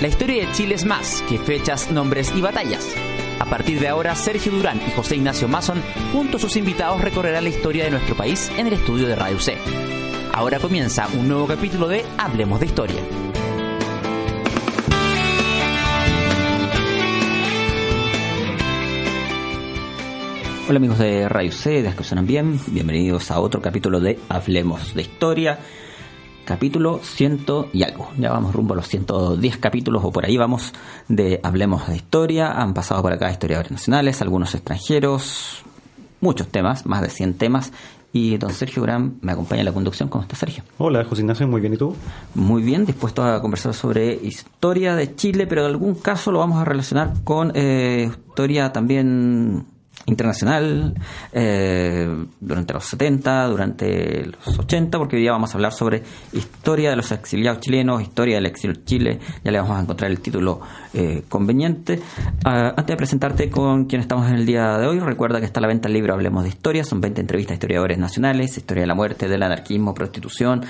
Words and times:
La 0.00 0.08
historia 0.08 0.46
de 0.46 0.52
Chile 0.52 0.74
es 0.74 0.84
más 0.84 1.22
que 1.22 1.38
fechas, 1.38 1.90
nombres 1.90 2.30
y 2.36 2.42
batallas. 2.42 2.86
A 3.38 3.46
partir 3.46 3.80
de 3.80 3.88
ahora, 3.88 4.14
Sergio 4.14 4.52
Durán 4.52 4.78
y 4.86 4.90
José 4.90 5.16
Ignacio 5.16 5.48
Mason, 5.48 5.82
junto 6.12 6.36
a 6.36 6.40
sus 6.40 6.56
invitados, 6.56 7.00
recorrerán 7.00 7.44
la 7.44 7.50
historia 7.50 7.84
de 7.84 7.90
nuestro 7.90 8.14
país 8.14 8.50
en 8.58 8.66
el 8.66 8.74
estudio 8.74 9.08
de 9.08 9.16
Radio 9.16 9.40
C. 9.40 9.56
Ahora 10.34 10.58
comienza 10.58 11.08
un 11.18 11.28
nuevo 11.28 11.46
capítulo 11.46 11.88
de 11.88 12.04
Hablemos 12.18 12.60
de 12.60 12.66
Historia. 12.66 13.00
Hola 20.68 20.76
amigos 20.76 20.98
de 20.98 21.26
Radio 21.26 21.52
C, 21.52 21.82
de 21.82 21.94
que 21.94 22.20
bien, 22.22 22.60
bienvenidos 22.66 23.30
a 23.30 23.40
otro 23.40 23.62
capítulo 23.62 24.00
de 24.00 24.18
Hablemos 24.28 24.94
de 24.94 25.02
Historia, 25.02 25.58
capítulo 26.46 27.00
ciento 27.02 27.68
y 27.74 27.82
algo. 27.82 28.10
Ya 28.16 28.30
vamos 28.30 28.54
rumbo 28.54 28.72
a 28.72 28.76
los 28.76 28.88
110 28.88 29.58
capítulos 29.58 30.02
o 30.02 30.10
por 30.10 30.24
ahí 30.24 30.38
vamos 30.38 30.72
de 31.08 31.40
Hablemos 31.42 31.86
de 31.88 31.96
Historia. 31.96 32.52
Han 32.52 32.72
pasado 32.72 33.02
por 33.02 33.12
acá 33.12 33.30
historiadores 33.30 33.70
nacionales, 33.70 34.22
algunos 34.22 34.54
extranjeros, 34.54 35.62
muchos 36.22 36.48
temas, 36.48 36.86
más 36.86 37.02
de 37.02 37.10
100 37.10 37.34
temas. 37.34 37.72
Y 38.12 38.38
don 38.38 38.50
Sergio 38.52 38.82
Gran 38.82 39.18
me 39.20 39.32
acompaña 39.32 39.60
en 39.60 39.66
la 39.66 39.74
conducción. 39.74 40.08
¿Cómo 40.08 40.22
está 40.22 40.36
Sergio? 40.36 40.64
Hola, 40.78 41.04
José 41.04 41.20
Ignacio, 41.20 41.46
muy 41.46 41.60
bien. 41.60 41.74
¿Y 41.74 41.76
tú? 41.76 41.94
Muy 42.34 42.62
bien, 42.62 42.86
dispuesto 42.86 43.22
a 43.22 43.42
conversar 43.42 43.74
sobre 43.74 44.14
historia 44.14 44.94
de 44.94 45.14
Chile, 45.14 45.46
pero 45.46 45.62
en 45.62 45.72
algún 45.72 45.96
caso 45.96 46.32
lo 46.32 46.38
vamos 46.38 46.58
a 46.58 46.64
relacionar 46.64 47.12
con 47.24 47.52
eh, 47.54 48.10
historia 48.28 48.72
también 48.72 49.66
internacional 50.06 50.94
eh, 51.32 52.08
durante 52.40 52.72
los 52.72 52.84
70, 52.84 53.46
durante 53.46 54.26
los 54.26 54.58
80, 54.58 54.98
porque 54.98 55.16
hoy 55.16 55.22
día 55.22 55.32
vamos 55.32 55.50
a 55.50 55.54
hablar 55.54 55.72
sobre 55.72 56.02
historia 56.32 56.90
de 56.90 56.96
los 56.96 57.10
exiliados 57.12 57.60
chilenos, 57.60 58.02
historia 58.02 58.36
del 58.36 58.46
exilio 58.46 58.76
Chile, 58.84 59.18
ya 59.44 59.50
le 59.50 59.58
vamos 59.58 59.76
a 59.76 59.82
encontrar 59.82 60.10
el 60.10 60.20
título 60.20 60.60
eh, 60.94 61.24
conveniente. 61.28 62.00
Ah, 62.44 62.68
antes 62.68 62.86
de 62.86 62.96
presentarte 62.96 63.50
con 63.50 63.86
quien 63.86 64.00
estamos 64.00 64.28
en 64.28 64.36
el 64.36 64.46
día 64.46 64.78
de 64.78 64.86
hoy, 64.86 65.00
recuerda 65.00 65.40
que 65.40 65.46
está 65.46 65.60
a 65.60 65.62
la 65.62 65.68
venta 65.68 65.88
el 65.88 65.94
libro 65.94 66.14
Hablemos 66.14 66.44
de 66.44 66.50
Historia, 66.50 66.84
son 66.84 67.00
20 67.00 67.20
entrevistas 67.20 67.52
a 67.52 67.54
historiadores 67.54 67.98
nacionales, 67.98 68.56
historia 68.56 68.82
de 68.82 68.86
la 68.86 68.94
muerte, 68.94 69.28
del 69.28 69.42
anarquismo, 69.42 69.92
prostitución, 69.92 70.64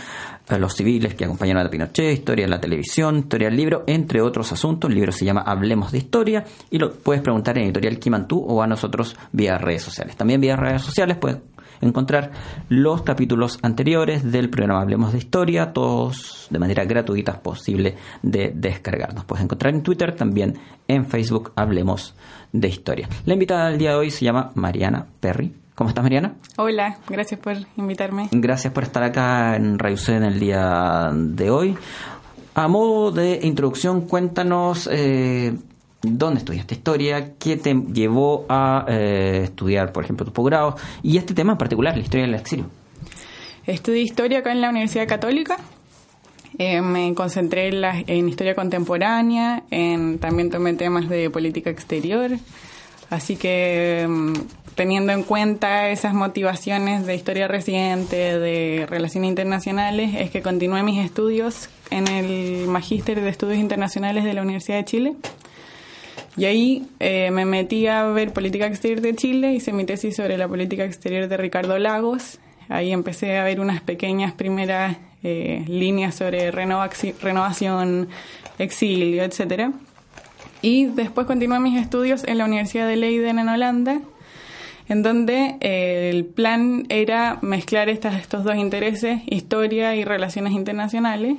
los 0.59 0.75
civiles 0.75 1.15
que 1.15 1.25
acompañaron 1.25 1.67
a 1.67 1.71
Pinochet, 1.71 2.13
historia 2.13 2.45
de 2.45 2.51
la 2.51 2.61
televisión, 2.61 3.19
historia 3.19 3.49
del 3.49 3.57
libro, 3.57 3.85
entre 3.87 4.21
otros 4.21 4.53
asuntos. 4.53 4.89
El 4.89 4.97
libro 4.97 5.13
se 5.13 5.25
llama 5.25 5.43
Hablemos 5.43 5.93
de 5.93 5.99
Historia 5.99 6.45
y 6.71 6.79
lo 6.79 6.93
puedes 6.93 7.23
preguntar 7.23 7.59
en 7.59 7.65
Editorial 7.65 7.99
Kimantú 7.99 8.39
o 8.39 8.63
a 8.63 8.67
nosotros 8.67 9.17
vía 9.33 9.59
redes 9.59 9.83
sociales. 9.83 10.17
También 10.17 10.41
vía 10.41 10.57
redes 10.57 10.83
sociales 10.83 11.17
puedes 11.17 11.39
encontrar 11.81 12.31
los 12.69 13.03
capítulos 13.03 13.59
anteriores 13.63 14.31
del 14.31 14.49
programa 14.49 14.81
Hablemos 14.81 15.13
de 15.13 15.19
Historia, 15.19 15.73
todos 15.73 16.47
de 16.49 16.59
manera 16.59 16.85
gratuita 16.85 17.43
posible 17.43 17.97
de 18.23 18.53
descargar. 18.55 19.15
Nos 19.15 19.25
puedes 19.25 19.45
encontrar 19.45 19.75
en 19.75 19.83
Twitter, 19.83 20.15
también 20.15 20.59
en 20.89 21.07
Facebook 21.07 21.53
Hablemos 21.57 22.15
de 22.53 22.69
Historia. 22.69 23.09
La 23.25 23.35
invitada 23.35 23.69
del 23.69 23.79
día 23.79 23.91
de 23.91 23.97
hoy 23.97 24.11
se 24.11 24.25
llama 24.25 24.53
Mariana 24.55 25.07
Perry 25.21 25.66
¿Cómo 25.77 25.91
estás, 25.91 26.03
Mariana? 26.03 26.35
Hola, 26.57 26.97
gracias 27.07 27.39
por 27.39 27.55
invitarme. 27.77 28.31
Gracias 28.33 28.73
por 28.73 28.83
estar 28.83 29.03
acá 29.03 29.57
en 29.57 29.79
Radio 29.79 29.99
C 29.99 30.17
en 30.17 30.25
el 30.25 30.41
día 30.41 31.11
de 31.13 31.51
hoy. 31.51 31.77
A 32.55 32.67
modo 32.67 33.13
de 33.13 33.41
introducción, 33.43 34.09
cuéntanos 34.09 34.89
eh, 34.91 35.55
dónde 36.01 36.39
estudiaste 36.39 36.77
historia, 36.77 37.35
qué 37.39 37.59
te 37.59 37.75
llevó 37.93 38.47
a 38.49 38.87
eh, 38.89 39.43
estudiar, 39.45 39.93
por 39.93 40.03
ejemplo, 40.03 40.25
tu 40.25 40.33
posgrado 40.33 40.77
y 41.03 41.19
este 41.19 41.35
tema 41.35 41.53
en 41.53 41.59
particular, 41.59 41.95
la 41.95 42.03
historia 42.03 42.25
del 42.25 42.37
exilio. 42.37 42.71
Estudié 43.67 44.01
historia 44.01 44.39
acá 44.39 44.53
en 44.53 44.63
la 44.63 44.71
Universidad 44.71 45.07
Católica. 45.07 45.59
Eh, 46.57 46.81
me 46.81 47.13
concentré 47.15 47.69
en, 47.69 47.85
en, 47.85 48.29
historia 48.31 48.55
contemporánea, 48.55 49.65
en, 49.71 50.21
también 50.21 50.49
tomé 50.49 50.73
temas 50.73 51.07
de 51.11 51.29
política 51.29 51.69
exterior. 51.69 52.31
Así 53.11 53.37
que 53.37 54.07
mm, 54.09 54.33
teniendo 54.77 55.13
en 55.13 55.23
cuenta 55.25 55.89
esas 55.89 56.15
motivaciones 56.15 57.07
de 57.07 57.15
historia 57.15 57.49
reciente, 57.49 58.39
de 58.39 58.87
relaciones 58.89 59.29
internacionales, 59.29 60.15
es 60.19 60.31
que 60.31 60.43
continué 60.43 60.83
mis 60.83 61.05
estudios 61.05 61.71
en 61.91 62.07
el 62.07 62.69
Magíster 62.69 63.21
de 63.21 63.29
Estudios 63.29 63.59
Internacionales 63.59 64.23
de 64.23 64.35
la 64.35 64.43
Universidad 64.43 64.77
de 64.77 64.85
Chile. 64.85 65.17
Y 66.37 66.45
ahí 66.45 66.87
eh, 67.01 67.31
me 67.31 67.47
metí 67.47 67.87
a 67.87 68.05
ver 68.05 68.35
política 68.35 68.67
exterior 68.67 69.01
de 69.01 69.17
Chile, 69.17 69.55
hice 69.55 69.73
mi 69.73 69.87
tesis 69.87 70.15
sobre 70.15 70.37
la 70.37 70.47
política 70.47 70.85
exterior 70.85 71.27
de 71.27 71.37
Ricardo 71.39 71.79
Lagos. 71.79 72.39
Ahí 72.69 72.93
empecé 72.93 73.39
a 73.39 73.45
ver 73.45 73.61
unas 73.61 73.81
pequeñas 73.81 74.35
primeras 74.35 74.99
eh, 75.23 75.65
líneas 75.69 76.15
sobre 76.15 76.51
renovación, 76.51 78.09
exilio, 78.59 79.23
etcétera. 79.23 79.73
Y 80.61 80.87
después 80.87 81.27
continué 81.27 81.61
mis 81.61 81.81
estudios 81.81 82.25
en 82.25 82.37
la 82.37 82.45
Universidad 82.45 82.87
de 82.87 82.97
Leiden 82.97 83.39
en 83.39 83.49
Holanda, 83.49 84.01
en 84.89 85.03
donde 85.03 85.57
eh, 85.61 86.11
el 86.13 86.25
plan 86.25 86.87
era 86.89 87.39
mezclar 87.43 87.89
estas, 87.89 88.15
estos 88.15 88.45
dos 88.45 88.57
intereses, 88.57 89.21
historia 89.27 89.97
y 89.97 90.05
relaciones 90.05 90.53
internacionales, 90.53 91.37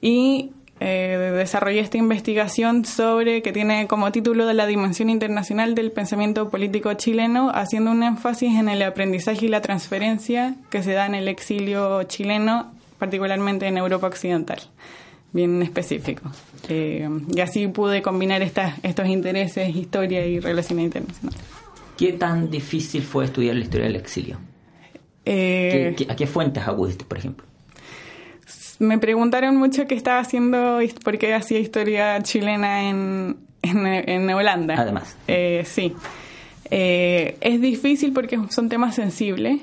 y 0.00 0.50
eh, 0.80 1.32
desarrollé 1.34 1.80
esta 1.80 1.98
investigación 1.98 2.84
sobre 2.84 3.42
que 3.42 3.52
tiene 3.52 3.88
como 3.88 4.12
título 4.12 4.46
de 4.46 4.54
la 4.54 4.66
dimensión 4.66 5.10
internacional 5.10 5.74
del 5.74 5.90
pensamiento 5.90 6.50
político 6.50 6.94
chileno, 6.94 7.50
haciendo 7.52 7.90
un 7.90 8.04
énfasis 8.04 8.54
en 8.54 8.68
el 8.68 8.82
aprendizaje 8.82 9.46
y 9.46 9.48
la 9.48 9.60
transferencia 9.60 10.54
que 10.70 10.84
se 10.84 10.92
da 10.92 11.06
en 11.06 11.16
el 11.16 11.26
exilio 11.26 12.04
chileno, 12.04 12.72
particularmente 12.98 13.66
en 13.66 13.76
Europa 13.76 14.06
Occidental, 14.06 14.60
bien 15.32 15.62
específico. 15.62 16.30
Eh, 16.68 17.08
y 17.34 17.40
así 17.40 17.66
pude 17.66 18.00
combinar 18.00 18.40
estos 18.42 19.06
intereses, 19.08 19.74
historia 19.74 20.24
y 20.26 20.38
relaciones 20.38 20.84
internacionales. 20.84 21.57
¿Qué 21.98 22.12
tan 22.12 22.48
difícil 22.48 23.02
fue 23.02 23.24
estudiar 23.24 23.56
la 23.56 23.62
historia 23.62 23.86
del 23.88 23.96
exilio? 23.96 24.38
Eh, 25.24 25.96
a 26.08 26.14
qué 26.14 26.28
fuentes 26.28 26.66
acudiste, 26.66 27.04
por 27.04 27.18
ejemplo? 27.18 27.44
Me 28.78 28.98
preguntaron 28.98 29.56
mucho 29.56 29.88
qué 29.88 29.96
estaba 29.96 30.20
haciendo, 30.20 30.78
por 31.02 31.18
qué 31.18 31.34
hacía 31.34 31.58
historia 31.58 32.22
chilena 32.22 32.88
en, 32.88 33.38
en, 33.62 34.30
Holanda. 34.30 34.76
Además. 34.78 35.16
Eh, 35.26 35.64
sí. 35.66 35.92
Eh, 36.70 37.36
es 37.40 37.60
difícil 37.60 38.12
porque 38.12 38.38
son 38.50 38.68
temas 38.68 38.94
sensibles. 38.94 39.60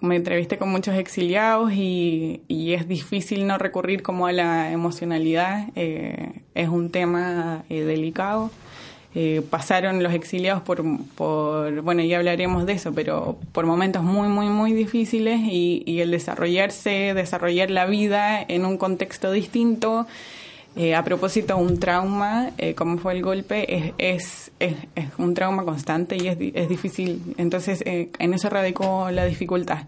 me 0.00 0.16
entrevisté 0.16 0.58
con 0.58 0.70
muchos 0.70 0.96
exiliados 0.96 1.72
y, 1.72 2.42
y, 2.48 2.72
es 2.72 2.88
difícil 2.88 3.46
no 3.46 3.58
recurrir 3.58 4.02
como 4.02 4.26
a 4.26 4.32
la 4.32 4.72
emocionalidad. 4.72 5.68
es 5.76 6.68
un 6.68 6.90
tema 6.90 7.62
delicado. 7.68 8.50
Eh, 9.14 9.42
pasaron 9.50 10.02
los 10.02 10.14
exiliados 10.14 10.62
por, 10.62 10.82
por, 11.14 11.82
bueno, 11.82 12.02
ya 12.02 12.16
hablaremos 12.16 12.64
de 12.64 12.72
eso, 12.72 12.94
pero 12.94 13.36
por 13.52 13.66
momentos 13.66 14.02
muy, 14.02 14.28
muy, 14.28 14.46
muy 14.46 14.72
difíciles 14.72 15.40
y, 15.42 16.00
el 16.00 16.10
desarrollarse, 16.10 17.12
desarrollar 17.14 17.70
la 17.70 17.84
vida 17.84 18.40
en 18.40 18.64
un 18.64 18.78
contexto 18.78 19.30
distinto, 19.30 20.06
eh, 20.76 20.94
a 20.94 21.04
propósito, 21.04 21.58
un 21.58 21.78
trauma, 21.78 22.52
eh, 22.56 22.74
como 22.74 22.96
fue 22.96 23.12
el 23.12 23.22
golpe, 23.22 23.92
es, 23.98 24.50
es, 24.58 24.80
es, 24.94 25.06
un 25.18 25.34
trauma 25.34 25.64
constante 25.64 26.16
y 26.16 26.28
es, 26.28 26.38
es 26.54 26.68
difícil. 26.70 27.34
Entonces, 27.36 27.82
en 27.84 28.34
eso 28.34 28.48
radicó 28.48 29.10
la 29.10 29.26
dificultad. 29.26 29.80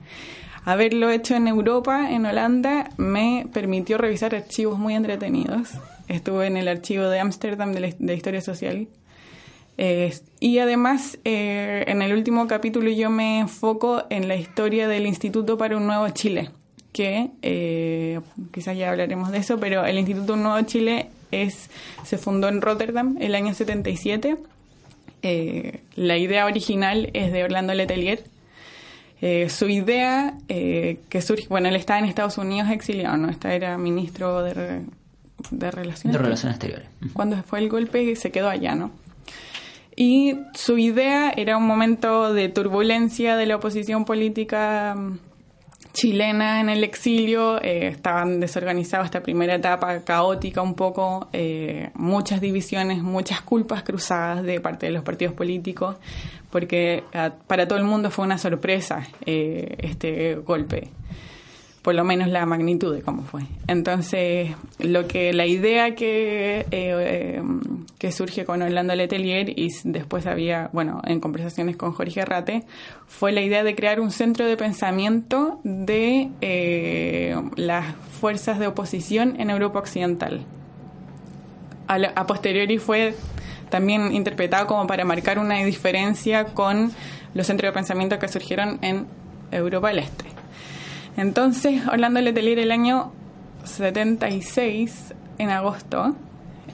Haberlo 0.66 1.10
hecho 1.10 1.34
en 1.34 1.48
Europa, 1.48 2.10
en 2.10 2.26
Holanda, 2.26 2.90
me 2.98 3.46
permitió 3.54 3.96
revisar 3.96 4.34
archivos 4.34 4.78
muy 4.78 4.94
entretenidos. 4.94 5.70
Estuve 6.08 6.46
en 6.46 6.58
el 6.58 6.68
archivo 6.68 7.04
de 7.04 7.20
Ámsterdam 7.20 7.72
de, 7.72 7.94
de 7.98 8.14
Historia 8.14 8.42
Social, 8.42 8.86
y 9.76 10.58
además, 10.58 11.18
eh, 11.24 11.84
en 11.88 12.02
el 12.02 12.12
último 12.12 12.46
capítulo 12.46 12.90
yo 12.90 13.10
me 13.10 13.40
enfoco 13.40 14.04
en 14.08 14.28
la 14.28 14.36
historia 14.36 14.86
del 14.86 15.06
Instituto 15.06 15.58
para 15.58 15.76
un 15.76 15.86
Nuevo 15.86 16.08
Chile, 16.10 16.50
que 16.92 17.30
eh, 17.42 18.20
quizás 18.52 18.76
ya 18.76 18.90
hablaremos 18.90 19.32
de 19.32 19.38
eso, 19.38 19.58
pero 19.58 19.84
el 19.84 19.98
Instituto 19.98 20.36
Nuevo 20.36 20.64
Chile 20.66 21.08
es, 21.32 21.70
se 22.04 22.18
fundó 22.18 22.48
en 22.48 22.60
Rotterdam 22.60 23.16
el 23.20 23.34
año 23.34 23.52
77. 23.52 24.36
Eh, 25.22 25.80
la 25.96 26.18
idea 26.18 26.46
original 26.46 27.10
es 27.12 27.32
de 27.32 27.42
Orlando 27.42 27.74
Letelier. 27.74 28.22
su 29.48 29.68
idea 29.68 30.36
que 30.46 31.22
surge, 31.22 31.48
bueno, 31.48 31.68
él 31.68 31.76
está 31.76 31.98
en 31.98 32.04
Estados 32.04 32.38
Unidos 32.38 32.70
exiliado, 32.70 33.16
¿no? 33.16 33.28
Esta 33.28 33.54
era 33.54 33.76
ministro 33.78 34.42
de, 34.42 34.82
de 35.50 35.70
Relaciones, 35.70 36.16
de 36.16 36.22
Relaciones 36.22 36.56
Exteriores. 36.56 36.88
Cuando 37.12 37.42
fue 37.42 37.58
el 37.58 37.68
golpe 37.70 38.14
se 38.14 38.30
quedó 38.30 38.50
allá, 38.50 38.76
¿no? 38.76 38.92
Y 39.96 40.34
su 40.54 40.78
idea 40.78 41.30
era 41.36 41.56
un 41.56 41.66
momento 41.66 42.32
de 42.32 42.48
turbulencia 42.48 43.36
de 43.36 43.46
la 43.46 43.56
oposición 43.56 44.04
política 44.04 44.94
mm, 44.96 45.18
chilena 45.94 46.60
en 46.60 46.68
el 46.68 46.82
exilio, 46.82 47.62
eh, 47.62 47.86
estaban 47.86 48.40
desorganizados 48.40 49.06
esta 49.06 49.22
primera 49.22 49.54
etapa 49.54 50.00
caótica 50.00 50.60
un 50.60 50.74
poco, 50.74 51.28
eh, 51.32 51.90
muchas 51.94 52.40
divisiones, 52.40 53.02
muchas 53.02 53.40
culpas 53.42 53.84
cruzadas 53.84 54.42
de 54.42 54.60
parte 54.60 54.86
de 54.86 54.92
los 54.92 55.04
partidos 55.04 55.34
políticos, 55.34 55.96
porque 56.50 57.04
ah, 57.14 57.30
para 57.46 57.68
todo 57.68 57.78
el 57.78 57.84
mundo 57.84 58.10
fue 58.10 58.24
una 58.24 58.38
sorpresa 58.38 59.06
eh, 59.24 59.76
este 59.78 60.34
golpe. 60.34 60.90
Por 61.84 61.94
lo 61.94 62.02
menos 62.02 62.28
la 62.28 62.46
magnitud 62.46 62.94
de 62.94 63.02
cómo 63.02 63.24
fue. 63.24 63.42
Entonces, 63.66 64.52
lo 64.78 65.06
que 65.06 65.34
la 65.34 65.44
idea 65.44 65.94
que, 65.94 66.60
eh, 66.60 66.66
eh, 66.70 67.42
que 67.98 68.10
surge 68.10 68.46
con 68.46 68.62
Orlando 68.62 68.94
Letelier 68.94 69.50
y 69.50 69.68
después 69.84 70.26
había, 70.26 70.70
bueno, 70.72 71.02
en 71.04 71.20
conversaciones 71.20 71.76
con 71.76 71.92
Jorge 71.92 72.24
Rate, 72.24 72.64
fue 73.06 73.32
la 73.32 73.42
idea 73.42 73.62
de 73.62 73.74
crear 73.74 74.00
un 74.00 74.12
centro 74.12 74.46
de 74.46 74.56
pensamiento 74.56 75.60
de 75.62 76.30
eh, 76.40 77.36
las 77.56 77.94
fuerzas 78.18 78.58
de 78.58 78.66
oposición 78.66 79.38
en 79.38 79.50
Europa 79.50 79.78
Occidental. 79.80 80.40
A, 81.86 81.96
a 81.96 82.26
posteriori 82.26 82.78
fue 82.78 83.14
también 83.68 84.14
interpretado 84.14 84.66
como 84.66 84.86
para 84.86 85.04
marcar 85.04 85.38
una 85.38 85.62
diferencia 85.62 86.46
con 86.46 86.92
los 87.34 87.46
centros 87.46 87.68
de 87.68 87.74
pensamiento 87.74 88.18
que 88.18 88.28
surgieron 88.28 88.78
en 88.80 89.06
Europa 89.50 89.88
del 89.88 89.98
Este. 89.98 90.33
Entonces, 91.16 91.86
Orlando 91.86 92.20
Letelier 92.20 92.58
el 92.58 92.72
año 92.72 93.12
76, 93.64 95.14
en 95.38 95.50
agosto, 95.50 96.14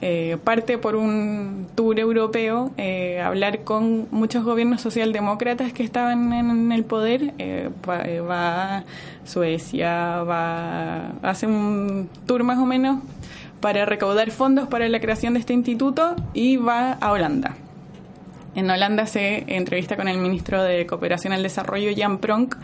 eh, 0.03 0.37
parte 0.43 0.79
por 0.79 0.95
un 0.95 1.67
tour 1.75 1.99
europeo 1.99 2.71
eh, 2.77 3.21
hablar 3.21 3.63
con 3.63 4.07
muchos 4.09 4.43
gobiernos 4.43 4.81
socialdemócratas 4.81 5.73
que 5.73 5.83
estaban 5.83 6.33
en, 6.33 6.71
el 6.71 6.83
poder. 6.85 7.35
Eh, 7.37 7.69
va, 7.87 8.77
a 8.77 8.83
Suecia, 9.25 10.23
va, 10.23 11.09
hace 11.21 11.45
un 11.45 12.09
tour 12.25 12.43
más 12.43 12.57
o 12.57 12.65
menos 12.65 13.03
para 13.59 13.85
recaudar 13.85 14.31
fondos 14.31 14.67
para 14.67 14.89
la 14.89 14.99
creación 14.99 15.35
de 15.35 15.39
este 15.39 15.53
instituto 15.53 16.15
y 16.33 16.57
va 16.57 16.93
a 16.93 17.11
Holanda. 17.11 17.55
En 18.55 18.69
Holanda 18.69 19.05
se 19.05 19.45
entrevista 19.55 19.95
con 19.95 20.07
el 20.07 20.17
ministro 20.17 20.61
de 20.63 20.85
Cooperación 20.87 21.31
al 21.31 21.43
Desarrollo, 21.43 21.91
Jan 21.95 22.17
Pronk, 22.17 22.55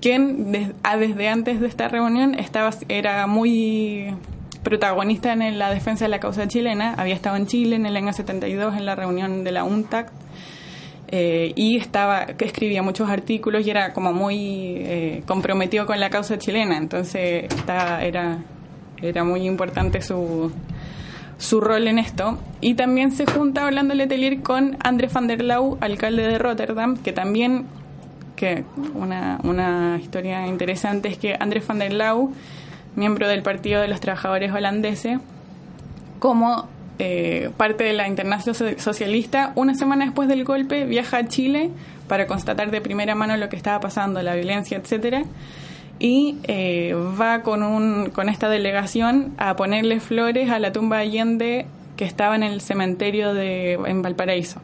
quien 0.00 0.74
ah, 0.82 0.96
desde 0.96 1.28
antes 1.28 1.60
de 1.60 1.66
esta 1.66 1.88
reunión 1.88 2.34
estaba, 2.34 2.70
era 2.88 3.26
muy 3.26 4.14
protagonista 4.62 5.32
en 5.32 5.58
la 5.58 5.70
defensa 5.70 6.04
de 6.04 6.10
la 6.10 6.20
causa 6.20 6.46
chilena, 6.48 6.94
había 6.94 7.14
estado 7.14 7.36
en 7.36 7.46
Chile 7.46 7.76
en 7.76 7.86
el 7.86 7.96
año 7.96 8.12
72 8.12 8.76
en 8.76 8.86
la 8.86 8.94
reunión 8.94 9.44
de 9.44 9.52
la 9.52 9.64
UNTAC 9.64 10.10
eh, 11.10 11.52
y 11.56 11.78
estaba 11.78 12.26
que 12.26 12.44
escribía 12.44 12.82
muchos 12.82 13.08
artículos 13.08 13.66
y 13.66 13.70
era 13.70 13.94
como 13.94 14.12
muy 14.12 14.76
eh, 14.76 15.22
comprometido 15.26 15.86
con 15.86 15.98
la 16.00 16.10
causa 16.10 16.38
chilena, 16.38 16.76
entonces 16.76 17.46
era, 17.66 18.42
era 19.00 19.24
muy 19.24 19.46
importante 19.46 20.02
su, 20.02 20.52
su 21.38 21.60
rol 21.60 21.88
en 21.88 21.98
esto. 21.98 22.38
Y 22.60 22.74
también 22.74 23.12
se 23.12 23.24
junta 23.24 23.64
hablando 23.64 23.94
Letelier 23.94 24.42
con 24.42 24.76
André 24.82 25.08
van 25.08 25.28
der 25.28 25.42
Lau, 25.42 25.78
alcalde 25.80 26.26
de 26.26 26.38
Rotterdam, 26.38 26.96
que 26.96 27.12
también 27.12 27.66
que 28.38 28.64
una, 28.94 29.40
una 29.42 29.98
historia 30.00 30.46
interesante 30.46 31.08
es 31.08 31.18
que 31.18 31.36
Andrés 31.38 31.66
van 31.66 31.80
der 31.80 31.92
Lau, 31.92 32.32
miembro 32.96 33.28
del 33.28 33.42
Partido 33.42 33.80
de 33.80 33.88
los 33.88 34.00
Trabajadores 34.00 34.52
Holandeses, 34.52 35.18
como 36.18 36.68
eh, 36.98 37.50
parte 37.56 37.84
de 37.84 37.92
la 37.92 38.08
Internacional 38.08 38.78
Socialista, 38.78 39.52
una 39.54 39.74
semana 39.74 40.04
después 40.04 40.28
del 40.28 40.44
golpe 40.44 40.84
viaja 40.84 41.18
a 41.18 41.28
Chile 41.28 41.70
para 42.08 42.26
constatar 42.26 42.70
de 42.70 42.80
primera 42.80 43.14
mano 43.14 43.36
lo 43.36 43.48
que 43.48 43.56
estaba 43.56 43.80
pasando, 43.80 44.22
la 44.22 44.34
violencia, 44.34 44.78
etcétera, 44.78 45.24
y 45.98 46.38
eh, 46.44 46.94
va 47.20 47.42
con, 47.42 47.62
un, 47.62 48.10
con 48.10 48.28
esta 48.28 48.48
delegación 48.48 49.34
a 49.36 49.56
ponerle 49.56 50.00
flores 50.00 50.50
a 50.50 50.58
la 50.58 50.72
tumba 50.72 50.98
de 50.98 51.02
Allende 51.02 51.66
que 51.96 52.04
estaba 52.04 52.36
en 52.36 52.44
el 52.44 52.60
cementerio 52.60 53.34
de, 53.34 53.74
en 53.74 54.02
Valparaíso. 54.02 54.60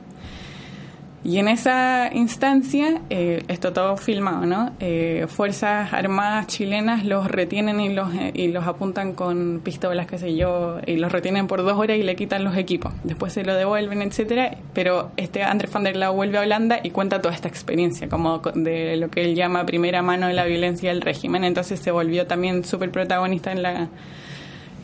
Y 1.25 1.39
en 1.39 1.49
esa 1.49 2.11
instancia, 2.13 3.01
eh, 3.09 3.43
esto 3.49 3.73
todo 3.73 3.97
filmado, 3.97 4.45
¿no? 4.45 4.73
Eh, 4.79 5.25
Fuerzas 5.27 5.91
Armadas 5.95 6.49
chilenas 6.49 7.07
los 7.07 7.31
retienen 7.31 7.81
y 7.81 7.95
los, 7.95 8.15
eh, 8.15 8.31
y 8.35 8.49
los 8.49 8.67
apuntan 8.67 9.15
con 9.15 9.63
pistolas, 9.65 10.07
qué 10.07 10.19
sé 10.19 10.37
yo, 10.37 10.81
y 10.87 10.97
los 10.97 11.11
retienen 11.13 11.47
por 11.47 11.63
dos 11.63 11.79
horas 11.79 11.97
y 11.97 12.03
le 12.03 12.15
quitan 12.15 12.45
los 12.45 12.59
equipos. 12.59 12.93
Después 13.05 13.33
se 13.33 13.43
lo 13.43 13.55
devuelven, 13.55 14.03
etcétera. 14.03 14.59
Pero 14.75 15.13
este 15.17 15.43
Andrés 15.43 15.73
van 15.73 15.85
der 15.85 15.97
Lau 15.97 16.15
vuelve 16.15 16.37
a 16.37 16.43
Holanda 16.43 16.81
y 16.83 16.91
cuenta 16.91 17.23
toda 17.23 17.35
esta 17.35 17.49
experiencia, 17.49 18.07
como 18.11 18.41
de 18.55 18.99
lo 18.99 19.09
que 19.09 19.25
él 19.25 19.35
llama 19.35 19.65
primera 19.65 20.03
mano 20.03 20.27
de 20.27 20.35
la 20.35 20.45
violencia 20.45 20.91
del 20.91 21.01
régimen. 21.01 21.45
Entonces 21.45 21.81
se 21.81 21.91
volvió 21.91 22.27
también 22.27 22.65
súper 22.65 22.91
protagonista 22.91 23.51
en 23.51 23.63
la 23.63 23.89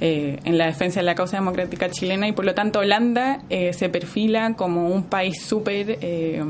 eh, 0.02 0.38
en 0.44 0.56
la 0.56 0.64
defensa 0.64 1.00
de 1.00 1.05
la 1.05 1.14
causa 1.14 1.37
democrática 1.37 1.91
chilena 1.91 2.26
y 2.26 2.32
por 2.32 2.47
lo 2.47 2.55
tanto 2.55 2.79
Holanda 2.79 3.43
eh, 3.50 3.75
se 3.75 3.91
perfila 3.91 4.55
como 4.55 4.88
un 4.88 5.05
país 5.05 5.43
súper, 5.43 5.99
eh, 6.00 6.43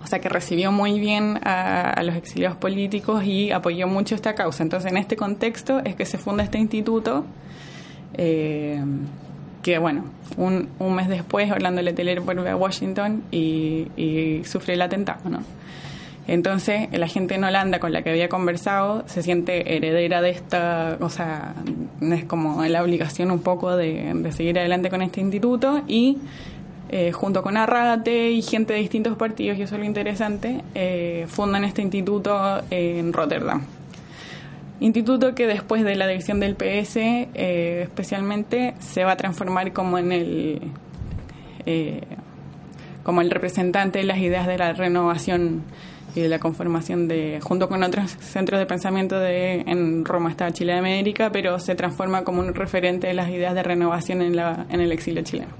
o 0.00 0.06
sea, 0.06 0.20
que 0.20 0.28
recibió 0.28 0.70
muy 0.70 1.00
bien 1.00 1.40
a, 1.42 2.00
los 2.04 2.14
exiliados 2.14 2.56
políticos 2.56 3.24
y 3.24 3.50
apoyó 3.50 3.88
mucho 3.88 4.14
esta 4.14 4.36
causa. 4.36 4.62
Entonces, 4.62 4.92
en 4.92 4.96
este 4.96 5.16
contexto 5.16 5.80
es 5.80 5.96
que 5.96 6.04
se 6.04 6.18
funda 6.18 6.44
este 6.44 6.58
instituto. 6.58 7.24
que 8.14 9.78
bueno, 9.80 10.04
un, 10.36 10.68
un 10.78 10.94
mes 10.94 11.08
después 11.08 11.50
Orlando 11.50 11.82
Letelier 11.82 12.20
vuelve 12.20 12.48
a 12.48 12.56
Washington 12.56 13.24
y, 13.32 13.88
y 13.96 14.44
sufre 14.44 14.74
el 14.74 14.82
atentado, 14.82 15.28
¿no? 15.28 15.40
Entonces, 16.28 16.88
la 16.92 17.06
gente 17.06 17.36
en 17.36 17.44
Holanda 17.44 17.78
con 17.78 17.92
la 17.92 18.02
que 18.02 18.10
había 18.10 18.28
conversado 18.28 19.04
se 19.06 19.22
siente 19.22 19.76
heredera 19.76 20.20
de 20.20 20.30
esta, 20.30 20.98
o 21.00 21.08
sea, 21.08 21.54
es 22.00 22.24
como 22.24 22.64
la 22.64 22.82
obligación 22.82 23.30
un 23.30 23.40
poco 23.40 23.76
de, 23.76 24.12
seguir 24.32 24.58
adelante 24.58 24.90
con 24.90 25.02
este 25.02 25.20
instituto 25.20 25.82
y 25.86 26.18
eh, 26.88 27.12
junto 27.12 27.42
con 27.42 27.56
Arrate 27.56 28.30
y 28.30 28.42
gente 28.42 28.74
de 28.74 28.80
distintos 28.80 29.16
partidos, 29.16 29.56
y 29.58 29.62
eso 29.62 29.76
es 29.76 29.80
lo 29.80 29.86
interesante, 29.86 30.62
eh, 30.74 31.26
fundan 31.28 31.64
este 31.64 31.82
instituto 31.82 32.60
en 32.70 33.12
Rotterdam. 33.12 33.62
Instituto 34.80 35.34
que 35.34 35.46
después 35.46 35.84
de 35.84 35.94
la 35.94 36.08
división 36.08 36.40
del 36.40 36.56
PS, 36.56 36.96
eh, 36.96 37.82
especialmente, 37.84 38.74
se 38.80 39.04
va 39.04 39.12
a 39.12 39.16
transformar 39.16 39.72
como 39.72 39.98
en 39.98 40.12
el 40.12 40.60
como 43.02 43.20
el 43.20 43.30
representante 43.30 44.00
de 44.00 44.04
las 44.04 44.18
ideas 44.18 44.46
de 44.46 44.58
la 44.58 44.72
renovación 44.72 45.62
y 46.16 46.22
de 46.22 46.28
la 46.28 46.38
conformación 46.38 47.08
de, 47.08 47.40
junto 47.42 47.68
con 47.68 47.82
otros 47.82 48.16
centros 48.20 48.58
de 48.58 48.66
pensamiento 48.66 49.18
de, 49.18 49.60
en 49.66 50.04
Roma 50.04 50.30
está 50.30 50.50
Chile 50.50 50.72
de 50.72 50.78
América, 50.78 51.30
pero 51.30 51.58
se 51.58 51.74
transforma 51.74 52.24
como 52.24 52.40
un 52.40 52.54
referente 52.54 53.06
de 53.06 53.14
las 53.14 53.28
ideas 53.28 53.54
de 53.54 53.62
renovación 53.62 54.22
en, 54.22 54.34
la, 54.34 54.66
en 54.70 54.80
el 54.80 54.92
exilio 54.92 55.22
chileno. 55.22 55.52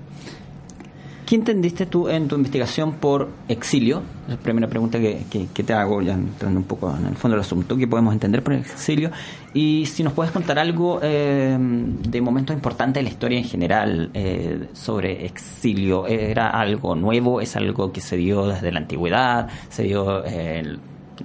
¿Qué 1.27 1.35
entendiste 1.35 1.87
tú 1.87 2.09
en 2.09 2.29
tu 2.29 2.37
investigación 2.37 2.93
por 2.93 3.29
exilio? 3.49 4.01
La 4.29 4.37
primera 4.37 4.69
pregunta 4.69 5.01
que, 5.01 5.25
que, 5.53 5.65
te 5.65 5.73
hago, 5.73 6.01
ya 6.01 6.13
entrando 6.13 6.61
un 6.61 6.67
poco 6.67 6.97
en 6.97 7.05
el 7.05 7.17
fondo 7.17 7.37
del 7.37 7.45
asunto, 7.45 7.77
¿qué 7.77 7.89
podemos 7.89 8.15
entender 8.15 8.45
por 8.45 8.53
exilio? 8.53 9.11
Y 9.53 9.87
si 9.87 10.05
nos 10.05 10.13
puedes 10.13 10.31
contar 10.31 10.61
algo 10.61 11.01
eh, 11.03 11.59
de 11.59 12.21
momentos 12.21 12.55
importantes 12.55 13.01
de 13.01 13.03
la 13.03 13.09
historia 13.09 13.39
en 13.39 13.45
general 13.45 14.11
eh, 14.15 14.69
sobre 14.73 15.27
exilio. 15.27 16.07
¿Era 16.07 16.49
algo 16.49 16.95
nuevo? 16.95 17.41
¿Es 17.41 17.57
algo 17.57 17.91
que 17.91 18.01
se 18.01 18.17
dio 18.17 18.47
desde 18.47 18.71
la 18.71 18.79
antigüedad? 18.79 19.49
¿Se 19.69 19.83
dio, 19.83 20.23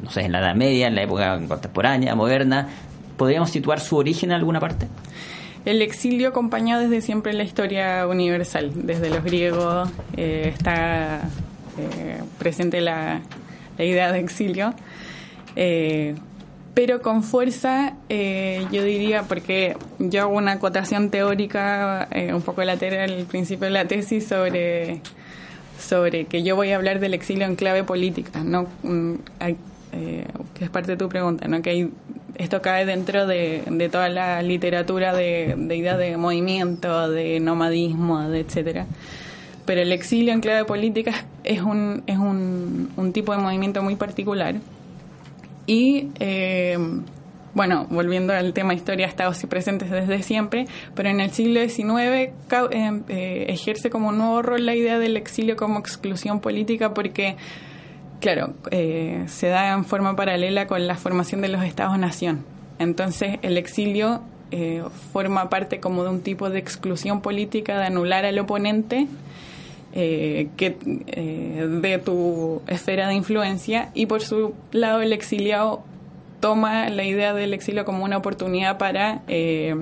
no 0.01 0.09
sé, 0.09 0.21
en 0.21 0.31
la 0.31 0.39
Edad 0.39 0.55
Media, 0.55 0.87
en 0.87 0.95
la 0.95 1.03
época 1.03 1.39
contemporánea, 1.47 2.15
moderna? 2.15 2.67
¿Podríamos 3.17 3.51
situar 3.51 3.79
su 3.79 3.97
origen 3.97 4.31
en 4.31 4.37
alguna 4.37 4.59
parte? 4.59 4.87
El 5.63 5.81
exilio 5.83 6.29
acompañó 6.29 6.79
desde 6.79 7.01
siempre 7.01 7.33
la 7.33 7.43
historia 7.43 8.07
universal, 8.07 8.71
desde 8.73 9.09
los 9.11 9.23
griegos 9.23 9.89
eh, 10.17 10.51
está 10.55 11.21
eh, 11.77 12.21
presente 12.39 12.81
la, 12.81 13.21
idea 13.77 14.11
de 14.11 14.19
exilio, 14.19 14.75
eh, 15.55 16.13
pero 16.75 17.01
con 17.01 17.23
fuerza, 17.23 17.95
yo 18.09 18.83
diría, 18.83 19.23
porque 19.23 19.75
yo 19.97 20.21
hago 20.21 20.37
una 20.37 20.53
acotación 20.53 21.09
teórica 21.09 22.07
un 22.31 22.43
poco 22.43 22.63
lateral 22.63 23.11
al 23.11 23.25
principio 23.25 23.65
de 23.65 23.71
la 23.71 23.85
tesis 23.85 24.27
sobre, 24.27 25.01
sobre 25.79 26.25
que 26.25 26.43
yo 26.43 26.55
voy 26.55 26.71
a 26.71 26.75
hablar 26.75 26.99
del 26.99 27.15
exilio 27.15 27.45
en 27.45 27.55
clave 27.55 27.83
política, 27.83 28.43
no 28.43 28.67
mm, 28.83 29.15
que 29.89 30.63
es 30.63 30.69
parte 30.69 30.91
de 30.91 30.97
tu 30.97 31.09
pregunta, 31.09 31.47
¿no? 31.47 31.61
que 31.63 31.71
hay 31.71 31.91
esto 32.35 32.61
cae 32.61 32.85
dentro 32.85 33.27
de, 33.27 33.89
toda 33.91 34.09
la 34.09 34.41
literatura 34.41 35.13
de, 35.13 35.55
de 35.57 35.75
ideas 35.75 35.97
de 35.97 36.17
movimiento, 36.17 37.09
de 37.09 37.39
nomadismo, 37.39 38.29
de 38.29 38.39
etcétera. 38.41 38.85
Pero 39.65 39.81
el 39.81 39.91
exilio 39.91 40.33
en 40.33 40.41
clave 40.41 40.65
política 40.65 41.13
es 41.43 41.61
un, 41.61 42.03
es 42.07 42.17
un, 42.17 43.11
tipo 43.13 43.31
de 43.31 43.37
movimiento 43.37 43.81
muy 43.83 43.95
particular. 43.95 44.55
Y 45.67 46.09
eh, 46.19 46.77
bueno, 47.53 47.87
volviendo 47.89 48.33
al 48.33 48.53
tema 48.53 48.73
historia, 48.73 49.05
ha 49.05 49.09
estado 49.09 49.33
presentes 49.49 49.89
desde 49.89 50.23
siempre, 50.23 50.65
pero 50.95 51.09
en 51.09 51.19
el 51.19 51.31
siglo 51.31 51.61
XIX 51.61 51.89
eh, 51.89 52.33
eh, 52.71 53.45
ejerce 53.49 53.89
como 53.89 54.09
un 54.09 54.17
nuevo 54.17 54.41
rol 54.41 54.65
la 54.65 54.75
idea 54.75 54.99
del 54.99 55.17
exilio 55.17 55.55
como 55.55 55.79
exclusión 55.79 56.39
política 56.39 56.93
porque 56.93 57.35
Claro, 58.21 58.53
eh, 58.69 59.25
se 59.27 59.47
da 59.47 59.73
en 59.73 59.83
forma 59.83 60.15
paralela 60.15 60.67
con 60.67 60.87
la 60.87 60.95
formación 60.95 61.41
de 61.41 61.49
los 61.49 61.63
estados-nación. 61.63 62.45
Entonces, 62.79 63.39
el 63.41 63.57
exilio 63.57 64.21
eh, 64.51 64.83
forma 65.11 65.49
parte 65.49 65.79
como 65.79 66.03
de 66.03 66.11
un 66.11 66.21
tipo 66.21 66.49
de 66.49 66.59
exclusión 66.59 67.21
política, 67.21 67.77
de 67.77 67.85
anular 67.85 68.23
al 68.25 68.37
oponente 68.39 69.07
eh, 69.93 70.49
que, 70.55 70.69
de 70.71 71.97
tu 71.97 72.61
esfera 72.67 73.07
de 73.07 73.15
influencia, 73.15 73.89
y 73.95 74.05
por 74.05 74.21
su 74.21 74.53
lado, 74.71 75.01
el 75.01 75.13
exiliado 75.13 75.83
toma 76.41 76.89
la 76.89 77.03
idea 77.03 77.33
del 77.33 77.53
exilio 77.53 77.85
como 77.85 78.03
una 78.03 78.17
oportunidad 78.17 78.77
para 78.77 79.21
eh, 79.27 79.75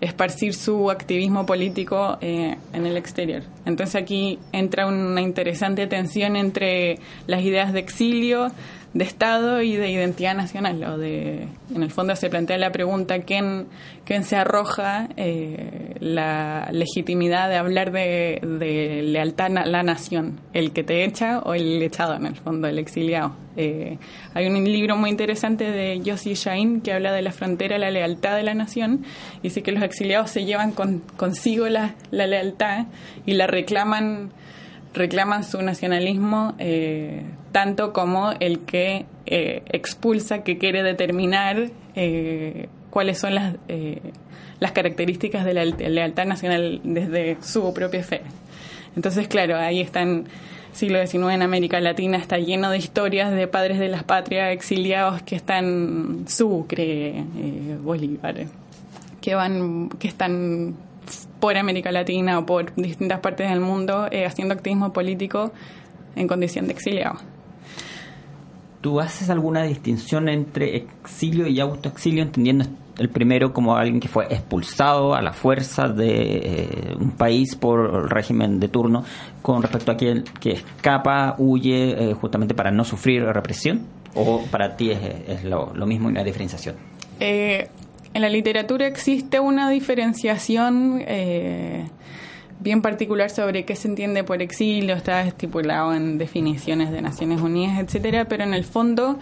esparcir 0.00 0.54
su 0.54 0.90
activismo 0.90 1.46
político 1.46 2.18
eh, 2.20 2.56
en 2.72 2.86
el 2.86 2.96
exterior. 2.96 3.42
Entonces 3.64 3.96
aquí 3.96 4.38
entra 4.52 4.86
una 4.86 5.20
interesante 5.20 5.86
tensión 5.86 6.36
entre 6.36 6.98
las 7.26 7.42
ideas 7.42 7.72
de 7.72 7.80
exilio, 7.80 8.48
de 8.94 9.04
Estado 9.04 9.60
y 9.60 9.76
de 9.76 9.90
identidad 9.90 10.34
nacional. 10.34 10.82
O 10.84 10.96
de, 10.96 11.48
en 11.74 11.82
el 11.82 11.90
fondo 11.90 12.14
se 12.16 12.30
plantea 12.30 12.56
la 12.58 12.70
pregunta 12.70 13.20
quién, 13.22 13.66
quién 14.04 14.24
se 14.24 14.36
arroja 14.36 15.08
eh, 15.16 15.96
la 15.98 16.68
legitimidad 16.72 17.48
de 17.48 17.56
hablar 17.56 17.90
de, 17.90 18.40
de, 18.40 19.02
lealtad 19.02 19.56
a 19.58 19.66
la 19.66 19.82
nación, 19.82 20.40
el 20.52 20.72
que 20.72 20.84
te 20.84 21.04
echa 21.04 21.40
o 21.40 21.54
el 21.54 21.82
echado, 21.82 22.14
en 22.14 22.26
el 22.26 22.36
fondo, 22.36 22.68
el 22.68 22.78
exiliado. 22.78 23.34
Eh, 23.56 23.98
hay 24.32 24.46
un 24.46 24.64
libro 24.64 24.96
muy 24.96 25.10
interesante 25.10 25.70
de 25.70 26.00
Yossi 26.00 26.34
Shain 26.34 26.80
que 26.80 26.92
habla 26.92 27.12
de 27.12 27.22
la 27.22 27.32
frontera, 27.32 27.78
la 27.78 27.90
lealtad 27.90 28.36
de 28.36 28.44
la 28.44 28.54
nación, 28.54 29.04
dice 29.42 29.62
que 29.62 29.72
los 29.72 29.82
exiliados 29.82 30.30
se 30.30 30.44
llevan 30.44 30.72
con, 30.72 31.00
consigo 31.16 31.68
la, 31.68 31.94
la 32.10 32.26
lealtad 32.26 32.86
y 33.26 33.34
la 33.34 33.46
reclaman 33.46 34.32
reclaman 34.94 35.44
su 35.44 35.60
nacionalismo 35.60 36.54
eh, 36.58 37.22
tanto 37.52 37.92
como 37.92 38.32
el 38.38 38.60
que 38.60 39.06
eh, 39.26 39.62
expulsa, 39.66 40.42
que 40.42 40.56
quiere 40.56 40.82
determinar 40.82 41.68
eh, 41.96 42.68
cuáles 42.90 43.18
son 43.18 43.34
las, 43.34 43.56
las 44.60 44.72
características 44.72 45.44
de 45.44 45.54
la 45.54 45.64
lealtad 45.64 46.26
nacional 46.26 46.80
desde 46.84 47.36
su 47.42 47.74
propia 47.74 48.02
fe. 48.02 48.22
Entonces, 48.96 49.26
claro, 49.26 49.56
ahí 49.56 49.80
están 49.80 50.26
siglo 50.72 51.04
XIX 51.04 51.34
en 51.34 51.42
América 51.42 51.80
Latina 51.80 52.16
está 52.18 52.38
lleno 52.38 52.70
de 52.70 52.78
historias 52.78 53.32
de 53.32 53.46
padres 53.46 53.78
de 53.78 53.88
las 53.88 54.04
patrias 54.04 54.52
exiliados 54.52 55.22
que 55.22 55.36
están 55.36 56.24
Sucre, 56.28 57.24
Bolívar, 57.82 58.46
que 59.20 59.34
van, 59.34 59.88
que 59.88 60.08
están 60.08 60.74
por 61.40 61.56
América 61.56 61.92
Latina 61.92 62.38
o 62.38 62.46
por 62.46 62.74
distintas 62.74 63.20
partes 63.20 63.50
del 63.50 63.60
mundo 63.60 64.06
eh, 64.10 64.26
haciendo 64.26 64.54
activismo 64.54 64.92
político 64.92 65.52
en 66.16 66.26
condición 66.28 66.66
de 66.66 66.72
exiliado. 66.72 67.16
¿Tú 68.80 69.00
haces 69.00 69.30
alguna 69.30 69.62
distinción 69.62 70.28
entre 70.28 70.76
exilio 70.76 71.46
y 71.46 71.58
autoexilio, 71.58 72.22
entendiendo 72.22 72.66
el 72.98 73.08
primero 73.08 73.52
como 73.52 73.76
alguien 73.76 73.98
que 73.98 74.08
fue 74.08 74.26
expulsado 74.26 75.14
a 75.14 75.22
la 75.22 75.32
fuerza 75.32 75.88
de 75.88 76.10
eh, 76.10 76.94
un 76.98 77.12
país 77.12 77.56
por 77.56 78.02
el 78.04 78.10
régimen 78.10 78.60
de 78.60 78.68
turno, 78.68 79.04
con 79.42 79.62
respecto 79.62 79.90
a 79.90 79.94
aquel 79.94 80.24
que 80.38 80.52
escapa, 80.52 81.34
huye, 81.38 82.10
eh, 82.10 82.14
justamente 82.14 82.54
para 82.54 82.70
no 82.70 82.84
sufrir 82.84 83.24
represión? 83.24 83.86
¿O 84.14 84.44
para 84.50 84.76
ti 84.76 84.90
es, 84.90 85.44
lo, 85.44 85.72
lo, 85.74 85.86
mismo 85.86 86.08
y 86.08 86.12
una 86.12 86.22
diferenciación? 86.22 86.76
Eh, 87.18 87.68
en 88.14 88.22
la 88.22 88.28
literatura 88.28 88.86
existe 88.86 89.40
una 89.40 89.68
diferenciación 89.68 91.02
eh, 91.06 91.84
bien 92.60 92.80
particular 92.80 93.28
sobre 93.28 93.64
qué 93.64 93.74
se 93.74 93.88
entiende 93.88 94.22
por 94.22 94.40
exilio, 94.40 94.94
está 94.94 95.22
estipulado 95.22 95.92
en 95.94 96.16
definiciones 96.16 96.92
de 96.92 97.02
Naciones 97.02 97.40
Unidas, 97.40 97.80
etcétera, 97.80 98.26
pero 98.26 98.44
en 98.44 98.54
el 98.54 98.64
fondo 98.64 99.18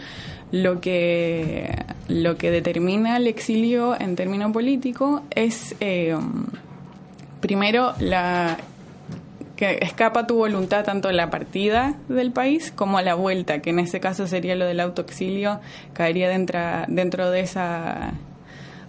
lo 0.52 0.80
que 0.80 1.74
lo 2.08 2.36
que 2.36 2.50
determina 2.50 3.16
el 3.16 3.26
exilio 3.26 3.98
en 3.98 4.14
términos 4.16 4.52
políticos 4.52 5.22
es 5.30 5.74
eh, 5.80 6.14
primero 7.40 7.94
la 7.98 8.58
que 9.56 9.78
escapa 9.80 10.26
tu 10.26 10.36
voluntad 10.36 10.84
tanto 10.84 11.08
a 11.08 11.12
la 11.12 11.30
partida 11.30 11.94
del 12.08 12.32
país 12.32 12.72
como 12.74 12.98
a 12.98 13.02
la 13.02 13.14
vuelta, 13.14 13.60
que 13.60 13.70
en 13.70 13.78
ese 13.78 14.00
caso 14.00 14.26
sería 14.26 14.54
lo 14.54 14.66
del 14.66 14.80
autoexilio, 14.80 15.60
caería 15.94 16.28
dentro, 16.28 16.60
dentro 16.88 17.30
de 17.30 17.40
esa 17.40 18.12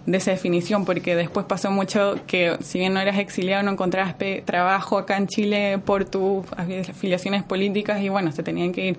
de 0.06 0.18
esa 0.18 0.32
definición, 0.32 0.84
porque 0.84 1.16
después 1.16 1.46
pasó 1.46 1.70
mucho 1.70 2.16
que 2.26 2.56
si 2.60 2.78
bien 2.78 2.92
no 2.92 3.00
eras 3.00 3.18
exiliado, 3.18 3.62
no 3.62 3.70
encontrabas 3.72 4.16
trabajo 4.44 4.98
acá 4.98 5.16
en 5.16 5.26
Chile 5.26 5.78
por 5.78 6.04
tus 6.04 6.44
afiliaciones 6.56 7.42
políticas 7.42 8.02
y 8.02 8.08
bueno, 8.10 8.30
se 8.32 8.42
tenían 8.42 8.72
que 8.72 8.88
ir. 8.88 8.98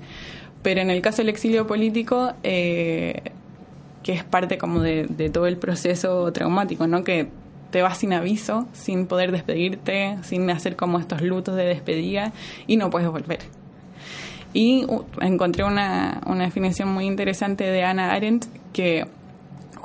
Pero 0.63 0.81
en 0.81 0.89
el 0.89 1.01
caso 1.01 1.17
del 1.17 1.29
exilio 1.29 1.67
político, 1.67 2.33
eh, 2.41 3.21
que 4.01 4.13
es 4.13 4.23
parte 4.23 4.57
como 4.57 4.81
de, 4.81 5.05
todo 5.31 5.45
el 5.45 5.57
proceso 5.57 6.31
traumático, 6.31 6.87
¿no? 6.87 7.03
Que 7.03 7.27
te 7.69 7.83
vas 7.83 7.99
sin 7.99 8.13
aviso, 8.13 8.67
sin 8.73 9.05
poder 9.05 9.31
despedirte, 9.31 10.17
sin 10.23 10.49
hacer 10.49 10.75
como 10.75 10.97
estos 10.97 11.21
lutos 11.21 11.55
de 11.55 11.65
despedida 11.65 12.33
y 12.65 12.77
no 12.77 12.89
puedes 12.89 13.09
volver. 13.09 13.39
Y 14.53 14.85
uh, 14.85 15.05
encontré 15.21 15.65
una, 15.65 16.21
una 16.25 16.45
definición 16.45 16.89
muy 16.89 17.05
interesante 17.05 17.65
de 17.65 17.83
Ana 17.83 18.13
Arendt 18.13 18.45
que 18.73 19.05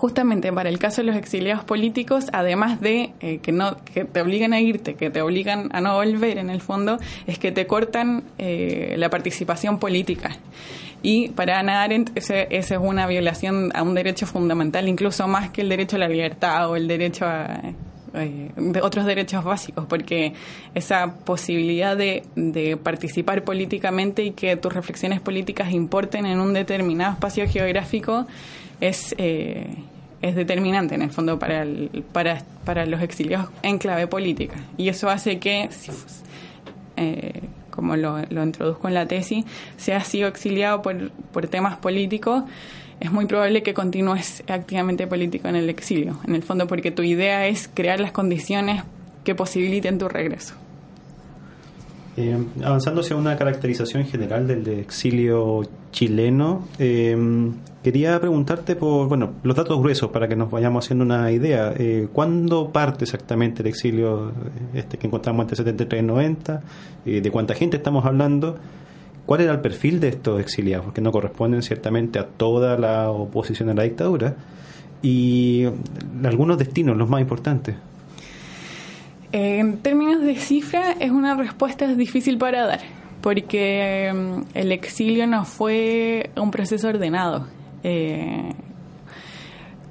justamente 0.01 0.51
para 0.51 0.71
el 0.71 0.79
caso 0.79 1.03
de 1.03 1.09
los 1.09 1.17
exiliados 1.17 1.63
políticos, 1.63 2.29
además 2.33 2.81
de 2.81 3.13
eh, 3.21 3.39
que 3.43 3.53
no 3.53 3.77
que 3.85 4.07
te 4.07 4.23
obligan 4.23 4.55
a 4.55 4.61
irte, 4.61 4.95
que 4.95 5.11
te 5.11 5.21
obligan 5.21 5.69
a 5.75 5.83
no 5.83 5.97
volver 5.97 6.39
en 6.39 6.49
el 6.49 6.63
fondo, 6.63 6.97
es 7.27 7.39
que 7.39 7.53
te 7.53 7.67
cortan 7.67 8.25
eh, 8.39 8.95
la 8.97 9.11
participación 9.11 9.79
política. 9.79 10.31
Y 11.03 11.29
para 11.29 11.59
Ana 11.59 11.83
Arendt 11.83 12.17
esa 12.17 12.41
es 12.41 12.71
una 12.71 13.07
violación 13.07 13.73
a 13.75 13.83
un 13.83 13.95
derecho 13.95 14.27
fundamental, 14.27 14.89
incluso 14.89 15.29
más 15.29 15.51
que 15.51 15.61
el 15.61 15.69
derecho 15.69 15.97
a 15.97 15.99
la 15.99 16.09
libertad 16.09 16.71
o 16.71 16.77
el 16.77 16.89
derecho 16.89 17.27
a 17.27 17.61
eh, 18.15 18.51
de 18.57 18.83
otros 18.83 19.07
derechos 19.07 19.45
básicos, 19.45 19.87
porque 19.87 20.33
esa 20.75 21.15
posibilidad 21.15 21.97
de, 21.97 22.25
participar 22.83 23.45
políticamente 23.45 24.25
y 24.25 24.31
que 24.33 24.57
tus 24.57 24.73
reflexiones 24.73 25.21
políticas 25.21 25.73
importen 25.73 26.27
en 26.27 26.41
un 26.41 26.53
determinado 26.53 27.13
espacio 27.13 27.49
geográfico 27.49 28.27
es, 28.81 29.15
eh, 29.19 29.67
es 30.23 30.35
determinante 30.35 30.97
en 30.97 31.03
el 31.03 31.11
fondo 31.11 31.39
para, 31.39 31.65
para, 32.13 32.43
para 32.65 32.85
los 32.87 33.01
exiliados 33.01 33.49
en 33.63 33.79
clave 33.79 34.07
política. 34.09 34.57
Y 34.77 34.89
eso 34.89 35.09
hace 35.09 35.39
que, 35.39 35.69
eh, 36.97 37.41
como 37.71 37.97
lo, 37.97 38.19
lo, 38.29 38.43
introduzco 38.43 38.89
en 38.89 38.95
la 38.95 39.07
tesis, 39.07 39.45
si 39.77 39.93
has 39.93 40.09
sido 40.09 40.27
exiliado 40.27 40.83
por, 40.83 41.13
por 41.33 41.47
temas 41.47 41.77
políticos, 41.77 42.43
es 43.01 43.11
muy 43.11 43.27
probable 43.27 43.63
que 43.63 43.75
continúes 43.75 44.45
activamente 44.47 45.07
político 45.07 45.49
en 45.49 45.57
el 45.57 45.71
exilio, 45.71 46.19
en 46.27 46.35
el 46.35 46.43
fondo 46.43 46.67
porque 46.67 46.91
tu 46.91 47.03
idea 47.03 47.47
es 47.47 47.69
crear 47.73 47.99
las 47.99 48.13
condiciones 48.13 48.85
que 49.25 49.35
posibiliten 49.35 49.99
tu 49.99 50.09
regreso. 50.09 50.55
Eh, 52.17 52.37
avanzando 52.63 53.01
hacia 53.01 53.17
una 53.17 53.37
caracterización 53.37 54.05
general 54.05 54.47
del 54.47 54.69
exilio 54.69 55.63
chileno, 55.93 56.67
eh, 56.79 57.17
quería 57.83 58.21
preguntarte 58.21 58.77
por 58.77 59.09
bueno 59.09 59.31
los 59.43 59.57
datos 59.57 59.79
gruesos 59.79 60.11
para 60.11 60.29
que 60.29 60.37
nos 60.37 60.51
vayamos 60.51 60.85
haciendo 60.85 61.05
una 61.05 61.31
idea. 61.31 61.73
Eh, 61.77 62.09
¿Cuándo 62.13 62.71
parte 62.71 63.05
exactamente 63.05 63.63
el 63.63 63.69
exilio 63.69 64.33
este 64.75 64.99
que 64.99 65.07
encontramos 65.07 65.45
entre 65.45 65.57
73 65.57 66.03
y 66.03 66.07
90? 66.07 66.63
¿De 67.05 67.31
cuánta 67.31 67.55
gente 67.55 67.79
estamos 67.79 68.05
hablando? 68.05 68.57
¿Cuál 69.31 69.43
era 69.43 69.53
el 69.53 69.61
perfil 69.61 70.01
de 70.01 70.09
estos 70.09 70.41
exiliados? 70.41 70.87
Porque 70.87 71.01
no 71.01 71.13
corresponden 71.13 71.63
ciertamente 71.63 72.19
a 72.19 72.27
toda 72.27 72.77
la 72.77 73.11
oposición 73.11 73.69
a 73.69 73.75
la 73.75 73.85
dictadura. 73.85 74.35
Y 75.03 75.67
algunos 76.25 76.59
destinos, 76.59 76.97
los 76.97 77.09
más 77.09 77.21
importantes. 77.21 77.77
En 79.31 79.79
términos 79.79 80.21
de 80.23 80.35
cifra, 80.35 80.97
es 80.99 81.13
una 81.13 81.37
respuesta 81.37 81.87
difícil 81.95 82.39
para 82.39 82.67
dar, 82.67 82.81
porque 83.21 84.13
mm, 84.13 84.41
el 84.55 84.73
exilio 84.73 85.29
no 85.29 85.45
fue 85.45 86.31
un 86.35 86.51
proceso 86.51 86.89
ordenado. 86.89 87.47
Eh, 87.85 88.53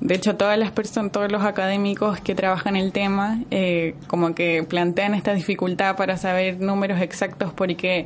de 0.01 0.15
hecho, 0.15 0.35
todas 0.35 0.59
las 0.59 0.71
personas, 0.71 1.13
todos 1.13 1.31
los 1.31 1.43
académicos 1.43 2.19
que 2.19 2.35
trabajan 2.35 2.75
el 2.75 2.91
tema, 2.91 3.39
eh, 3.51 3.95
como 4.07 4.35
que 4.35 4.65
plantean 4.67 5.13
esta 5.13 5.33
dificultad 5.33 5.95
para 5.95 6.17
saber 6.17 6.59
números 6.59 6.99
exactos, 6.99 7.53
porque 7.53 8.03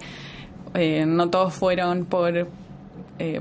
eh, 0.73 1.05
no 1.05 1.29
todos 1.29 1.53
fueron 1.53 2.05
por 2.05 2.47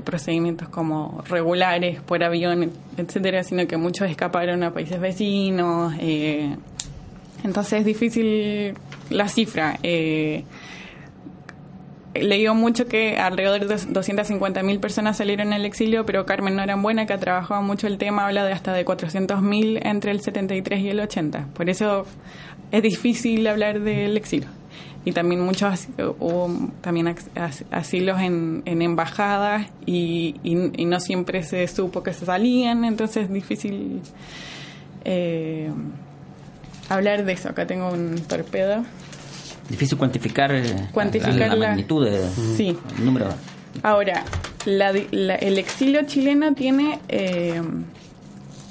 procedimientos 0.05 0.69
como 0.69 1.23
regulares, 1.27 1.99
por 1.99 2.23
avión, 2.23 2.71
etcétera, 2.95 3.43
sino 3.43 3.67
que 3.67 3.75
muchos 3.75 4.09
escaparon 4.09 4.63
a 4.63 4.71
países 4.71 4.97
vecinos. 4.97 5.93
Entonces 7.43 7.79
es 7.79 7.85
difícil 7.85 8.75
la 9.09 9.27
cifra. 9.27 9.77
Eh, 9.83 10.43
leído 12.15 12.53
mucho 12.55 12.87
que 12.87 13.17
alrededor 13.17 13.65
de 13.65 13.75
250.000 13.75 14.79
personas 14.79 15.17
salieron 15.17 15.51
al 15.51 15.65
exilio, 15.65 16.05
pero 16.05 16.25
Carmen 16.25 16.55
no 16.55 16.81
buena, 16.81 17.05
que 17.05 17.13
ha 17.13 17.19
trabajado 17.19 17.61
mucho 17.61 17.87
el 17.87 17.97
tema, 17.97 18.27
habla 18.27 18.45
de 18.45 18.53
hasta 18.53 18.73
de 18.73 18.85
400.000 18.85 19.79
entre 19.83 20.11
el 20.11 20.21
73 20.21 20.79
y 20.79 20.89
el 20.89 20.99
80. 20.99 21.47
Por 21.53 21.69
eso 21.69 22.05
es 22.71 22.81
difícil 22.81 23.45
hablar 23.47 23.81
del 23.81 24.15
exilio. 24.15 24.47
Y 25.05 25.11
también 25.11 25.41
muchos 25.41 25.87
hubo 26.19 26.71
también 26.81 27.13
asilos 27.71 28.21
en, 28.21 28.63
en 28.65 28.81
embajadas 28.81 29.67
y, 29.85 30.35
y, 30.43 30.85
no 30.85 30.99
siempre 31.01 31.43
se 31.43 31.67
supo 31.67 32.03
que 32.03 32.13
se 32.13 32.25
salían, 32.25 32.85
entonces 32.85 33.25
es 33.25 33.33
difícil. 33.33 34.01
Eh, 35.03 35.69
hablar 36.89 37.25
de 37.25 37.33
eso. 37.33 37.49
Acá 37.49 37.67
tengo 37.67 37.89
un 37.91 38.15
torpedo. 38.27 38.83
Difícil 39.69 39.97
cuantificar, 39.97 40.53
eh, 40.53 40.89
cuantificar 40.91 41.57
la, 41.57 41.67
magnitud 41.67 42.05
del 42.05 42.29
sí. 42.55 42.77
número. 42.99 43.27
Ahora, 43.81 44.23
el 44.65 45.57
exilio 45.57 46.01
chileno 46.05 46.53
tiene 46.53 46.99
eh, 47.07 47.61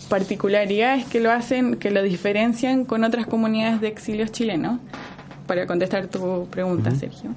particularidades 0.09 1.07
que 1.07 1.21
lo 1.21 1.33
hacen, 1.33 1.77
que 1.77 1.91
lo 1.91 2.03
diferencian 2.03 2.85
con 2.85 3.05
otras 3.05 3.27
comunidades 3.27 3.81
de 3.81 3.89
exilios 3.89 4.31
chilenos, 4.31 4.79
para 5.47 5.67
contestar 5.67 6.07
tu 6.09 6.47
pregunta, 6.51 6.91
Sergio. 6.93 7.31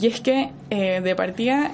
Y 0.00 0.06
es 0.06 0.20
que, 0.20 0.50
eh, 0.70 1.00
de 1.02 1.14
partida, 1.14 1.72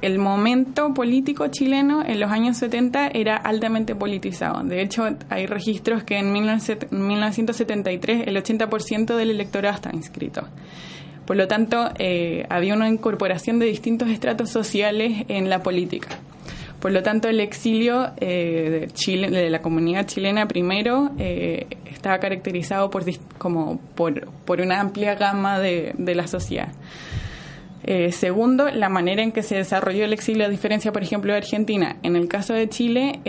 el 0.00 0.18
momento 0.18 0.94
político 0.94 1.48
chileno 1.48 2.04
en 2.06 2.20
los 2.20 2.30
años 2.30 2.56
70 2.58 3.08
era 3.08 3.36
altamente 3.36 3.96
politizado. 3.96 4.62
De 4.62 4.80
hecho, 4.82 5.08
hay 5.28 5.46
registros 5.46 6.04
que 6.04 6.18
en 6.18 6.32
1973 6.32 8.28
el 8.28 8.36
80% 8.36 9.16
del 9.16 9.30
electorado 9.30 9.74
está 9.74 9.90
inscrito. 9.92 10.46
Por 11.26 11.36
lo 11.36 11.48
tanto, 11.48 11.90
eh, 11.98 12.46
había 12.48 12.74
una 12.74 12.88
incorporación 12.88 13.58
de 13.58 13.66
distintos 13.66 14.08
estratos 14.08 14.50
sociales 14.50 15.24
en 15.28 15.50
la 15.50 15.62
política. 15.62 16.08
Por 16.80 16.92
lo 16.92 17.02
tanto, 17.02 17.28
el 17.28 17.40
exilio 17.40 18.12
eh, 18.18 18.80
de, 18.80 18.86
Chile, 18.88 19.30
de 19.30 19.50
la 19.50 19.60
comunidad 19.60 20.06
chilena 20.06 20.46
primero 20.46 21.10
eh, 21.18 21.66
estaba 21.90 22.18
caracterizado 22.18 22.90
por, 22.90 23.04
como 23.38 23.80
por, 23.94 24.60
una 24.60 24.80
amplia 24.80 25.14
gama 25.16 25.58
de, 25.58 25.94
la 25.98 26.26
sociedad. 26.26 26.68
segundo, 28.10 28.70
la 28.70 28.88
manera 28.88 29.22
en 29.22 29.32
que 29.32 29.42
se 29.42 29.56
desarrolló 29.56 30.04
el 30.04 30.12
exilio, 30.12 30.46
a 30.46 30.48
diferencia, 30.48 30.92
por 30.92 31.02
ejemplo, 31.02 31.32
de 31.32 31.38
Argentina. 31.38 31.96
En 32.02 32.14
el 32.14 32.28
caso 32.28 32.54
de 32.54 32.68
Chile, 32.68 33.20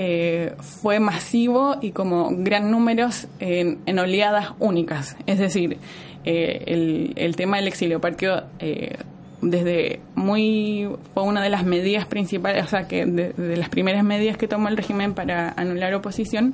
fue 0.60 1.00
masivo 1.00 1.78
y 1.82 1.92
como 1.92 2.30
gran 2.32 2.70
números 2.70 3.28
en, 3.40 3.80
en 3.86 4.00
oleadas 4.00 4.54
únicas. 4.60 5.18
Es 5.26 5.40
decir, 5.40 5.78
eh, 6.26 6.64
el, 6.68 7.14
el, 7.16 7.36
tema 7.36 7.58
del 7.58 7.68
exilio 7.68 8.02
partió 8.02 8.44
eh, 8.60 8.98
desde 9.42 10.02
muy 10.16 10.90
fue 11.14 11.24
una 11.24 11.42
de 11.42 11.50
las 11.50 11.64
medidas 11.64 12.06
principales, 12.06 12.64
o 12.66 12.68
sea, 12.68 12.88
que 12.88 13.06
de, 13.06 13.58
las 13.58 13.70
primeras 13.70 14.04
medidas 14.04 14.38
que 14.38 14.48
tomó 14.48 14.68
el 14.68 14.78
régimen 14.78 15.14
para 15.14 15.54
anular 15.56 15.94
oposición, 15.94 16.54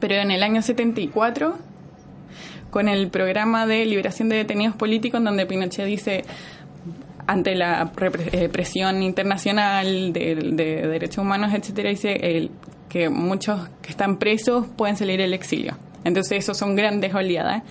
pero 0.00 0.16
en 0.16 0.30
el 0.30 0.42
año 0.42 0.62
74 0.62 1.56
con 2.70 2.88
el 2.88 3.08
programa 3.08 3.66
de 3.66 3.84
liberación 3.84 4.28
de 4.28 4.36
detenidos 4.36 4.76
políticos 4.76 5.22
donde 5.22 5.44
Pinochet 5.46 5.86
dice 5.86 6.24
ante 7.26 7.54
la 7.54 7.92
represión 7.94 9.02
internacional 9.02 10.12
de, 10.12 10.34
de 10.34 10.88
derechos 10.88 11.18
humanos, 11.18 11.52
etcétera, 11.54 11.90
dice 11.90 12.50
que 12.88 13.08
muchos 13.08 13.68
que 13.82 13.90
están 13.90 14.18
presos 14.18 14.66
pueden 14.76 14.96
salir 14.96 15.20
del 15.20 15.32
exilio. 15.32 15.76
Entonces, 16.02 16.38
eso 16.38 16.54
son 16.54 16.74
grandes 16.74 17.14
oleadas 17.14 17.62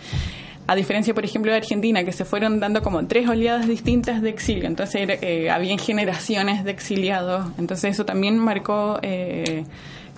a 0.69 0.75
diferencia, 0.75 1.15
por 1.15 1.25
ejemplo, 1.25 1.51
de 1.51 1.57
Argentina, 1.57 2.03
que 2.03 2.11
se 2.11 2.25
fueron 2.25 2.59
dando 2.59 2.83
como 2.83 3.07
tres 3.07 3.27
oleadas 3.27 3.67
distintas 3.67 4.21
de 4.21 4.29
exilio. 4.29 4.67
Entonces, 4.67 5.17
eh, 5.23 5.49
habían 5.49 5.79
generaciones 5.79 6.63
de 6.63 6.69
exiliados. 6.69 7.47
Entonces, 7.57 7.95
eso 7.95 8.05
también 8.05 8.37
marcó 8.37 8.99
eh, 9.01 9.63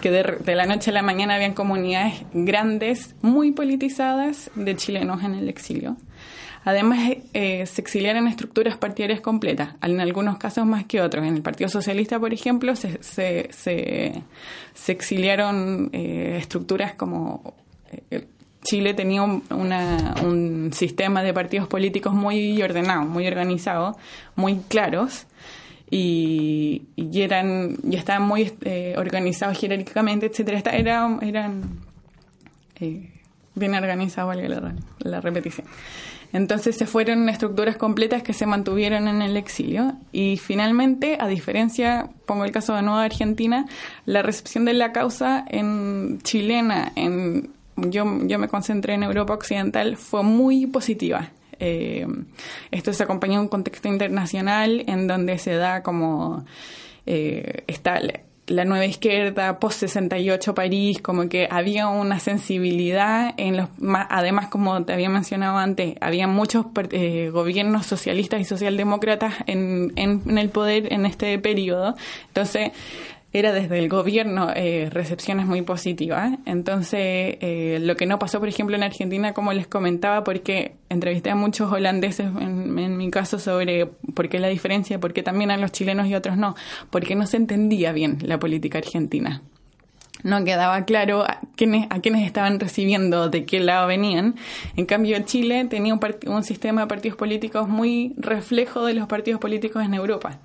que 0.02 0.12
de, 0.12 0.56
la 0.56 0.66
noche 0.66 0.90
a 0.90 0.94
la 0.94 1.04
mañana 1.04 1.36
habían 1.36 1.54
comunidades 1.54 2.16
grandes, 2.34 3.16
muy 3.22 3.54
politizadas, 3.54 4.52
de 4.56 4.76
chilenos 4.76 5.24
en 5.24 5.36
el 5.36 5.48
exilio. 5.48 5.96
Además, 6.66 7.00
eh, 7.34 7.66
se 7.66 7.80
exiliaron 7.80 8.28
estructuras 8.28 8.76
partidarias 8.76 9.22
completas, 9.22 9.76
en 9.82 10.02
algunos 10.02 10.38
casos 10.38 10.66
más 10.66 10.84
que 10.84 11.00
otros. 11.00 11.26
En 11.26 11.36
el 11.36 11.42
Partido 11.42 11.70
Socialista, 11.70 12.20
por 12.20 12.34
ejemplo, 12.34 12.76
se, 12.76 13.02
se, 13.02 13.48
se, 13.54 14.92
exiliaron 14.92 15.92
estructuras 15.94 16.94
como 16.94 17.56
Chile 18.64 18.94
tenía 18.94 19.24
un, 19.24 20.72
sistema 20.74 21.24
de 21.24 21.34
partidos 21.34 21.68
políticos 21.68 22.14
muy 22.14 22.62
ordenado, 22.62 23.04
muy 23.04 23.28
organizado, 23.28 23.98
muy 24.36 24.58
claros 24.68 25.28
y, 25.90 26.84
eran 27.14 27.78
y 27.84 27.96
estaban 27.96 28.28
muy 28.28 28.52
eh, 28.62 28.96
organizados 28.98 29.58
jerárquicamente, 29.58 30.28
etcétera. 30.28 30.60
Era, 30.72 31.18
eran 31.22 31.82
eh, 32.80 33.10
bien 33.56 33.76
organizados, 33.76 34.36
valga 34.36 34.48
la, 34.48 34.76
la 35.00 35.22
repetición. 35.22 35.68
Entonces 36.34 36.78
se 36.78 36.86
fueron 36.86 37.28
estructuras 37.28 37.76
completas 37.76 38.24
que 38.24 38.34
se 38.34 38.46
mantuvieron 38.46 39.08
en 39.10 39.22
el 39.22 39.36
exilio 39.36 39.96
y 40.14 40.38
finalmente, 40.38 41.18
a 41.20 41.28
diferencia, 41.28 42.10
pongo 42.26 42.46
el 42.46 42.52
caso 42.52 42.74
de 42.74 42.84
Nueva 42.84 43.04
Argentina, 43.04 43.66
la 44.06 44.22
recepción 44.22 44.64
de 44.64 44.74
la 44.74 44.94
causa 44.94 45.44
en 45.50 46.20
chilena 46.24 46.94
en 46.96 47.50
yo, 47.90 48.06
yo 48.24 48.40
me 48.40 48.48
concentré 48.48 48.94
en 48.94 49.04
Europa 49.04 49.34
Occidental, 49.34 49.98
fue 49.98 50.24
muy 50.24 50.68
positiva. 50.68 51.32
Eh, 51.60 52.08
esto 52.72 52.92
se 52.92 53.04
acompañó 53.04 53.34
de 53.34 53.42
un 53.42 53.48
contexto 53.48 53.88
internacional 53.88 54.84
en 54.88 55.08
donde 55.08 55.38
se 55.38 55.54
da 55.54 55.84
como 55.84 56.44
eh, 57.06 57.64
está 57.68 58.02
la 58.48 58.66
nueva 58.66 58.86
izquierda, 58.86 59.60
post 59.60 59.80
68 59.80 60.54
París, 60.54 61.02
como 61.02 61.30
que 61.30 61.48
había 61.50 61.88
una 61.88 62.20
sensibilidad 62.20 63.34
en 63.38 63.58
los 63.58 63.70
además 64.10 64.48
como 64.48 64.84
te 64.84 64.94
había 64.94 65.10
mencionado 65.10 65.58
antes, 65.58 65.96
había 66.02 66.28
muchos 66.28 66.66
eh, 66.92 67.30
gobiernos 67.32 67.86
socialistas 67.86 68.42
y 68.42 68.46
socialdemócratas 68.46 69.36
en, 69.48 69.94
en, 69.96 70.22
en 70.28 70.38
el 70.38 70.50
poder 70.50 70.92
en 70.92 71.06
este 71.06 71.38
periodo. 71.40 71.96
Entonces, 72.28 72.72
era 73.34 73.54
desde 73.54 73.80
el 73.80 73.88
gobierno 73.88 74.50
eh, 74.56 74.90
recepciones 74.92 75.46
muy 75.46 75.62
positivas. 75.62 76.38
Entonces, 76.46 77.38
eh, 77.42 77.80
lo 77.82 77.96
que 77.96 78.06
no 78.06 78.20
pasó, 78.20 78.40
por 78.40 78.50
ejemplo, 78.50 78.76
en 78.76 78.84
Argentina, 78.84 79.34
como 79.34 79.54
les 79.54 79.68
comentaba, 79.68 80.24
porque 80.24 80.74
entrevisté 80.90 81.30
a 81.30 81.36
muchos 81.36 81.72
holandeses, 81.72 82.28
en, 82.28 82.78
en, 82.78 82.98
mi 82.98 83.10
caso, 83.10 83.40
sobre 83.40 83.86
por 83.86 84.28
qué 84.28 84.40
la 84.40 84.50
diferencia, 84.50 85.00
por 85.00 85.14
qué 85.14 85.24
también 85.24 85.52
a 85.52 85.58
los 85.58 85.72
chilenos 85.72 86.08
y 86.08 86.16
otros 86.16 86.38
no, 86.38 86.56
porque 86.90 87.16
no 87.16 87.26
se 87.26 87.38
entendía 87.38 87.92
bien 87.94 88.18
la 88.22 88.40
política 88.40 88.80
argentina 88.80 89.42
no 90.24 90.44
quedaba 90.44 90.86
claro 90.86 91.24
a 91.24 91.40
quiénes, 91.56 91.88
a 91.90 91.98
estaban 91.98 92.60
recibiendo, 92.60 93.30
de 93.30 93.46
qué 93.46 93.60
lado 93.60 93.88
venían. 93.88 94.36
En 94.76 94.86
cambio, 94.86 95.18
Chile 95.24 95.66
tenía 95.66 95.94
un, 95.94 96.00
un, 96.28 96.44
sistema 96.44 96.82
de 96.82 96.88
partidos 96.88 97.18
políticos 97.18 97.68
muy 97.68 98.14
reflejo 98.18 98.86
de 98.86 98.94
los 98.94 99.08
partidos 99.08 99.40
políticos 99.40 99.84
en 99.84 99.94
Europa. 99.94 100.40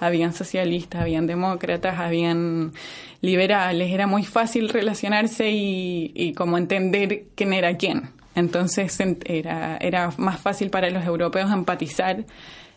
Habían 0.00 0.32
socialistas, 0.32 1.02
habían 1.02 1.26
demócratas, 1.26 1.98
habían 1.98 2.72
liberales. 3.20 3.90
Era 3.90 4.06
muy 4.06 4.24
fácil 4.24 4.68
relacionarse 4.68 5.50
y, 5.50 6.12
y 6.14 6.32
como 6.34 6.58
entender 6.58 7.24
quién 7.34 7.52
era 7.52 7.76
quién. 7.76 8.10
Entonces 8.34 8.98
era, 9.24 9.76
era 9.78 10.10
más 10.16 10.40
fácil 10.40 10.70
para 10.70 10.90
los 10.90 11.04
europeos 11.04 11.50
empatizar 11.52 12.24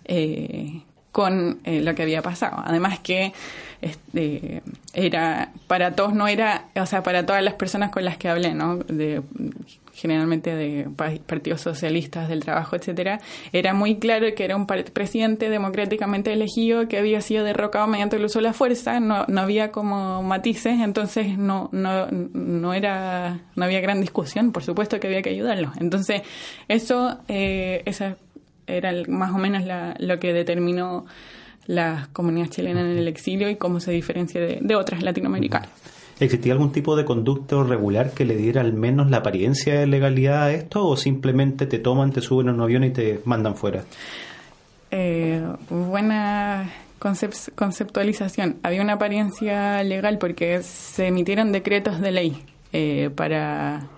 eh, 0.05 0.81
con 1.15 1.59
eh, 1.63 1.79
lo 1.79 1.95
que 1.95 2.03
había 2.03 2.21
pasado. 2.21 2.61
Además 2.65 2.99
que 2.99 3.31
este, 3.81 4.61
era 4.93 5.53
para 5.65 5.95
todos 5.95 6.13
no 6.13 6.27
era, 6.27 6.65
o 6.75 6.85
sea, 6.85 7.03
para 7.03 7.25
todas 7.25 7.41
las 7.41 7.53
personas 7.53 7.89
con 7.89 8.03
las 8.03 8.17
que 8.17 8.27
hablé, 8.27 8.53
¿no? 8.53 8.79
De, 8.79 9.21
generalmente 9.93 10.53
de 10.53 10.89
partidos 11.25 11.61
socialistas 11.61 12.27
del 12.27 12.41
trabajo, 12.41 12.75
etcétera, 12.75 13.21
era 13.53 13.73
muy 13.73 13.95
claro 13.95 14.27
que 14.35 14.43
era 14.43 14.57
un 14.57 14.67
presidente 14.67 15.49
democráticamente 15.49 16.33
elegido 16.33 16.89
que 16.89 16.97
había 16.97 17.21
sido 17.21 17.45
derrocado 17.45 17.87
mediante 17.87 18.17
el 18.17 18.25
uso 18.25 18.39
de 18.39 18.43
la 18.43 18.53
fuerza, 18.53 18.99
no, 18.99 19.23
no 19.29 19.39
había 19.39 19.71
como 19.71 20.21
matices, 20.21 20.81
entonces 20.81 21.37
no, 21.37 21.69
no, 21.71 22.07
no 22.11 22.73
era, 22.73 23.39
no 23.55 23.63
había 23.63 23.79
gran 23.79 24.01
discusión, 24.01 24.51
por 24.51 24.63
supuesto 24.63 24.99
que 24.99 25.07
había 25.07 25.21
que 25.21 25.29
ayudarlo. 25.29 25.71
Entonces, 25.79 26.23
eso, 26.67 27.19
eh, 27.29 27.83
esa 27.85 28.17
era 28.67 28.93
más 29.07 29.33
o 29.33 29.37
menos 29.37 29.63
lo 29.99 30.19
que 30.19 30.33
determinó 30.33 31.05
las 31.67 32.07
comunidades 32.09 32.51
chilenas 32.51 32.83
en 32.85 32.97
el 32.97 33.07
exilio 33.07 33.49
y 33.49 33.55
cómo 33.55 33.79
se 33.79 33.91
diferencia 33.91 34.41
de, 34.41 34.75
otras 34.75 35.01
latinoamericanas. 35.03 35.69
¿Existía 36.19 36.53
algún 36.53 36.71
tipo 36.71 36.95
de 36.95 37.03
conducto 37.03 37.63
regular 37.63 38.11
que 38.11 38.23
le 38.23 38.37
diera 38.37 38.61
al 38.61 38.73
menos 38.73 39.09
la 39.11 39.17
apariencia 39.17 39.79
de 39.79 39.87
legalidad 39.87 40.43
a 40.43 40.53
esto 40.53 40.87
o 40.87 40.95
simplemente 40.95 41.65
te 41.65 41.77
toman, 41.77 42.11
te 42.11 42.21
suben 42.21 42.47
a 42.49 42.53
un 42.53 42.61
avión 42.61 42.85
y 42.85 42.91
te 42.91 43.19
mandan 43.25 43.55
fuera? 43.55 43.83
Eh, 44.91 45.43
buena 45.69 46.71
conceptualización. 46.99 48.57
Había 48.63 48.81
una 48.81 48.93
apariencia 48.93 49.83
legal 49.83 50.17
porque 50.17 50.63
se 50.63 51.07
emitieron 51.07 51.51
decretos 51.51 51.99
de 51.99 52.11
ley 52.11 52.43
eh, 52.71 53.09
para 53.13 53.89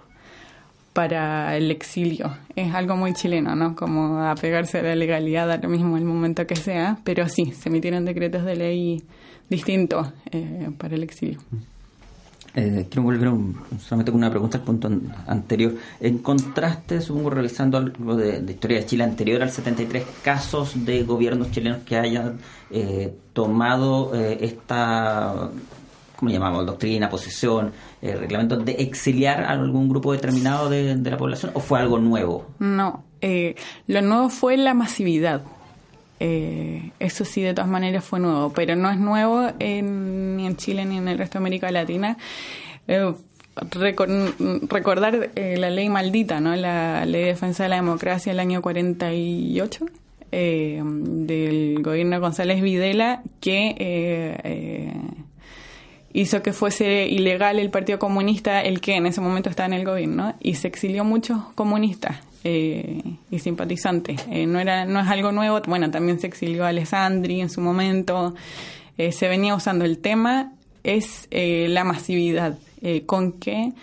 para 0.97 1.55
el 1.55 1.69
exilio. 1.69 2.35
Es 2.55 2.73
algo 2.73 2.95
muy 2.95 3.13
chileno, 3.13 3.55
¿no? 3.55 3.75
Como 3.75 4.19
apegarse 4.19 4.79
a 4.79 4.81
la 4.81 4.95
legalidad 4.95 5.51
a 5.51 5.57
lo 5.57 5.69
mismo 5.69 5.95
el 5.95 6.05
momento 6.05 6.47
que 6.47 6.55
sea, 6.55 6.97
pero 7.03 7.29
sí, 7.29 7.51
se 7.51 7.69
emitieron 7.69 8.03
decretos 8.03 8.43
de 8.43 8.55
ley 8.55 9.03
distintos 9.47 10.11
eh, 10.31 10.71
para 10.75 10.95
el 10.95 11.03
exilio. 11.03 11.37
Eh, 12.55 12.87
quiero 12.89 13.03
volver 13.03 13.31
solamente 13.79 14.11
con 14.11 14.17
una 14.17 14.31
pregunta 14.31 14.57
al 14.57 14.63
punto 14.63 14.89
anterior. 15.27 15.75
En 15.99 16.17
contraste, 16.17 16.99
supongo, 16.99 17.29
realizando 17.29 17.77
algo 17.77 18.15
de, 18.15 18.43
historia 18.49 18.79
de 18.79 18.85
Chile 18.87 19.03
anterior 19.03 19.43
al 19.43 19.51
73, 19.51 20.03
casos 20.23 20.83
de 20.83 21.03
gobiernos 21.03 21.51
chilenos 21.51 21.83
que 21.83 21.95
hayan 21.95 22.39
eh, 22.71 23.13
tomado 23.33 24.15
esta 24.15 25.51
¿cómo 26.17 26.31
llamamos? 26.31 26.65
Doctrina, 26.65 27.09
posesión, 27.09 27.71
eh, 28.01 28.15
reglamento, 28.15 28.57
de 28.57 28.73
exiliar 28.73 29.43
a 29.43 29.51
algún 29.51 29.87
grupo 29.87 30.11
determinado 30.11 30.69
de, 30.69 30.95
la 30.97 31.17
población 31.17 31.51
o 31.53 31.61
fue 31.61 31.79
algo 31.79 31.99
nuevo? 31.99 32.47
No, 32.59 33.03
eh, 33.21 33.55
lo 33.87 34.01
nuevo 34.01 34.29
fue 34.29 34.57
la 34.57 34.73
masividad. 34.73 35.43
Eh, 36.19 36.91
eso 36.99 37.25
sí, 37.25 37.41
de 37.41 37.53
todas 37.53 37.69
maneras 37.69 38.03
fue 38.03 38.19
nuevo, 38.19 38.51
pero 38.53 38.75
no 38.75 38.89
es 38.89 38.97
nuevo 38.97 39.51
ni 39.59 40.47
en 40.47 40.57
Chile 40.57 40.85
ni 40.85 40.97
en 40.97 41.07
el 41.07 41.17
resto 41.17 41.37
de 41.37 41.43
América 41.43 41.71
Latina. 41.71 42.17
Eh, 42.87 43.13
recordar 44.69 45.31
eh, 45.35 45.57
la 45.57 45.69
ley 45.69 45.89
maldita, 45.89 46.39
¿no? 46.39 46.55
La 46.55 47.05
ley 47.05 47.21
de 47.21 47.27
defensa 47.27 47.63
de 47.63 47.69
la 47.69 47.75
democracia 47.77 48.31
del 48.31 48.39
año 48.39 48.61
48 48.61 49.85
del 50.29 51.81
gobierno 51.81 52.19
González 52.19 52.61
Videla 52.61 53.23
que 53.39 54.91
hizo 56.17 56.41
que 56.41 56.51
fuese 56.51 57.07
ilegal 57.07 57.59
el 57.59 57.69
Partido 57.69 57.99
Comunista, 57.99 58.61
el 58.61 58.81
que 58.81 58.95
en 58.95 59.05
ese 59.05 59.21
momento 59.21 59.51
estaba 59.51 59.67
en 59.67 59.73
el 59.73 59.85
gobierno, 59.85 60.33
y 60.41 60.55
se 60.55 60.67
exilió 60.67 61.03
muchos 61.03 61.37
comunistas 61.53 62.17
eh, 62.43 63.03
y 63.29 63.37
simpatizantes. 63.39 64.25
Eh, 64.31 64.47
no, 64.47 64.59
era, 64.59 64.85
no 64.85 64.99
es 64.99 65.07
algo 65.07 65.31
nuevo, 65.31 65.61
bueno, 65.67 65.91
también 65.91 66.19
se 66.19 66.25
exilió 66.25 66.65
a 66.65 66.69
Alessandri 66.69 67.39
en 67.39 67.51
su 67.51 67.61
momento, 67.61 68.33
eh, 68.97 69.11
se 69.11 69.27
venía 69.27 69.53
usando 69.53 69.85
el 69.85 69.99
tema, 69.99 70.53
es 70.83 71.27
la 71.31 71.83
masividad, 71.83 72.57
con 73.05 73.33
que 73.33 73.73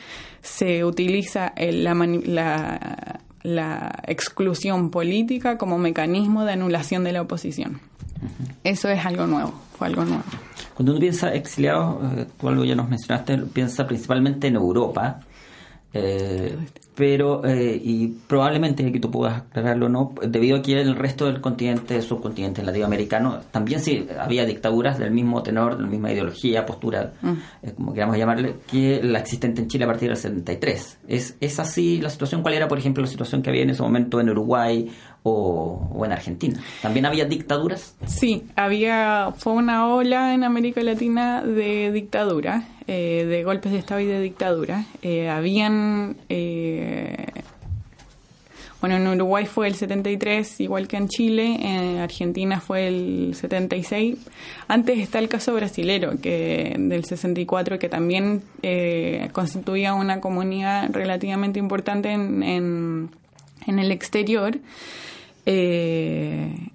se 0.41 0.85
utiliza 0.87 1.53
la, 1.57 1.95
la, 1.95 3.21
la 3.43 4.03
exclusión 4.09 4.91
política 4.91 5.59
como 5.59 5.77
mecanismo 5.77 6.47
de 6.47 6.55
anulación 6.55 7.05
de 7.05 7.13
la 7.13 7.21
oposición. 7.21 7.81
Eso 8.63 8.89
es 8.89 9.05
algo 9.05 9.27
nuevo, 9.27 9.53
fue 9.77 9.89
algo 9.89 10.05
nuevo. 10.05 10.25
Cuando 10.75 10.93
uno 10.93 11.01
piensa 11.01 11.33
exiliado, 11.35 12.01
tú 12.39 12.49
algo 12.49 12.65
ya 12.65 12.75
nos 12.75 12.89
mencionaste, 12.89 13.39
piensa 13.39 13.87
principalmente 13.87 14.49
en 14.49 14.57
Europa. 14.57 15.21
Eh, 15.97 16.57
pero 16.95 17.45
eh, 17.45 17.81
y 17.83 18.09
probablemente 18.09 18.91
que 18.91 19.01
tú 19.01 19.11
puedas 19.11 19.43
aclararlo 19.43 19.89
no 19.89 20.13
debido 20.27 20.59
a 20.59 20.63
que 20.63 20.73
en 20.73 20.89
el 20.89 20.97
resto 20.97 21.27
del 21.27 21.41
continente 21.41 22.01
subcontinente 22.03 22.63
latinoamericano 22.63 23.41
también 23.51 23.81
sí 23.81 24.07
había 24.19 24.45
dictaduras 24.45 24.99
del 24.99 25.11
mismo 25.11 25.43
tenor 25.43 25.77
de 25.77 25.83
la 25.83 25.89
misma 25.89 26.13
ideología 26.13 26.67
postura 26.67 27.13
mm. 27.21 27.33
eh, 27.63 27.73
como 27.77 27.95
queramos 27.95 28.17
llamarle 28.17 28.57
que 28.69 29.01
la 29.03 29.21
existente 29.21 29.63
en 29.63 29.69
Chile 29.69 29.85
a 29.85 29.89
partir 29.89 30.09
del 30.09 30.17
73 30.17 30.99
es 31.07 31.37
es 31.41 31.59
así 31.59 32.01
la 32.01 32.11
situación 32.11 32.43
cuál 32.43 32.55
era 32.55 32.67
por 32.67 32.79
ejemplo 32.79 33.03
la 33.03 33.09
situación 33.09 33.43
que 33.43 33.51
había 33.51 33.63
en 33.63 33.71
ese 33.71 33.83
momento 33.83 34.21
en 34.21 34.31
Uruguay 34.31 34.91
o, 35.27 36.03
en 36.05 36.13
Argentina. 36.13 36.61
¿También 36.83 37.07
había 37.07 37.25
dictaduras? 37.25 37.97
Sí, 38.07 38.45
había, 38.57 39.33
fue 39.37 39.55
una 39.55 39.89
ola 39.89 40.35
en 40.35 40.45
América 40.45 40.83
Latina 40.83 41.43
de 41.43 41.91
dictadura, 41.93 42.69
eh, 42.87 43.25
de 43.27 43.43
golpes 43.43 43.73
de 43.73 43.79
Estado 43.79 44.01
y 44.01 44.05
de 44.05 44.21
dictadura. 44.21 44.85
Eh, 45.01 45.31
habían, 45.31 46.19
eh, 46.29 47.27
bueno, 48.83 48.97
en 48.97 49.09
Uruguay 49.09 49.47
fue 49.47 49.67
el 49.67 49.77
73, 49.77 50.61
igual 50.61 50.89
que 50.89 50.99
en 50.99 51.09
Chile, 51.09 51.57
en 51.59 52.01
Argentina 52.01 52.61
fue 52.61 52.87
el 52.87 53.35
76. 53.35 54.19
Antes 54.69 54.99
está 54.99 55.21
el 55.21 55.31
caso 55.31 55.55
brasilero, 55.55 56.21
que 56.21 56.77
del 56.79 57.07
64, 57.07 57.79
que 57.79 57.89
también 57.89 58.43
constituía 59.33 59.95
una 59.95 60.21
comunidad 60.21 60.91
relativamente 60.93 61.59
importante 61.59 62.13
en, 62.13 63.09
en 63.67 63.79
el 63.79 63.91
exterior. 63.91 64.59
Eh, 65.47 66.71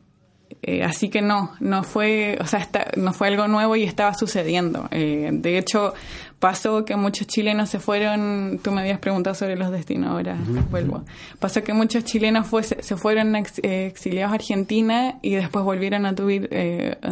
eh, 0.62 0.84
así 0.84 1.10
que 1.10 1.22
no, 1.22 1.52
no 1.62 1.84
fue, 1.84 2.38
o 2.42 2.46
sea, 2.46 2.68
no 2.98 3.14
fue 3.14 3.30
algo 3.30 3.48
nuevo 3.48 3.76
y 3.76 3.84
estaba 3.84 4.14
sucediendo. 4.14 4.88
Eh, 4.92 5.30
de 5.32 5.58
hecho, 5.58 5.94
pasó 6.40 6.84
que 6.84 6.98
muchos 6.98 7.28
chilenos 7.28 7.70
se 7.70 7.80
fueron, 7.80 8.60
tú 8.62 8.72
me 8.72 8.82
habías 8.82 9.00
preguntado 9.00 9.36
sobre 9.36 9.56
los 9.56 9.72
destinos, 9.72 10.10
ahora 10.12 10.38
vuelvo. 10.70 11.06
Pasó 11.40 11.64
que 11.64 11.74
muchos 11.74 12.04
chilenos 12.04 12.46
fue, 12.46 12.64
se 12.64 12.98
fueron 12.98 13.36
exiliados 13.36 14.34
a 14.34 14.36
Argentina 14.36 15.20
y 15.22 15.36
después 15.36 15.64
volvieron 15.64 16.06
a 16.06 16.14
tuvir, 16.14 16.50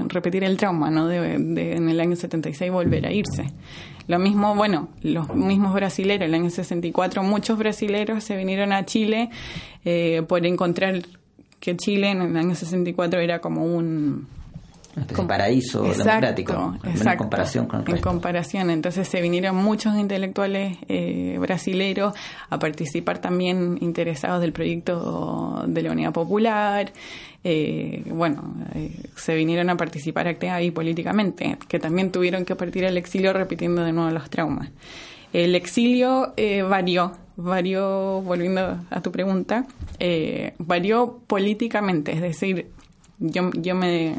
repetir 0.09 0.43
el 0.43 0.57
trauma, 0.57 0.91
¿no? 0.91 1.07
De, 1.07 1.35
en 1.35 1.89
el 1.89 1.99
año 1.99 2.15
76 2.15 2.69
volver 2.69 3.05
a 3.05 3.13
irse. 3.13 3.45
Lo 4.07 4.19
mismo, 4.19 4.55
bueno, 4.55 4.89
los 5.01 5.33
mismos 5.35 5.73
brasileros, 5.73 6.27
en 6.27 6.33
el 6.33 6.41
año 6.41 6.49
64 6.49 7.23
muchos 7.23 7.57
brasileros 7.57 8.23
se 8.23 8.37
vinieron 8.37 8.71
a 8.71 8.85
Chile 8.85 9.29
por 10.27 10.45
encontrar 10.45 11.01
que 11.59 11.75
Chile 11.75 12.11
en 12.11 12.21
el 12.21 12.37
año 12.37 12.55
64 12.55 13.19
era 13.19 13.39
como 13.39 13.65
un 13.65 14.27
paraíso 15.27 15.83
democrático 15.83 16.75
en 16.83 17.17
comparación 17.17 17.67
con 17.67 17.83
En 17.87 18.01
comparación, 18.01 18.69
entonces 18.69 19.07
se 19.07 19.21
vinieron 19.21 19.55
muchos 19.55 19.95
intelectuales 19.95 20.77
eh, 20.87 21.37
brasileros 21.39 22.13
a 22.49 22.59
participar 22.59 23.19
también 23.19 23.77
interesados 23.81 24.41
del 24.41 24.53
proyecto 24.53 25.63
de 25.67 25.81
la 25.81 25.91
Unidad 25.91 26.13
Popular. 26.13 26.91
Eh, 27.43 28.03
bueno, 28.07 28.55
eh, 28.73 28.91
se 29.15 29.35
vinieron 29.35 29.69
a 29.69 29.77
participar 29.77 30.27
activa 30.27 30.61
y 30.61 30.71
políticamente, 30.71 31.57
que 31.67 31.79
también 31.79 32.11
tuvieron 32.11 32.43
que 32.43 32.55
partir 32.55 32.85
al 32.85 32.97
exilio 32.97 33.33
repitiendo 33.33 33.83
de 33.83 33.93
nuevo 33.93 34.09
los 34.09 34.29
traumas. 34.29 34.69
El 35.33 35.55
exilio 35.55 36.33
eh, 36.37 36.63
varió, 36.63 37.13
varió, 37.38 38.21
volviendo 38.21 38.80
a 38.89 39.02
tu 39.02 39.12
pregunta, 39.12 39.65
eh, 40.00 40.54
varió 40.58 41.19
políticamente, 41.28 42.12
es 42.12 42.21
decir, 42.21 42.67
yo, 43.19 43.52
yo 43.54 43.76
me 43.76 44.15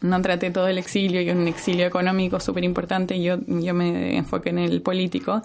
no 0.00 0.20
traté 0.20 0.50
todo 0.50 0.68
el 0.68 0.76
exilio, 0.76 1.22
y 1.22 1.30
un 1.30 1.48
exilio 1.48 1.86
económico 1.86 2.38
súper 2.38 2.62
importante, 2.64 3.20
yo, 3.22 3.38
yo 3.46 3.72
me 3.72 4.16
enfoqué 4.18 4.50
en 4.50 4.58
el 4.58 4.82
político. 4.82 5.42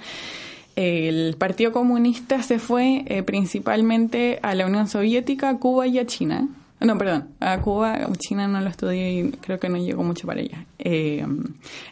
El 0.75 1.35
Partido 1.37 1.71
Comunista 1.71 2.43
se 2.43 2.59
fue 2.59 3.03
eh, 3.07 3.23
principalmente 3.23 4.39
a 4.41 4.55
la 4.55 4.65
Unión 4.65 4.87
Soviética, 4.87 5.57
Cuba 5.57 5.87
y 5.87 5.97
a 5.97 6.05
China. 6.05 6.47
No, 6.81 6.97
perdón, 6.97 7.27
a 7.41 7.59
Cuba, 7.59 7.99
China 8.17 8.47
no 8.47 8.61
lo 8.61 8.69
estudié 8.69 9.11
y 9.11 9.31
creo 9.31 9.59
que 9.59 9.67
no 9.67 9.77
llegó 9.77 10.01
mucho 10.03 10.25
para 10.25 10.39
allá. 10.39 10.65
Eh, 10.77 11.25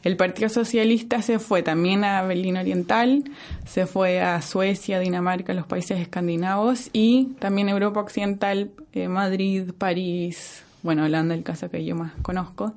el 0.04 0.16
Partido 0.16 0.48
Socialista 0.48 1.22
se 1.22 1.40
fue 1.40 1.62
también 1.62 2.06
a 2.06 2.22
Berlín 2.22 2.56
Oriental, 2.56 3.26
se 3.66 3.86
fue 3.86 4.22
a 4.22 4.42
Suecia, 4.42 5.00
Dinamarca, 5.00 5.54
los 5.54 5.68
países 5.68 6.00
escandinavos 6.00 6.90
y 6.94 7.36
también 7.40 7.68
Europa 7.68 8.00
Occidental, 8.00 8.72
eh, 8.94 9.10
Madrid, 9.10 9.72
París, 9.78 10.64
bueno, 10.84 11.04
Holanda, 11.04 11.36
el 11.36 11.44
caso 11.44 11.70
que 11.70 11.84
yo 11.84 11.94
más 11.94 12.14
conozco. 12.22 12.74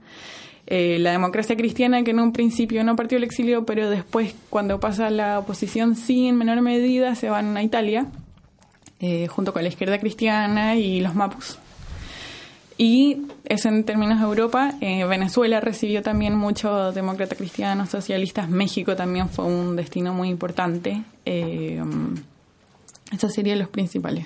Eh, 0.67 0.99
la 0.99 1.13
democracia 1.13 1.57
cristiana, 1.57 2.03
que 2.03 2.11
en 2.11 2.19
un 2.19 2.33
principio 2.33 2.83
no 2.83 2.97
partió 2.97 3.19
el 3.19 3.25
exilio, 3.25 3.65
pero 3.65 3.89
después, 3.89 4.35
cuando 4.51 4.81
pasa 4.81 5.11
la 5.11 5.39
oposición, 5.39 5.95
sí, 5.95 6.27
en 6.27 6.39
menor 6.39 6.61
medida, 6.61 7.15
se 7.15 7.31
van 7.31 7.57
a 7.57 7.63
Italia, 7.63 8.07
junto 9.29 9.53
con 9.53 9.63
la 9.63 9.69
izquierda 9.69 9.99
cristiana 9.99 10.77
y 10.77 11.01
los 11.01 11.15
mapus. 11.15 11.60
Y 12.83 13.27
eso 13.45 13.69
en 13.69 13.85
términos 13.85 14.21
de 14.21 14.25
Europa. 14.25 14.73
Eh, 14.81 15.05
Venezuela 15.05 15.61
recibió 15.61 16.03
también 16.03 16.35
muchos 16.35 16.95
demócratas 16.95 17.37
cristianos, 17.37 17.91
socialistas. 17.91 18.49
México 18.49 18.97
también 18.97 19.29
fue 19.29 19.45
un 19.45 19.77
destino 19.77 20.15
muy 20.15 20.31
importante. 20.31 21.03
Eh, 21.27 21.79
esos 23.13 23.35
serían 23.35 23.59
los 23.59 23.69
principales. 23.69 24.25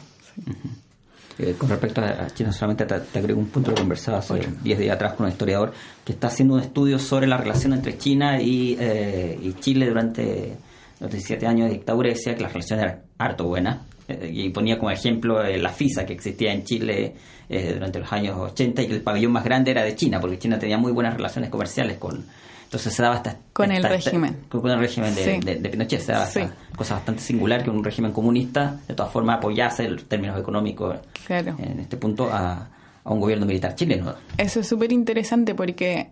Eh, 1.36 1.56
con 1.58 1.68
respecto 1.68 2.00
a 2.00 2.28
China, 2.32 2.52
solamente 2.52 2.86
te, 2.86 3.18
agrego 3.18 3.40
un 3.40 3.48
punto 3.48 3.74
que 3.74 3.80
conversaba 3.80 4.18
hace 4.18 4.46
10 4.62 4.78
días 4.78 4.94
atrás 4.94 5.14
con 5.14 5.26
un 5.26 5.32
historiador 5.32 5.72
que 6.04 6.12
está 6.12 6.28
haciendo 6.28 6.54
un 6.54 6.60
estudio 6.60 7.00
sobre 7.00 7.26
la 7.26 7.36
relación 7.36 7.72
entre 7.72 7.98
China 7.98 8.40
y, 8.40 8.78
y 8.78 9.52
Chile 9.58 9.88
durante 9.88 10.56
los 11.00 11.10
17 11.10 11.44
años 11.44 11.66
de 11.66 11.74
dictadura 11.74 12.08
y 12.08 12.12
decía 12.12 12.36
que 12.36 12.42
la 12.42 12.50
relación 12.50 12.78
era 12.78 13.02
harto 13.18 13.48
buena 13.48 13.80
eh, 13.80 13.93
y 14.08 14.50
ponía 14.50 14.78
como 14.78 14.90
ejemplo 14.90 15.42
eh, 15.42 15.58
la 15.58 15.70
FISA 15.70 16.04
que 16.04 16.12
existía 16.12 16.52
en 16.52 16.64
Chile 16.64 17.14
eh, 17.48 17.72
durante 17.74 17.98
los 17.98 18.12
años 18.12 18.36
80 18.38 18.82
y 18.82 18.86
que 18.86 18.94
el 18.94 19.02
pabellón 19.02 19.32
más 19.32 19.44
grande 19.44 19.70
era 19.70 19.82
de 19.82 19.96
China, 19.96 20.20
porque 20.20 20.38
China 20.38 20.58
tenía 20.58 20.78
muy 20.78 20.92
buenas 20.92 21.14
relaciones 21.14 21.50
comerciales 21.50 21.98
con... 21.98 22.24
Entonces 22.64 22.92
se 22.92 23.02
daba 23.02 23.16
hasta... 23.16 23.36
Con 23.52 23.70
el 23.70 23.84
régimen. 23.84 24.36
con 24.48 24.68
el 24.68 24.78
régimen 24.78 25.14
de, 25.14 25.68
Pinochet, 25.70 26.00
se 26.00 26.12
daba 26.12 26.28
cosa 26.76 26.94
bastante 26.94 27.22
singular 27.22 27.62
que 27.62 27.70
un 27.70 27.84
régimen 27.84 28.12
comunista 28.12 28.80
de 28.88 28.94
todas 28.94 29.12
formas 29.12 29.38
apoyase 29.38 29.84
en 29.84 29.96
términos 30.08 30.38
económicos 30.38 30.96
en 31.28 31.80
este 31.80 31.96
punto 31.96 32.28
a, 32.32 32.68
un 33.04 33.20
gobierno 33.20 33.46
militar 33.46 33.74
chileno. 33.74 34.14
Eso 34.38 34.60
es 34.60 34.66
súper 34.66 34.90
interesante 34.90 35.54
porque, 35.54 36.08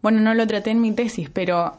bueno, 0.00 0.20
no 0.20 0.32
lo 0.32 0.46
traté 0.46 0.70
en 0.70 0.80
mi 0.80 0.92
tesis, 0.92 1.28
pero 1.28 1.76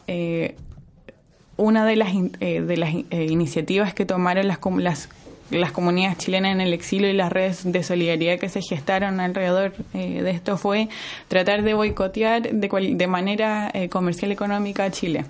una 1.57 1.85
de 1.85 1.95
las, 1.95 2.11
de 2.39 2.77
las 2.77 2.93
iniciativas 3.11 3.93
que 3.93 4.05
tomaron 4.05 4.47
las, 4.47 4.59
las 4.77 5.09
las 5.51 5.71
comunidades 5.71 6.17
chilenas 6.17 6.53
en 6.53 6.61
el 6.61 6.73
exilio 6.73 7.09
y 7.09 7.13
las 7.13 7.31
redes 7.31 7.69
de 7.69 7.83
solidaridad 7.83 8.39
que 8.39 8.49
se 8.49 8.61
gestaron 8.61 9.19
alrededor 9.19 9.73
eh, 9.93 10.21
de 10.21 10.31
esto 10.31 10.57
fue 10.57 10.87
tratar 11.27 11.63
de 11.63 11.73
boicotear 11.73 12.41
de, 12.41 12.95
de 12.95 13.07
manera 13.07 13.69
eh, 13.73 13.89
comercial 13.89 14.31
económica 14.31 14.85
a 14.85 14.91
Chile. 14.91 15.25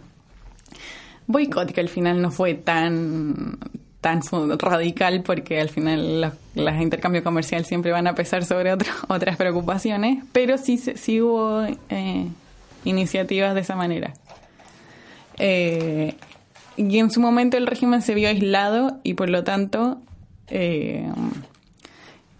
Boicot 1.28 1.72
que 1.72 1.82
al 1.82 1.90
final 1.90 2.22
no 2.22 2.32
fue 2.32 2.54
tan 2.54 3.58
tan 4.00 4.22
radical 4.58 5.22
porque 5.22 5.62
al 5.62 5.70
final 5.70 6.34
los, 6.56 6.82
intercambios 6.82 7.24
comerciales 7.24 7.68
siempre 7.68 7.92
van 7.92 8.08
a 8.08 8.16
pesar 8.16 8.44
sobre 8.46 8.74
otras 9.08 9.38
preocupaciones, 9.38 10.24
pero 10.32 10.58
sí, 10.58 10.78
sí 10.78 11.22
hubo 11.22 11.64
eh, 11.90 12.28
iniciativas 12.84 13.54
de 13.54 13.62
esa 13.62 13.76
manera. 13.76 14.14
y 15.38 16.98
en 16.98 17.12
su 17.12 17.22
momento 17.22 17.58
el 17.58 17.68
régimen 17.68 18.02
se 18.02 18.16
vio 18.16 18.28
aislado 18.30 19.00
y 19.04 19.14
por 19.14 19.30
lo 19.30 19.44
tanto 19.44 20.00
eh, 20.52 21.10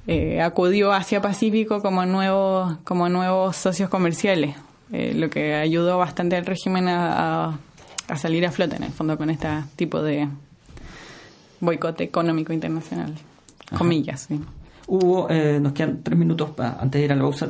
eh, 0.08 0.42
acudió 0.42 0.92
a 0.92 0.98
Asia 0.98 1.22
Pacífico 1.22 1.82
como 1.82 2.06
nuevos, 2.06 2.78
como 2.84 3.08
nuevos 3.08 3.56
socios 3.56 3.90
comerciales, 3.90 4.56
eh, 4.92 5.14
lo 5.16 5.30
que 5.30 5.54
ayudó 5.54 5.98
bastante 5.98 6.36
al 6.36 6.46
régimen 6.46 6.88
a, 6.88 7.60
a, 8.08 8.18
salir 8.18 8.46
a 8.46 8.52
flote 8.52 8.76
en 8.76 8.84
el 8.84 8.92
fondo 8.92 9.18
con 9.18 9.30
este 9.30 9.48
tipo 9.76 10.02
de 10.02 10.28
boicote 11.60 12.04
económico 12.04 12.52
internacional. 12.52 13.14
Comillas, 13.78 14.28
sí. 14.28 14.42
Hubo, 14.88 15.30
eh, 15.30 15.60
nos 15.62 15.72
quedan 15.72 16.04
tres 16.04 16.18
minutos 16.18 16.50
antes 16.60 17.00
de 17.00 17.06
ir 17.06 17.14
a 17.14 17.16
la 17.16 17.22
pausa. 17.22 17.48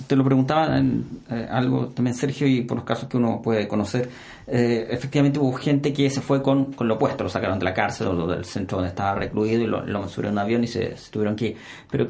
Eh, 0.00 0.04
te 0.06 0.16
lo 0.16 0.24
preguntaba 0.24 0.78
en, 0.78 1.04
eh, 1.30 1.46
algo 1.50 1.88
también 1.88 2.14
Sergio 2.14 2.46
y 2.46 2.62
por 2.62 2.78
los 2.78 2.84
casos 2.84 3.08
que 3.08 3.16
uno 3.16 3.40
puede 3.42 3.68
conocer. 3.68 4.08
efectivamente 4.46 5.38
hubo 5.38 5.52
gente 5.52 5.92
que 5.92 6.10
se 6.10 6.20
fue 6.20 6.42
con, 6.42 6.72
con, 6.72 6.88
lo 6.88 6.94
opuesto, 6.94 7.22
lo 7.22 7.30
sacaron 7.30 7.58
de 7.58 7.64
la 7.64 7.74
cárcel 7.74 8.08
o 8.08 8.26
del 8.26 8.44
centro 8.44 8.78
donde 8.78 8.88
estaba 8.88 9.14
recluido 9.14 9.62
y 9.62 9.66
lo, 9.66 9.86
lo 9.86 10.08
subieron 10.08 10.38
a 10.38 10.42
un 10.42 10.46
avión 10.46 10.64
y 10.64 10.66
se, 10.66 10.96
se 10.96 11.10
tuvieron 11.10 11.36
que 11.36 11.46
ir. 11.46 11.56
Pero 11.88 12.08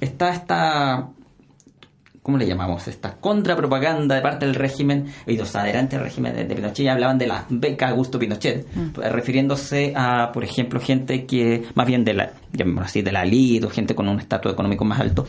está 0.00 0.30
esta 0.30 1.08
¿cómo 2.28 2.36
le 2.36 2.46
llamamos? 2.46 2.86
Esta 2.88 3.14
contrapropaganda 3.14 4.14
de 4.14 4.20
parte 4.20 4.44
del 4.44 4.54
régimen 4.54 5.06
y 5.26 5.38
los 5.38 5.56
adherentes 5.56 5.98
al 5.98 6.04
régimen 6.04 6.36
de, 6.36 6.54
Pinochet 6.54 6.84
ya 6.84 6.92
hablaban 6.92 7.16
de 7.16 7.26
la 7.26 7.46
beca 7.48 7.88
Augusto 7.88 8.18
Pinochet, 8.18 8.66
mm. 8.74 9.00
eh, 9.02 9.08
refiriéndose 9.08 9.94
a, 9.96 10.30
por 10.30 10.44
ejemplo, 10.44 10.78
gente 10.78 11.24
que, 11.24 11.64
más 11.74 11.86
bien 11.86 12.04
de 12.04 12.12
la, 12.12 12.32
así, 12.82 13.00
de 13.00 13.12
la 13.12 13.24
LID 13.24 13.64
o 13.64 13.70
gente 13.70 13.94
con 13.94 14.10
un 14.10 14.20
estatus 14.20 14.52
económico 14.52 14.84
más 14.84 15.00
alto, 15.00 15.26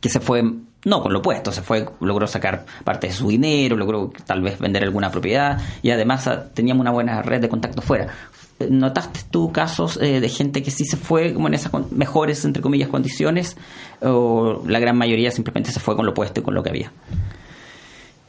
que 0.00 0.08
se 0.08 0.20
fue 0.20 0.42
no 0.84 1.02
con 1.02 1.12
lo 1.12 1.18
opuesto, 1.18 1.52
se 1.52 1.62
fue, 1.62 1.86
logró 2.00 2.26
sacar 2.26 2.64
parte 2.84 3.08
de 3.08 3.12
su 3.12 3.28
dinero, 3.28 3.76
logró 3.76 4.12
tal 4.26 4.42
vez 4.42 4.58
vender 4.58 4.84
alguna 4.84 5.10
propiedad 5.10 5.60
y 5.82 5.90
además 5.90 6.26
ah, 6.28 6.48
teníamos 6.54 6.82
una 6.82 6.92
buena 6.92 7.20
red 7.22 7.40
de 7.40 7.48
contacto 7.48 7.82
fuera. 7.82 8.08
¿Notaste 8.70 9.20
tú 9.30 9.52
casos 9.52 9.98
eh, 10.02 10.20
de 10.20 10.28
gente 10.28 10.62
que 10.62 10.72
sí 10.72 10.84
se 10.84 10.96
fue 10.96 11.32
como 11.32 11.46
en 11.46 11.54
esas 11.54 11.72
mejores, 11.92 12.44
entre 12.44 12.60
comillas, 12.60 12.88
condiciones? 12.88 13.56
¿O 14.00 14.64
la 14.66 14.80
gran 14.80 14.96
mayoría 14.96 15.30
simplemente 15.30 15.70
se 15.70 15.78
fue 15.78 15.94
con 15.94 16.06
lo 16.06 16.12
opuesto 16.12 16.40
y 16.40 16.42
con 16.42 16.54
lo 16.54 16.62
que 16.62 16.70
había? 16.70 16.92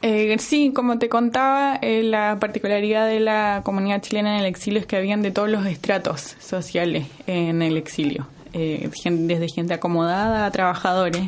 Eh, 0.01 0.37
sí, 0.39 0.71
como 0.73 0.97
te 0.97 1.09
contaba, 1.09 1.77
eh, 1.81 2.03
la 2.03 2.37
particularidad 2.39 3.07
de 3.07 3.19
la 3.19 3.61
comunidad 3.65 4.01
chilena 4.01 4.35
en 4.35 4.41
el 4.41 4.45
exilio 4.45 4.79
es 4.79 4.85
que 4.85 4.95
habían 4.95 5.21
de 5.21 5.31
todos 5.31 5.49
los 5.49 5.65
estratos 5.65 6.35
sociales 6.39 7.07
en 7.27 7.61
el 7.61 7.75
exilio, 7.75 8.27
desde 8.53 9.47
gente 9.47 9.73
acomodada 9.73 10.45
a 10.45 10.51
trabajadores. 10.51 11.23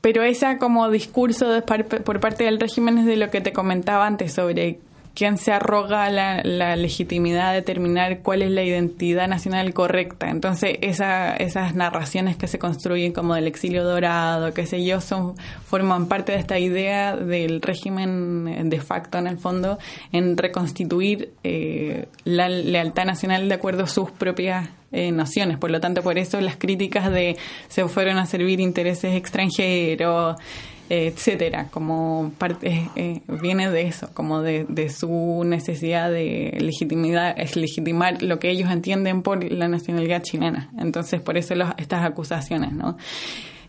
pero 0.00 0.22
esa 0.22 0.58
como 0.58 0.90
discurso 0.90 1.48
de 1.50 1.62
por 1.62 2.20
parte 2.20 2.44
del 2.44 2.58
régimen 2.58 2.98
es 2.98 3.06
de 3.06 3.16
lo 3.16 3.30
que 3.30 3.40
te 3.40 3.52
comentaba 3.52 4.06
antes 4.06 4.32
sobre 4.32 4.80
quién 5.20 5.36
se 5.36 5.52
arroga 5.52 6.08
la, 6.08 6.76
legitimidad 6.76 7.50
de 7.50 7.56
determinar 7.56 8.20
cuál 8.20 8.40
es 8.40 8.50
la 8.50 8.62
identidad 8.62 9.28
nacional 9.28 9.74
correcta. 9.74 10.30
Entonces, 10.30 10.78
esa, 10.80 11.36
esas 11.36 11.74
narraciones 11.74 12.38
que 12.38 12.46
se 12.46 12.58
construyen 12.58 13.12
como 13.12 13.34
del 13.34 13.46
exilio 13.46 13.84
dorado, 13.84 14.54
qué 14.54 14.64
sé 14.64 14.82
yo, 14.82 15.02
son, 15.02 15.34
forman 15.66 16.06
parte 16.06 16.32
de 16.32 16.38
esta 16.38 16.58
idea 16.58 17.18
del 17.18 17.60
régimen 17.60 18.70
de 18.70 18.80
facto, 18.80 19.18
en 19.18 19.26
el 19.26 19.36
fondo, 19.36 19.78
en 20.10 20.38
reconstituir 20.38 21.34
eh, 21.44 22.06
la 22.24 22.48
lealtad 22.48 23.04
nacional 23.04 23.46
de 23.46 23.54
acuerdo 23.56 23.84
a 23.84 23.88
sus 23.88 24.10
propias 24.10 24.70
eh, 24.92 25.12
nociones. 25.12 25.58
Por 25.58 25.70
lo 25.70 25.80
tanto, 25.80 26.02
por 26.02 26.16
eso 26.16 26.40
las 26.40 26.56
críticas 26.56 27.12
de 27.12 27.36
se 27.68 27.86
fueron 27.88 28.16
a 28.16 28.24
servir 28.24 28.58
intereses 28.58 29.14
extranjeros, 29.14 30.36
etcétera, 30.90 31.68
como 31.70 32.32
parte, 32.36 32.90
eh, 32.96 33.20
viene 33.40 33.70
de 33.70 33.82
eso, 33.82 34.10
como 34.12 34.42
de, 34.42 34.66
de, 34.68 34.90
su 34.90 35.42
necesidad 35.46 36.10
de 36.10 36.58
legitimidad, 36.60 37.34
es 37.38 37.56
legitimar 37.56 38.22
lo 38.22 38.38
que 38.38 38.50
ellos 38.50 38.70
entienden 38.70 39.22
por 39.22 39.44
la 39.50 39.68
nacionalidad 39.68 40.22
chilena. 40.22 40.70
Entonces, 40.78 41.20
por 41.20 41.38
eso 41.38 41.54
estas 41.78 42.04
acusaciones, 42.04 42.72
¿no? 42.72 42.96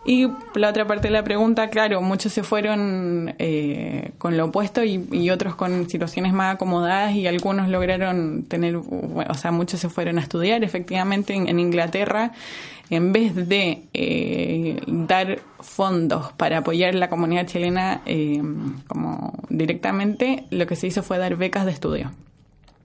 Y 0.04 0.28
la 0.56 0.70
otra 0.70 0.88
parte 0.88 1.10
de 1.10 1.14
la 1.14 1.24
pregunta, 1.24 1.70
claro, 1.70 2.02
muchos 2.02 2.34
se 2.34 2.42
fueron 2.42 3.36
eh, 3.38 4.12
con 4.18 4.36
lo 4.36 4.46
opuesto 4.46 4.84
y, 4.84 5.30
otros 5.30 5.56
con 5.56 5.88
situaciones 5.90 6.34
más 6.34 6.56
acomodadas 6.56 7.14
y 7.14 7.28
algunos 7.28 7.70
lograron 7.70 8.44
tener, 8.48 8.78
o 8.78 9.34
sea, 9.36 9.52
muchos 9.52 9.80
se 9.80 9.90
fueron 9.90 10.18
a 10.18 10.22
estudiar 10.22 10.64
efectivamente 10.64 11.36
en, 11.36 11.60
Inglaterra. 11.60 12.32
En 12.92 13.14
vez 13.14 13.34
de 13.36 13.88
eh, 13.94 14.82
dar 14.86 15.40
fondos 15.62 16.34
para 16.34 16.58
apoyar 16.58 16.94
la 16.94 17.10
comunidad 17.10 17.48
chilena 17.48 18.02
eh, 18.06 18.42
como 18.88 19.34
directamente, 19.50 20.44
lo 20.50 20.68
que 20.68 20.76
se 20.76 20.88
hizo 20.88 21.02
fue 21.02 21.18
dar 21.18 21.38
becas 21.38 21.66
de 21.66 21.72
estudio. 21.72 22.12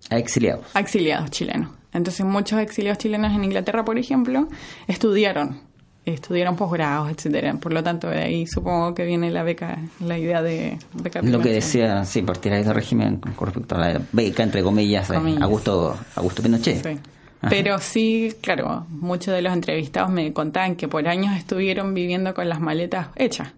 A 0.09 0.17
exiliados. 0.19 0.65
A 0.75 0.81
exiliados 0.81 1.33
chilenos. 1.33 1.71
Entonces 1.93 2.25
muchos 2.25 2.61
exiliados 2.61 2.99
chilenos 2.99 3.35
en 3.35 3.43
Inglaterra, 3.43 3.85
por 3.85 3.99
ejemplo, 3.99 4.49
estudiaron 4.87 5.61
estudiaron 6.05 6.55
posgrados, 6.55 7.11
etcétera. 7.11 7.55
Por 7.55 7.73
lo 7.73 7.83
tanto, 7.83 8.09
de 8.09 8.19
ahí 8.19 8.47
supongo 8.47 8.95
que 8.95 9.05
viene 9.05 9.33
la 9.33 9.43
beca, 9.43 9.79
la 9.99 10.17
idea 10.17 10.41
de 10.41 10.79
beca. 10.95 11.21
Lo 11.21 11.41
que 11.41 11.51
decía, 11.51 12.05
sí, 12.05 12.23
por 12.23 12.39
tirar 12.39 12.65
de 12.65 12.73
régimen 12.73 13.17
con 13.17 13.47
respecto 13.47 13.75
a 13.75 13.79
la 13.79 14.01
beca, 14.13 14.45
entre 14.45 14.63
comillas, 14.63 15.11
Augusto, 15.11 15.97
Augusto 16.15 16.43
Pinochet. 16.45 17.01
Pero 17.49 17.79
sí, 17.79 18.35
claro, 18.41 18.87
muchos 18.89 19.35
de 19.35 19.43
los 19.43 19.53
entrevistados 19.53 20.11
me 20.11 20.33
contaban 20.33 20.77
que 20.77 20.89
por 20.89 21.07
años 21.07 21.37
estuvieron 21.37 21.95
viviendo 21.95 22.35
con 22.35 22.49
las 22.49 22.61
maletas 22.61 23.09
hechas 23.17 23.53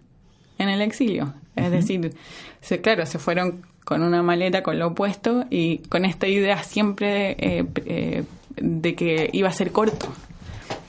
en 0.57 0.69
el 0.69 0.81
exilio. 0.81 1.33
Es 1.55 1.71
decir, 1.71 2.13
se, 2.61 2.81
claro, 2.81 3.05
se 3.05 3.19
fueron 3.19 3.63
con 3.83 4.03
una 4.03 4.21
maleta 4.21 4.61
con 4.61 4.77
lo 4.77 4.87
opuesto 4.87 5.45
y 5.49 5.79
con 5.89 6.05
esta 6.05 6.27
idea 6.27 6.61
siempre 6.63 7.31
eh, 7.39 7.65
eh, 7.85 8.23
de 8.57 8.95
que 8.95 9.29
iba 9.33 9.49
a 9.49 9.53
ser 9.53 9.71
corto 9.71 10.07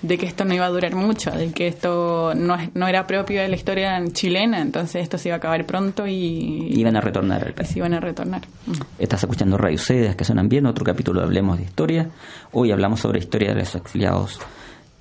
de 0.03 0.19
que 0.19 0.27
esto 0.27 0.45
no 0.45 0.55
iba 0.55 0.65
a 0.65 0.71
durar 0.71 0.95
mucho, 0.95 1.31
de 1.31 1.53
que 1.53 1.69
esto 1.69 2.35
no, 2.35 2.57
no 2.75 2.89
era 2.89 3.07
propio 3.07 3.43
de 3.43 3.49
la 3.49 3.57
historia 3.57 4.03
chilena, 4.13 4.61
entonces 4.61 5.03
esto 5.03 5.19
se 5.19 5.29
iba 5.29 5.37
a 5.37 5.39
acabar 5.39 5.67
pronto 5.67 6.07
y... 6.07 6.73
Iban 6.75 6.97
a 6.97 7.01
retornar 7.01 7.45
al 7.45 7.53
país. 7.53 7.77
iban 7.77 7.95
a 7.95 8.01
retornar. 8.01 8.43
Mm. 8.67 8.73
Estás 8.99 9.23
escuchando 9.23 9.59
Radio 9.59 9.79
Cedes, 9.79 10.17
que 10.17 10.25
suenan 10.25 10.49
bien, 10.49 10.67
otro 10.67 10.85
capítulo 10.85 11.21
de 11.21 11.27
Hablemos 11.27 11.59
de 11.59 11.65
Historia. 11.65 12.09
Hoy 12.53 12.73
hablamos 12.73 13.01
sobre 13.01 13.19
historia 13.19 13.51
de 13.51 13.61
los 13.61 13.75
exiliados 13.75 14.41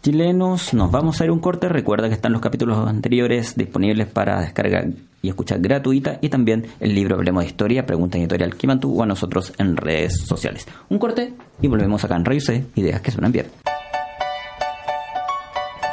chilenos. 0.02 0.74
Nos 0.74 0.92
vamos 0.92 1.20
a 1.20 1.26
ir 1.26 1.32
un 1.32 1.40
corte. 1.40 1.70
Recuerda 1.70 2.08
que 2.08 2.16
están 2.16 2.32
los 2.32 2.42
capítulos 2.42 2.88
anteriores 2.88 3.56
disponibles 3.56 4.08
para 4.08 4.42
descargar 4.42 4.88
y 5.22 5.30
escuchar 5.30 5.60
gratuita 5.60 6.20
y 6.22 6.30
también 6.30 6.68
el 6.80 6.96
libro 6.96 7.16
Hablemos 7.16 7.44
de 7.44 7.50
Historia, 7.50 7.86
Pregunta 7.86 8.18
Editorial 8.18 8.56
que 8.56 8.68
mantuvo 8.68 9.04
a 9.04 9.06
nosotros 9.06 9.54
en 9.58 9.76
redes 9.76 10.26
sociales. 10.26 10.66
Un 10.90 11.00
corte 11.00 11.34
y 11.62 11.68
volvemos 11.68 12.04
acá 12.04 12.16
en 12.16 12.26
Radio 12.26 12.42
C, 12.42 12.66
Ideas 12.76 13.02
que 13.02 13.12
suenan 13.12 13.32
bien. 13.32 13.48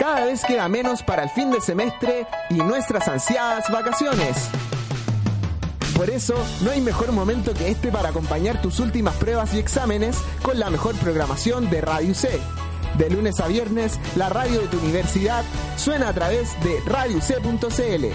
Cada 0.07 0.25
vez 0.25 0.45
queda 0.45 0.69
menos 0.69 1.03
para 1.03 1.25
el 1.25 1.31
fin 1.31 1.51
de 1.51 1.61
semestre 1.61 2.29
y 2.49 2.55
nuestras 2.59 3.09
ansiadas 3.09 3.69
vacaciones. 3.73 4.37
Por 5.97 6.09
eso, 6.11 6.37
no 6.61 6.71
hay 6.71 6.81
mejor 6.81 7.11
momento 7.11 7.53
que 7.55 7.71
este 7.71 7.91
para 7.91 8.11
acompañar 8.11 8.63
tus 8.63 8.79
últimas 8.79 9.17
pruebas 9.17 9.53
y 9.53 9.59
exámenes 9.59 10.17
con 10.43 10.61
la 10.61 10.71
mejor 10.71 10.95
programación 10.95 11.69
de 11.71 11.81
Radio 11.81 12.15
C. 12.15 12.39
De 12.97 13.11
lunes 13.11 13.41
a 13.41 13.49
viernes, 13.49 13.99
la 14.15 14.29
radio 14.29 14.61
de 14.61 14.69
tu 14.69 14.79
universidad 14.79 15.43
suena 15.77 16.11
a 16.11 16.13
través 16.13 16.55
de 16.63 16.79
radioc.cl. 16.87 18.07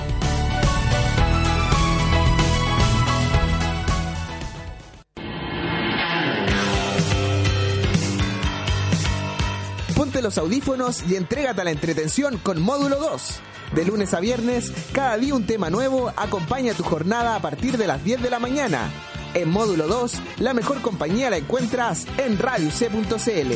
los 10.01 10.37
audífonos 10.39 11.03
y 11.07 11.15
entrégate 11.15 11.61
a 11.61 11.63
la 11.63 11.71
entretención 11.71 12.37
con 12.39 12.59
Módulo 12.59 12.97
2. 12.97 13.39
De 13.75 13.85
lunes 13.85 14.13
a 14.15 14.19
viernes, 14.19 14.73
cada 14.91 15.15
día 15.15 15.35
un 15.35 15.45
tema 15.45 15.69
nuevo 15.69 16.11
acompaña 16.17 16.73
tu 16.73 16.83
jornada 16.83 17.35
a 17.35 17.41
partir 17.41 17.77
de 17.77 17.85
las 17.85 18.03
10 18.03 18.21
de 18.23 18.29
la 18.31 18.39
mañana. 18.39 18.91
En 19.35 19.49
Módulo 19.49 19.87
2, 19.87 20.13
la 20.39 20.53
mejor 20.53 20.81
compañía 20.81 21.29
la 21.29 21.37
encuentras 21.37 22.07
en 22.17 22.37
radioc.cl. 22.39 23.53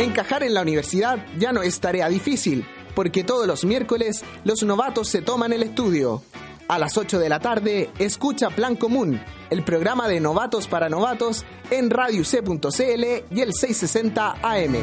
Encajar 0.00 0.42
en 0.42 0.54
la 0.54 0.62
universidad 0.62 1.26
ya 1.38 1.52
no 1.52 1.62
es 1.62 1.80
tarea 1.80 2.08
difícil, 2.08 2.66
porque 2.94 3.24
todos 3.24 3.46
los 3.46 3.64
miércoles 3.64 4.22
los 4.44 4.62
novatos 4.62 5.08
se 5.08 5.22
toman 5.22 5.52
el 5.52 5.62
estudio. 5.62 6.22
A 6.74 6.78
las 6.80 6.98
8 6.98 7.20
de 7.20 7.28
la 7.28 7.38
tarde, 7.38 7.92
escucha 8.00 8.50
Plan 8.50 8.74
Común, 8.74 9.22
el 9.48 9.62
programa 9.62 10.08
de 10.08 10.18
novatos 10.18 10.66
para 10.66 10.88
novatos 10.88 11.44
en 11.70 11.88
Radio 11.88 12.24
C.cl 12.24 13.04
y 13.30 13.40
el 13.40 13.54
660 13.54 14.38
AM. 14.42 14.74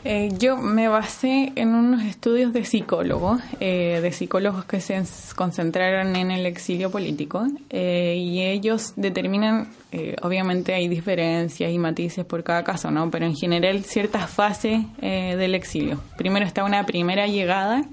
Eh, 0.05 0.31
yo 0.37 0.57
me 0.57 0.89
basé 0.89 1.53
en 1.55 1.69
unos 1.69 2.03
estudios 2.03 2.51
de 2.51 2.65
psicólogos, 2.65 3.41
eh, 3.61 3.99
de 4.01 4.11
psicólogos 4.11 4.65
que 4.65 4.81
se 4.81 5.01
concentraron 5.33 6.17
en 6.17 6.29
el 6.29 6.45
exilio 6.45 6.91
político, 6.91 7.47
eh, 7.69 8.15
y 8.17 8.41
ellos 8.41 8.93
determinan, 8.97 9.69
obviamente 10.21 10.73
hay 10.73 10.87
diferencias 10.89 11.71
y 11.71 11.77
matices 11.77 12.25
por 12.25 12.43
cada 12.43 12.63
caso, 12.63 12.91
¿no? 12.91 13.09
Pero 13.11 13.25
en 13.25 13.35
general 13.35 13.83
ciertas 13.83 14.29
fases 14.29 14.81
del 14.99 15.55
exilio. 15.55 16.01
Primero 16.17 16.45
está 16.45 16.63
una 16.63 16.85
primera 16.85 17.27
llegada, 17.27 17.85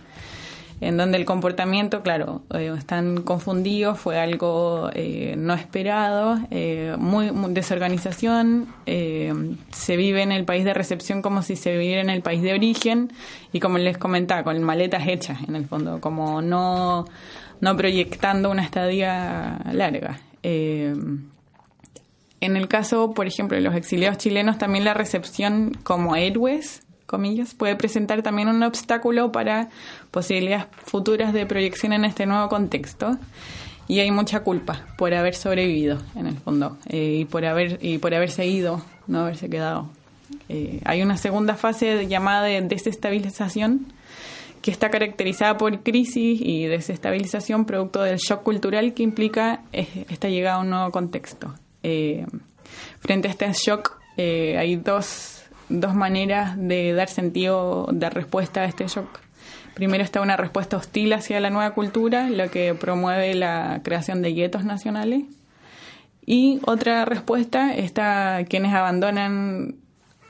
en 0.80 0.96
donde 0.96 1.18
el 1.18 1.26
comportamiento, 1.26 2.02
claro, 2.02 2.42
eh, 2.54 2.72
están 2.76 3.22
confundidos, 3.22 3.98
fue 3.98 4.18
algo 4.18 4.90
eh, 4.94 5.34
no 5.36 5.52
esperado, 5.52 6.38
eh, 6.50 6.94
muy, 6.98 7.30
desorganización, 7.50 8.68
se 8.86 9.96
vive 9.96 10.22
en 10.22 10.32
el 10.32 10.44
país 10.44 10.64
de 10.64 10.74
recepción 10.74 11.22
como 11.22 11.42
si 11.42 11.56
se 11.56 11.72
viviera 11.72 12.00
en 12.00 12.10
el 12.10 12.22
país 12.22 12.42
de 12.42 12.54
origen 12.54 13.12
y 13.52 13.60
como 13.60 13.78
les 13.78 13.98
comentaba, 13.98 14.42
con 14.42 14.60
maletas 14.62 15.06
hechas 15.06 15.38
en 15.46 15.54
el 15.54 15.66
fondo, 15.66 16.00
como 16.00 16.40
no, 16.40 17.04
no 17.60 17.76
proyectando 17.76 18.50
una 18.50 18.62
estadía 18.62 19.60
larga. 19.72 20.20
en 20.42 21.30
el 22.40 22.68
caso, 22.68 23.12
por 23.12 23.26
ejemplo, 23.26 23.56
de 23.56 23.62
los 23.62 23.74
exiliados 23.74 24.16
chilenos, 24.16 24.56
también 24.56 24.84
la 24.84 24.94
recepción 24.94 25.76
como 25.82 26.16
héroes 26.16 26.82
puede 27.56 27.76
presentar 27.76 28.22
también 28.22 28.48
un 28.48 28.62
obstáculo 28.62 29.32
para 29.32 29.68
posibilidades 30.10 30.66
futuras 30.84 31.32
de 31.32 31.46
proyección 31.46 31.92
en 31.92 32.04
este 32.04 32.26
nuevo 32.26 32.48
contexto. 32.48 33.16
Y 33.88 33.98
hay 33.98 34.12
mucha 34.12 34.44
culpa 34.44 34.86
por 34.96 35.12
haber 35.14 35.34
sobrevivido, 35.34 35.98
en 36.14 36.28
el 36.28 36.36
fondo, 36.36 36.78
eh, 36.88 37.16
y 37.20 37.24
por 37.24 37.44
haber 37.44 37.80
y 37.82 37.98
por 37.98 38.14
haberse 38.14 38.46
ido, 38.46 38.84
no 39.08 39.22
haberse 39.22 39.50
quedado. 39.50 39.88
Eh, 40.48 40.80
hay 40.84 41.02
una 41.02 41.16
segunda 41.16 41.56
fase 41.56 42.06
llamada 42.06 42.44
de 42.44 42.60
desestabilización, 42.60 43.92
que 44.62 44.70
está 44.70 44.90
caracterizada 44.90 45.58
por 45.58 45.82
crisis 45.82 46.40
y 46.40 46.66
desestabilización 46.66 47.64
producto 47.64 48.02
del 48.02 48.18
shock 48.18 48.44
cultural 48.44 48.94
que 48.94 49.02
implica 49.02 49.62
eh, 49.72 50.04
esta 50.08 50.28
llegada 50.28 50.56
a 50.56 50.60
un 50.60 50.70
nuevo 50.70 50.92
contexto. 50.92 51.52
frente 53.00 53.26
a 53.26 53.30
este 53.32 53.52
shock 53.52 53.98
hay 54.16 54.76
dos 54.76 55.39
dos 55.70 55.94
maneras 55.94 56.54
de 56.56 56.92
dar 56.92 57.08
sentido, 57.08 57.88
dar 57.92 58.14
respuesta 58.14 58.62
a 58.62 58.64
este 58.66 58.86
shock. 58.86 59.20
Primero 59.74 60.04
está 60.04 60.20
una 60.20 60.36
respuesta 60.36 60.76
hostil 60.76 61.12
hacia 61.12 61.40
la 61.40 61.48
nueva 61.48 61.72
cultura, 61.72 62.28
lo 62.28 62.50
que 62.50 62.74
promueve 62.74 63.34
la 63.34 63.80
creación 63.82 64.20
de 64.20 64.34
guetos 64.34 64.64
nacionales. 64.64 65.24
Y 66.26 66.60
otra 66.66 67.04
respuesta 67.04 67.74
está 67.74 68.44
quienes 68.48 68.74
abandonan 68.74 69.76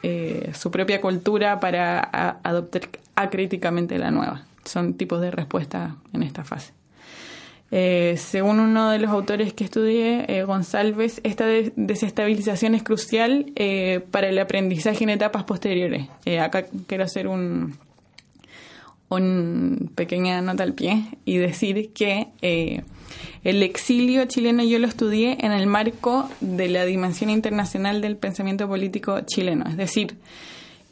eh, 0.02 0.52
su 0.54 0.70
propia 0.70 1.00
cultura 1.00 1.58
para 1.58 1.98
adoptar 2.42 2.82
acríticamente 3.16 3.98
la 3.98 4.10
nueva. 4.10 4.42
Son 4.64 4.94
tipos 4.94 5.20
de 5.20 5.30
respuesta 5.30 5.96
en 6.12 6.22
esta 6.22 6.44
fase. 6.44 6.72
Eh, 7.72 8.16
según 8.18 8.58
uno 8.58 8.90
de 8.90 8.98
los 8.98 9.10
autores 9.10 9.52
que 9.52 9.62
estudié, 9.62 10.24
eh, 10.28 10.42
González, 10.44 11.20
esta 11.22 11.46
desestabilización 11.46 12.74
es 12.74 12.82
crucial 12.82 13.52
eh, 13.54 14.00
para 14.10 14.28
el 14.28 14.38
aprendizaje 14.38 15.04
en 15.04 15.10
etapas 15.10 15.44
posteriores. 15.44 16.08
acá 16.40 16.66
quiero 16.88 17.04
hacer 17.04 17.28
un, 17.28 17.76
un 19.08 19.92
pequeña 19.94 20.42
nota 20.42 20.64
al 20.64 20.74
pie 20.74 21.04
y 21.24 21.36
decir 21.36 21.92
que 21.92 22.28
el 23.44 23.62
exilio 23.62 24.24
chileno 24.24 24.64
yo 24.64 24.78
lo 24.80 24.88
estudié 24.88 25.38
en 25.40 25.52
el 25.52 25.66
marco 25.66 26.28
de 26.40 26.68
la 26.68 26.84
dimensión 26.84 27.30
internacional 27.30 28.00
del 28.00 28.16
pensamiento 28.16 28.66
político 28.66 29.20
chileno. 29.20 29.64
Es 29.68 29.76
decir, 29.76 30.16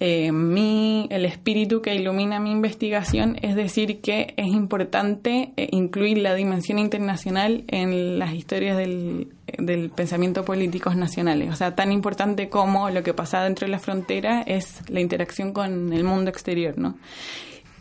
eh, 0.00 0.30
mi, 0.30 1.08
el 1.10 1.24
espíritu 1.24 1.82
que 1.82 1.94
ilumina 1.94 2.38
mi 2.38 2.52
investigación 2.52 3.36
es 3.42 3.56
decir 3.56 4.00
que 4.00 4.32
es 4.36 4.46
importante 4.46 5.52
eh, 5.56 5.68
incluir 5.72 6.18
la 6.18 6.34
dimensión 6.34 6.78
internacional 6.78 7.64
en 7.66 8.18
las 8.18 8.32
historias 8.32 8.76
del, 8.76 9.28
del 9.58 9.90
pensamiento 9.90 10.44
políticos 10.44 10.94
nacionales. 10.94 11.52
O 11.52 11.56
sea, 11.56 11.74
tan 11.74 11.90
importante 11.90 12.48
como 12.48 12.90
lo 12.90 13.02
que 13.02 13.12
pasa 13.12 13.42
dentro 13.42 13.66
de 13.66 13.72
la 13.72 13.80
frontera 13.80 14.42
es 14.42 14.82
la 14.88 15.00
interacción 15.00 15.52
con 15.52 15.92
el 15.92 16.04
mundo 16.04 16.30
exterior, 16.30 16.78
¿no? 16.78 16.96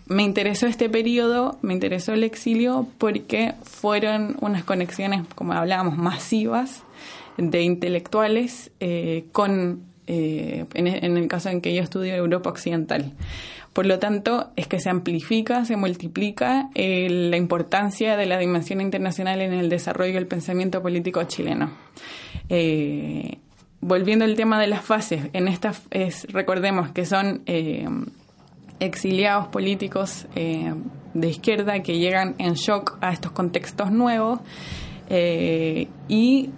Me 0.08 0.23
interesó 0.23 0.67
este 0.67 0.89
periodo, 0.89 1.60
me 1.62 1.73
interesó 1.73 2.13
el 2.13 2.23
exilio 2.23 2.88
porque 2.97 3.53
fueron 3.63 4.38
unas 4.39 4.63
conexiones, 4.63 5.27
como 5.36 5.51
hablábamos, 5.51 5.97
masivas 5.97 6.84
de 7.38 7.62
intelectuales 7.62 8.71
eh, 8.80 9.25
con 9.34 9.84
eh, 10.08 10.65
en, 10.74 11.17
el 11.17 11.28
caso 11.28 11.50
en 11.50 11.60
que 11.60 11.76
yo 11.76 11.84
estudio 11.84 12.15
Europa 12.15 12.50
Occidental. 12.50 13.13
Por 13.74 13.86
lo 13.86 14.00
tanto, 14.00 14.52
es 14.56 14.65
que 14.65 14.80
se 14.80 14.89
amplifica, 14.89 15.65
se 15.65 15.76
multiplica 15.76 16.70
eh, 16.76 17.10
la 17.10 17.36
importancia 17.36 18.15
de 18.15 18.26
la 18.26 18.38
dimensión 18.38 18.80
internacional 18.80 19.41
en 19.41 19.52
el 19.54 19.67
desarrollo 19.70 20.13
del 20.13 20.26
pensamiento 20.26 20.82
político 20.82 21.22
chileno. 21.24 21.72
Eh, 22.48 23.38
volviendo 23.82 24.24
al 24.24 24.36
tema 24.36 24.62
de 24.62 24.67
las 24.67 24.82
fases, 24.82 25.30
en 25.34 25.50
estas 25.50 25.84
recordemos 26.30 26.89
que 26.91 27.06
son 27.06 27.43
exiliados 28.80 29.48
políticos 29.50 30.26
de 30.34 31.28
izquierda 31.28 31.84
que 31.84 32.00
llegan 32.00 32.36
en 32.38 32.54
shock 32.54 32.98
a 33.02 33.12
estos 33.12 33.32
contextos 33.34 33.91
nuevos 33.91 34.39
y 35.10 36.50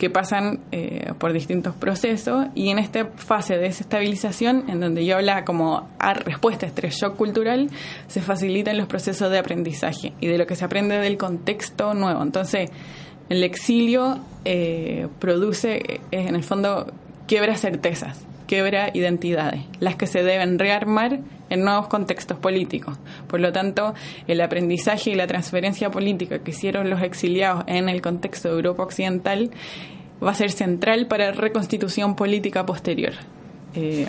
que 0.00 0.08
pasan 0.08 0.60
eh, 0.72 1.12
por 1.18 1.34
distintos 1.34 1.74
procesos 1.74 2.46
y 2.54 2.70
en 2.70 2.78
esta 2.78 3.10
fase 3.16 3.56
de 3.56 3.64
desestabilización, 3.64 4.64
en 4.70 4.80
donde 4.80 5.04
yo 5.04 5.16
habla 5.16 5.44
como 5.44 5.90
a 5.98 6.14
respuesta 6.14 6.64
a 6.64 6.70
este 6.70 6.88
shock 6.88 7.16
cultural, 7.16 7.68
se 8.08 8.22
facilitan 8.22 8.78
los 8.78 8.86
procesos 8.86 9.30
de 9.30 9.38
aprendizaje 9.38 10.14
y 10.18 10.26
de 10.26 10.38
lo 10.38 10.46
que 10.46 10.56
se 10.56 10.64
aprende 10.64 10.96
del 10.96 11.18
contexto 11.18 11.92
nuevo. 11.92 12.22
Entonces, 12.22 12.70
el 13.28 13.44
exilio 13.44 14.20
eh, 14.46 15.06
produce, 15.18 15.76
eh, 15.76 16.00
en 16.12 16.34
el 16.34 16.44
fondo, 16.44 16.90
quiebra 17.26 17.58
certezas, 17.58 18.24
quiebra 18.50 18.90
identidades, 18.94 19.60
las 19.78 19.94
que 19.94 20.08
se 20.08 20.24
deben 20.24 20.58
rearmar 20.58 21.20
en 21.50 21.62
nuevos 21.62 21.86
contextos 21.86 22.36
políticos. 22.36 22.98
Por 23.28 23.38
lo 23.38 23.52
tanto, 23.52 23.94
el 24.26 24.40
aprendizaje 24.40 25.10
y 25.10 25.14
la 25.14 25.28
transferencia 25.28 25.92
política 25.92 26.40
que 26.40 26.50
hicieron 26.50 26.90
los 26.90 27.00
exiliados 27.00 27.62
en 27.68 27.88
el 27.88 28.02
contexto 28.02 28.48
de 28.48 28.56
Europa 28.56 28.82
Occidental 28.82 29.52
va 30.20 30.32
a 30.32 30.34
ser 30.34 30.50
central 30.50 31.06
para 31.06 31.26
la 31.26 31.30
reconstitución 31.30 32.16
política 32.16 32.66
posterior. 32.66 33.12
Eh, 33.76 34.08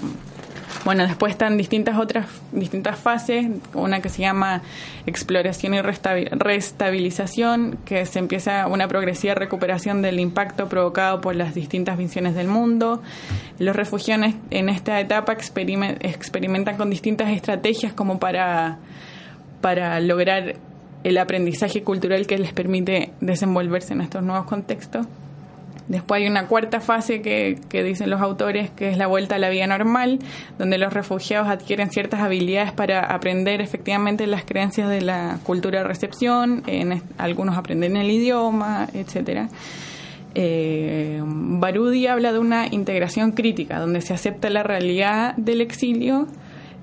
bueno, 0.86 1.06
después 1.06 1.32
están 1.32 1.58
distintas 1.58 1.98
otras 1.98 2.26
distintas 2.52 2.98
fases, 2.98 3.48
una 3.74 4.02
que 4.02 4.10
se 4.10 4.22
llama 4.22 4.62
exploración 5.06 5.74
y 5.74 5.82
restabilización, 5.82 7.78
que 7.86 8.06
se 8.06 8.20
empieza 8.20 8.68
una 8.68 8.88
progresiva 8.88 9.36
recuperación 9.36 10.02
del 10.02 10.20
impacto 10.20 10.68
provocado 10.68 11.22
por 11.22 11.36
las 11.36 11.54
distintas 11.54 11.98
visiones 11.98 12.36
del 12.36 12.48
mundo. 12.48 13.02
Los 13.60 13.76
refugiados 13.76 14.34
en 14.50 14.70
esta 14.70 15.00
etapa 15.00 15.34
experimentan 15.34 16.78
con 16.78 16.90
distintas 16.90 17.30
estrategias 17.30 17.94
como 17.94 18.20
para, 18.20 18.80
para 19.62 20.00
lograr 20.00 20.56
el 21.04 21.18
aprendizaje 21.18 21.84
cultural 21.84 22.28
que 22.28 22.38
les 22.38 22.54
permite 22.54 23.12
desenvolverse 23.22 23.94
en 23.94 24.02
estos 24.02 24.24
nuevos 24.24 24.46
contextos. 24.46 25.08
Después 25.88 26.22
hay 26.22 26.28
una 26.28 26.48
cuarta 26.48 26.80
fase 26.80 27.22
que, 27.22 27.60
que, 27.70 27.84
dicen 27.84 28.10
los 28.10 28.22
autores 28.22 28.70
que 28.70 28.90
es 28.90 28.98
la 28.98 29.08
vuelta 29.08 29.36
a 29.36 29.40
la 29.40 29.50
vida 29.50 29.68
normal, 29.68 30.20
donde 30.58 30.78
los 30.78 30.94
refugiados 30.94 31.50
adquieren 31.50 31.90
ciertas 31.90 32.22
habilidades 32.22 32.72
para 32.72 33.02
aprender 33.02 33.62
efectivamente 33.62 34.26
las 34.28 34.46
creencias 34.46 34.90
de 34.90 35.02
la 35.02 35.40
cultura 35.44 35.80
de 35.80 35.88
recepción, 35.88 36.64
en, 36.68 37.02
algunos 37.18 37.58
aprenden 37.58 37.98
el 37.98 38.10
idioma, 38.10 38.88
etcétera. 38.94 39.50
Eh, 40.34 41.22
Barudi 41.26 42.08
habla 42.08 42.32
de 42.32 42.40
una 42.40 42.68
integración 42.68 43.32
crítica, 43.32 43.80
donde 43.80 44.02
se 44.02 44.14
acepta 44.14 44.50
la 44.50 44.64
realidad 44.64 45.36
del 45.36 45.62
exilio, 45.62 46.28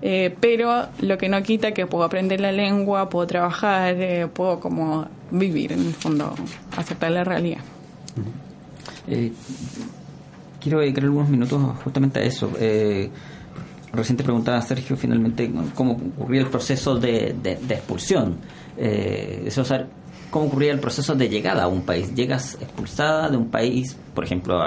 eh, 0.03 0.36
pero 0.40 0.86
lo 1.01 1.18
que 1.18 1.28
no 1.28 1.42
quita 1.42 1.72
que 1.72 1.86
puedo 1.86 2.05
aprender 2.05 2.40
la 2.40 2.53
lengua, 2.53 3.09
puedo 3.09 3.26
trabajar, 3.26 3.96
eh, 3.99 4.28
puedo 4.32 4.61
como 4.61 5.09
vivir, 5.30 5.72
en 5.72 5.80
el 5.80 5.94
fondo, 5.94 6.34
aceptar 6.76 7.11
la 7.11 7.24
realidad. 7.24 7.61
Eh, 9.09 9.33
quiero 10.61 10.81
dedicar 10.81 11.05
algunos 11.05 11.29
minutos 11.29 11.61
justamente 11.83 12.21
a 12.21 12.23
eso. 12.23 12.51
Eh, 12.59 13.11
recién 13.93 14.17
te 14.17 14.25
preguntaba, 14.25 14.61
Sergio, 14.63 14.97
finalmente, 14.97 15.51
cómo 15.75 15.93
ocurría 15.93 16.43
el 16.43 16.49
proceso 16.49 16.97
de, 16.97 17.37
expulsión. 17.69 18.37
Eh, 18.77 19.45
eso, 19.47 19.65
cómo 20.31 20.47
ocurría 20.47 20.73
el 20.73 20.81
proceso 20.81 21.15
de 21.15 21.29
llegada 21.29 21.65
a 21.65 21.69
un 21.69 21.83
país. 21.83 22.15
Llegas 22.15 22.59
expulsada 22.61 23.29
de 23.31 23.37
un 23.37 23.49
país, 23.49 23.97
por 24.15 24.25
ejemplo, 24.25 24.61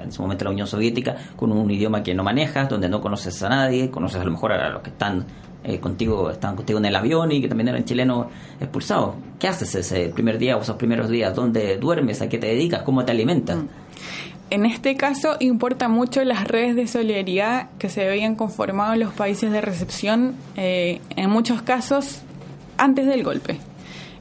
en 0.00 0.08
ese 0.08 0.20
momento 0.20 0.44
la 0.44 0.50
Unión 0.50 0.66
Soviética, 0.66 1.16
con 1.36 1.52
un 1.52 1.70
idioma 1.70 2.02
que 2.02 2.14
no 2.14 2.24
manejas, 2.24 2.68
donde 2.68 2.88
no 2.88 3.00
conoces 3.00 3.42
a 3.42 3.48
nadie, 3.48 3.90
conoces 3.90 4.20
a 4.20 4.24
lo 4.24 4.32
mejor 4.32 4.52
a 4.52 4.70
los 4.70 4.82
que 4.82 4.90
están 4.90 5.24
eh, 5.62 5.80
contigo, 5.80 6.30
estaban 6.30 6.56
contigo 6.56 6.78
en 6.78 6.84
el 6.84 6.96
avión 6.96 7.32
y 7.32 7.40
que 7.40 7.48
también 7.48 7.68
eran 7.68 7.84
chilenos 7.84 8.26
expulsados. 8.60 9.14
¿Qué 9.38 9.48
haces 9.48 9.74
ese 9.74 10.08
primer 10.08 10.36
día 10.38 10.56
o 10.56 10.60
esos 10.60 10.76
primeros 10.76 11.08
días? 11.08 11.34
¿Dónde 11.34 11.78
duermes? 11.78 12.20
¿A 12.20 12.28
qué 12.28 12.36
te 12.36 12.48
dedicas? 12.48 12.82
¿Cómo 12.82 13.04
te 13.04 13.12
alimentas? 13.12 13.56
Mm. 13.56 13.83
En 14.50 14.66
este 14.66 14.94
caso 14.96 15.36
importa 15.40 15.88
mucho 15.88 16.22
las 16.22 16.46
redes 16.46 16.76
de 16.76 16.86
solidaridad 16.86 17.70
que 17.78 17.88
se 17.88 18.06
habían 18.06 18.36
conformado 18.36 18.94
en 18.94 19.00
los 19.00 19.12
países 19.12 19.50
de 19.50 19.60
recepción, 19.60 20.34
eh, 20.56 21.00
en 21.16 21.30
muchos 21.30 21.62
casos 21.62 22.22
antes 22.76 23.06
del 23.06 23.24
golpe. 23.24 23.58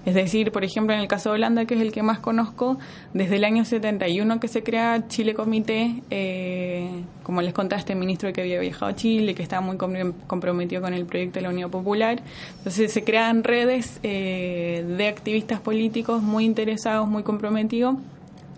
Es 0.05 0.15
decir, 0.15 0.51
por 0.51 0.65
ejemplo, 0.65 0.93
en 0.93 0.99
el 0.99 1.07
caso 1.07 1.29
de 1.29 1.35
Holanda, 1.35 1.65
que 1.65 1.75
es 1.75 1.81
el 1.81 1.93
que 1.93 2.03
más 2.03 2.19
conozco, 2.19 2.77
desde 3.13 3.37
el 3.37 3.45
año 3.45 3.63
71 3.63 4.39
que 4.39 4.49
se 4.49 4.61
crea 4.61 5.07
Chile 5.07 5.33
Comité, 5.33 6.01
eh, 6.09 6.89
como 7.23 7.41
les 7.41 7.53
contaste, 7.53 7.93
este 7.93 7.95
ministro 7.95 8.31
que 8.33 8.41
había 8.41 8.59
viajado 8.59 8.91
a 8.91 8.95
Chile, 8.95 9.33
que 9.33 9.43
estaba 9.43 9.61
muy 9.61 9.77
comprometido 9.77 10.81
con 10.81 10.93
el 10.93 11.05
proyecto 11.05 11.35
de 11.35 11.43
la 11.43 11.49
Unión 11.49 11.71
Popular. 11.71 12.21
Entonces 12.57 12.91
se 12.91 13.03
crean 13.03 13.43
redes 13.43 13.99
eh, 14.03 14.85
de 14.85 15.07
activistas 15.07 15.61
políticos 15.61 16.21
muy 16.21 16.43
interesados, 16.43 17.07
muy 17.07 17.23
comprometidos, 17.23 17.95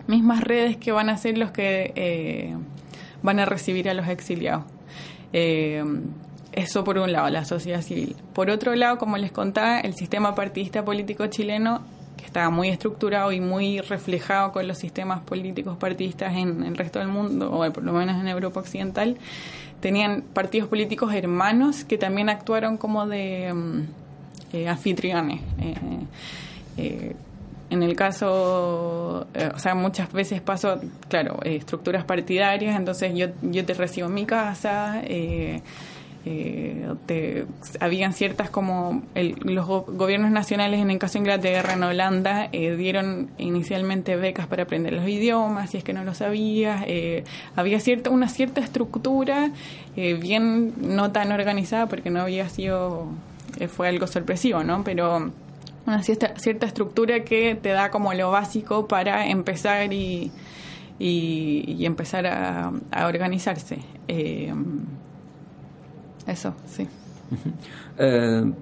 mismas 0.08 0.42
redes 0.42 0.76
que 0.76 0.92
van 0.92 1.08
a 1.08 1.16
ser 1.16 1.38
los 1.38 1.50
que 1.50 1.92
eh, 1.94 2.56
van 3.22 3.40
a 3.40 3.44
recibir 3.44 3.88
a 3.88 3.94
los 3.94 4.08
exiliados. 4.08 4.64
Eso 6.56 6.84
por 6.84 6.96
un 6.96 7.12
lado, 7.12 7.28
la 7.28 7.44
sociedad 7.44 7.82
civil. 7.82 8.16
Por 8.32 8.48
otro 8.48 8.74
lado, 8.74 8.96
como 8.96 9.18
les 9.18 9.30
contaba, 9.30 9.78
el 9.78 9.94
sistema 9.94 10.34
partidista 10.34 10.82
político 10.82 11.26
chileno, 11.26 11.82
que 12.16 12.24
estaba 12.24 12.48
muy 12.48 12.70
estructurado 12.70 13.30
y 13.30 13.42
muy 13.42 13.82
reflejado 13.82 14.52
con 14.52 14.66
los 14.66 14.78
sistemas 14.78 15.20
políticos 15.20 15.76
partidistas 15.76 16.34
en, 16.34 16.62
el 16.62 16.74
resto 16.74 16.98
del 16.98 17.08
mundo, 17.08 17.52
o 17.52 17.70
por 17.70 17.84
lo 17.84 17.92
menos 17.92 18.18
en 18.18 18.26
Europa 18.26 18.60
Occidental, 18.60 19.18
tenían 19.80 20.22
partidos 20.22 20.66
políticos 20.70 21.12
hermanos 21.12 21.84
que 21.84 21.98
también 21.98 22.30
actuaron 22.30 22.78
como 22.78 23.06
de 23.06 23.52
mm, 23.52 23.80
eh, 24.54 24.68
anfitriones. 24.68 25.42
Eh, 25.60 25.74
eh, 26.78 27.16
en 27.70 27.82
el 27.82 27.96
caso, 27.96 29.26
o 29.54 29.58
sea, 29.58 29.74
muchas 29.74 30.12
veces 30.12 30.40
pasó, 30.40 30.80
claro, 31.08 31.38
estructuras 31.42 32.04
partidarias, 32.04 32.76
entonces 32.76 33.12
yo, 33.14 33.28
yo 33.42 33.64
te 33.64 33.74
recibo 33.74 34.06
en 34.06 34.14
mi 34.14 34.24
casa, 34.24 35.00
eh, 35.04 35.62
eh, 36.28 36.92
te, 37.06 37.46
habían 37.78 38.12
ciertas 38.12 38.50
como 38.50 39.02
los 39.14 39.64
gobiernos 39.64 40.32
nacionales 40.32 40.80
en 40.80 40.90
el 40.90 40.98
caso 40.98 41.12
de 41.12 41.18
Inglaterra, 41.20 41.74
en 41.74 41.84
Holanda, 41.84 42.48
eh, 42.50 42.74
dieron 42.74 43.30
inicialmente 43.38 44.16
becas 44.16 44.48
para 44.48 44.64
aprender 44.64 44.92
los 44.92 45.08
idiomas, 45.08 45.70
si 45.70 45.78
es 45.78 45.84
que 45.84 45.92
no 45.92 46.02
lo 46.02 46.14
sabías, 46.14 46.82
eh, 46.88 47.22
había 47.54 47.78
cierta, 47.78 48.10
una 48.10 48.28
cierta 48.28 48.60
estructura 48.60 49.52
bien 49.94 50.74
no 50.78 51.12
tan 51.12 51.30
organizada 51.30 51.86
porque 51.86 52.10
no 52.10 52.20
había 52.20 52.48
sido, 52.48 53.06
fue 53.68 53.86
algo 53.86 54.08
sorpresivo, 54.08 54.64
¿no? 54.64 54.82
Pero 54.82 55.30
una 55.86 56.02
cierta, 56.02 56.34
cierta 56.36 56.66
estructura 56.66 57.24
que 57.24 57.54
te 57.54 57.70
da 57.70 57.90
como 57.90 58.12
lo 58.14 58.30
básico 58.30 58.88
para 58.88 59.26
empezar 59.28 59.92
y, 59.92 60.32
y, 60.98 61.84
empezar 61.84 62.26
a, 62.26 62.72
organizarse. 63.06 63.78
Eso, 66.26 66.54
sí. 66.66 66.86
Eh, 67.98 68.52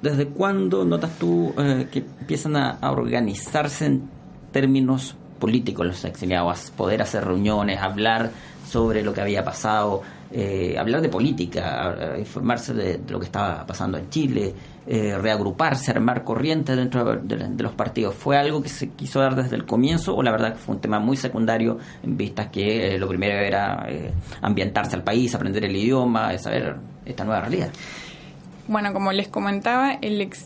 ¿Desde 0.00 0.28
cuándo 0.28 0.84
notas 0.84 1.18
tú 1.18 1.52
eh, 1.58 1.88
que 1.90 1.98
empiezan 2.20 2.54
a, 2.56 2.78
organizarse 2.92 3.86
en 3.86 4.08
términos 4.52 5.16
políticos 5.40 5.84
los 5.84 6.04
exiliados? 6.04 6.70
Poder 6.76 7.02
hacer 7.02 7.24
reuniones, 7.24 7.80
hablar 7.80 8.30
sobre 8.64 9.02
lo 9.02 9.12
que 9.12 9.20
había 9.20 9.44
pasado, 9.44 10.02
eh, 10.30 10.76
hablar 10.78 11.00
de 11.00 11.08
política, 11.08 12.14
informarse 12.16 12.72
de, 12.72 13.00
lo 13.08 13.18
que 13.18 13.26
estaba 13.26 13.66
pasando 13.66 13.98
en 13.98 14.08
Chile, 14.10 14.54
eh, 14.90 15.18
reagruparse, 15.18 15.90
armar 15.90 16.24
corrientes 16.24 16.74
dentro 16.74 17.04
de, 17.04 17.62
los 17.62 17.72
partidos. 17.72 18.14
¿Fue 18.14 18.38
algo 18.38 18.62
que 18.62 18.70
se 18.70 18.88
quiso 18.88 19.20
dar 19.20 19.34
desde 19.34 19.54
el 19.54 19.66
comienzo 19.66 20.16
o 20.16 20.22
la 20.22 20.30
verdad 20.30 20.54
que 20.54 20.58
fue 20.58 20.76
un 20.76 20.80
tema 20.80 20.98
muy 20.98 21.18
secundario 21.18 21.76
en 22.02 22.16
vistas 22.16 22.46
que 22.46 22.94
eh, 22.94 22.98
lo 22.98 23.06
primero 23.06 23.38
era 23.38 23.84
eh, 23.86 24.10
ambientarse 24.40 24.96
al 24.96 25.02
país, 25.02 25.34
aprender 25.34 25.62
el 25.66 25.76
idioma, 25.76 26.38
saber 26.38 26.76
esta 27.04 27.24
nueva 27.24 27.42
realidad? 27.42 27.68
Bueno, 28.66 28.94
como 28.94 29.12
les 29.12 29.28
comentaba, 29.28 29.98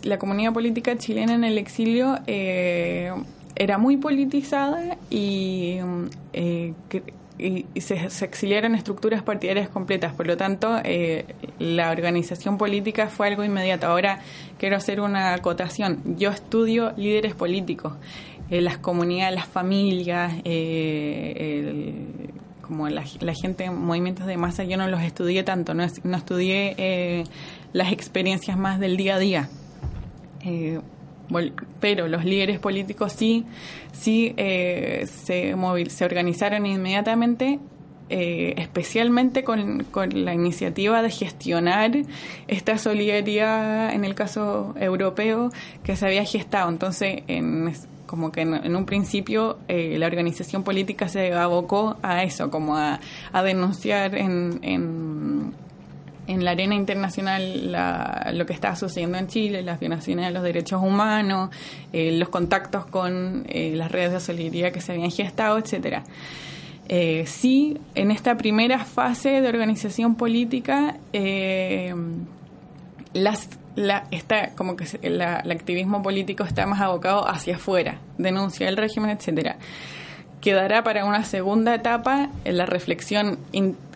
la 0.02 0.18
comunidad 0.18 0.52
política 0.52 0.98
chilena 0.98 1.34
en 1.34 1.44
el 1.44 1.56
exilio 1.56 2.18
era 2.26 3.78
muy 3.78 3.96
politizada 3.96 4.96
y 5.08 5.78
y, 7.38 7.66
se, 7.80 7.94
exiliaron 8.24 8.74
estructuras 8.74 9.22
partidarias 9.22 9.68
completas. 9.68 10.14
Por 10.14 10.26
lo 10.26 10.36
tanto, 10.36 10.78
eh, 10.84 11.26
la 11.58 11.90
organización 11.90 12.58
política 12.58 13.08
fue 13.08 13.28
algo 13.28 13.44
inmediato. 13.44 13.86
Ahora 13.86 14.20
quiero 14.58 14.76
hacer 14.76 15.00
una 15.00 15.34
acotación. 15.34 16.16
Yo 16.16 16.30
estudio 16.30 16.92
líderes 16.96 17.34
políticos, 17.34 17.94
eh, 18.50 18.60
las 18.60 18.78
comunidades, 18.78 19.34
las 19.34 19.46
familias, 19.46 20.34
eh, 20.44 22.06
como 22.60 22.88
la, 22.88 23.04
gente 23.34 23.64
en 23.64 23.76
movimientos 23.76 24.26
de 24.26 24.36
masa, 24.36 24.64
yo 24.64 24.76
no 24.76 24.88
los 24.88 25.02
estudié 25.02 25.42
tanto, 25.42 25.74
no, 25.74 25.84
no 26.04 26.16
estudié 26.16 27.24
las 27.72 27.92
experiencias 27.92 28.56
más 28.56 28.78
del 28.80 28.96
día 28.96 29.16
a 29.16 29.18
día 29.18 29.48
pero 31.80 32.08
los 32.08 32.24
líderes 32.24 32.58
políticos 32.58 33.12
sí, 33.12 33.44
sí 33.92 34.34
eh, 34.36 35.06
se, 35.06 35.54
se 35.88 36.04
organizaron 36.04 36.66
inmediatamente 36.66 37.58
eh, 38.14 38.52
especialmente 38.58 39.42
con, 39.42 39.86
la 40.12 40.34
iniciativa 40.34 41.00
de 41.00 41.08
gestionar 41.08 41.92
esta 42.46 42.76
solidaridad 42.76 43.94
en 43.94 44.04
el 44.04 44.14
caso 44.14 44.74
europeo 44.78 45.50
que 45.82 45.96
se 45.96 46.04
había 46.04 46.22
gestado. 46.26 46.68
Entonces, 46.68 47.22
en, 47.26 47.72
como 48.04 48.30
que 48.30 48.42
en, 48.42 48.76
un 48.76 48.84
principio 48.84 49.56
eh, 49.66 49.96
la 49.98 50.08
organización 50.08 50.62
política 50.62 51.08
se 51.08 51.32
abocó 51.32 51.96
a 52.02 52.22
eso, 52.22 52.50
como 52.50 52.76
a, 52.76 53.00
denunciar 53.42 54.14
en 54.14 54.58
en 54.60 55.54
la 56.26 56.52
arena 56.52 56.74
internacional 56.74 57.72
lo 58.32 58.46
que 58.46 58.52
está 58.52 58.76
sucediendo 58.76 59.18
en 59.18 59.26
Chile, 59.26 59.62
las 59.62 59.80
violaciones 59.80 60.26
de 60.26 60.32
los 60.32 60.42
derechos 60.42 60.82
humanos, 60.82 61.50
eh, 61.92 62.16
los 62.16 62.28
contactos 62.28 62.86
con 62.86 63.44
eh, 63.48 63.72
las 63.74 63.90
redes 63.90 64.12
de 64.12 64.20
solidaridad 64.20 64.72
que 64.72 64.80
se 64.80 64.92
habían 64.92 65.10
gestado, 65.10 65.58
etcétera. 65.58 66.04
Eh, 66.88 67.24
sí, 67.26 67.78
en 67.94 68.10
esta 68.10 68.36
primera 68.36 68.84
fase 68.84 69.40
de 69.40 69.48
organización 69.48 70.14
política, 70.14 70.96
las, 73.14 73.48
la, 73.76 74.04
está, 74.10 74.50
como 74.54 74.76
que 74.76 74.86
el 75.02 75.20
activismo 75.20 76.02
político 76.02 76.44
está 76.44 76.66
más 76.66 76.80
abocado 76.80 77.28
hacia 77.28 77.56
afuera, 77.56 77.98
denuncia 78.18 78.68
el 78.68 78.76
régimen, 78.76 79.10
etcétera. 79.10 79.56
Quedará 80.40 80.82
para 80.82 81.04
una 81.04 81.24
segunda 81.24 81.74
etapa 81.74 82.28
la 82.44 82.66
reflexión 82.66 83.38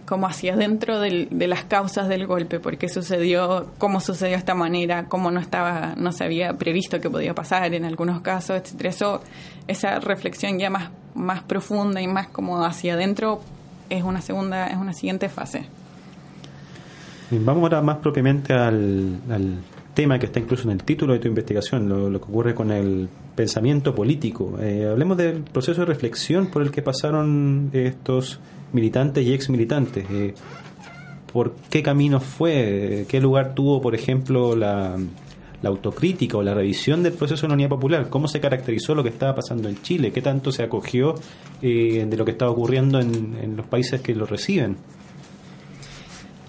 como 0.07 0.27
hacia 0.29 0.55
adentro 0.55 1.01
de 1.01 1.47
las 1.49 1.65
causas 1.65 2.09
del 2.09 2.27
golpe, 2.27 2.61
por 2.61 2.79
qué 2.79 2.89
sucedió, 2.89 3.67
cómo 3.79 4.01
sucedió 4.01 4.33
de 4.33 4.39
esta 4.39 4.55
manera, 4.55 5.07
cómo 5.09 5.31
no 5.31 5.41
estaba, 5.41 5.95
no 5.97 6.13
se 6.13 6.25
había 6.25 6.53
previsto 6.55 7.01
que 7.01 7.11
podía 7.11 7.35
pasar 7.35 7.75
en 7.75 7.85
algunos 7.85 8.21
casos, 8.21 8.57
etcétera. 8.57 8.91
Eso, 8.91 9.21
esa 9.67 9.99
reflexión 9.99 10.59
ya 10.59 10.71
más, 10.71 10.91
más 11.15 11.43
profunda 11.43 12.01
y 12.01 12.07
más 12.07 12.29
como 12.29 12.65
hacia 12.65 12.95
adentro 12.95 13.41
es 13.91 14.05
una 14.05 14.21
segunda, 14.21 14.69
es 14.69 14.77
una 14.77 14.93
siguiente 14.93 15.29
fase. 15.29 15.67
Vamos 17.31 17.65
ahora 17.65 17.83
más 17.83 17.99
propiamente 17.99 18.53
al, 18.55 19.19
tema 19.95 20.19
que 20.19 20.27
está 20.27 20.39
incluso 20.39 20.65
en 20.65 20.73
el 20.73 20.85
título 20.85 21.15
de 21.15 21.19
tu 21.19 21.29
investigación, 21.29 21.89
lo, 21.89 22.21
que 22.21 22.27
ocurre 22.27 22.55
con 22.55 22.71
el 22.71 23.09
pensamiento 23.35 23.95
político. 23.95 24.59
Eh, 24.61 24.87
hablemos 24.89 25.17
del 25.17 25.41
proceso 25.43 25.81
de 25.81 25.87
reflexión 25.87 26.49
por 26.49 26.63
el 26.63 26.71
que 26.71 26.83
pasaron 26.83 27.71
estos 27.73 28.39
militantes 28.77 29.27
y 29.27 29.35
ex 29.35 29.51
militantes. 29.51 30.07
Eh, 30.09 30.35
¿Por 31.33 31.57
qué 31.69 31.83
camino 31.83 32.21
fue? 32.21 33.05
¿Qué 33.09 33.21
lugar 33.21 33.55
tuvo, 33.55 33.81
por 33.81 33.95
ejemplo, 33.97 34.55
la, 34.55 34.97
autocrítica 35.65 36.37
o 36.37 36.43
la 36.45 36.55
revisión 36.55 37.03
del 37.03 37.15
proceso 37.15 37.43
de 37.43 37.49
la 37.49 37.55
unidad 37.55 37.71
popular? 37.71 38.09
¿Cómo 38.09 38.29
se 38.29 38.39
caracterizó 38.39 38.95
lo 38.95 39.03
que 39.03 39.09
estaba 39.09 39.35
pasando 39.35 39.69
en 39.69 39.83
Chile? 39.83 40.13
¿Qué 40.13 40.23
tanto 40.23 40.53
se 40.53 40.63
acogió 40.63 41.15
eh, 41.61 42.07
de 42.09 42.17
lo 42.17 42.25
que 42.25 42.31
estaba 42.31 42.53
ocurriendo 42.53 43.01
en 43.01 43.57
los 43.57 43.67
países 43.67 44.01
que 44.01 44.15
lo 44.15 44.27
reciben? 44.27 44.77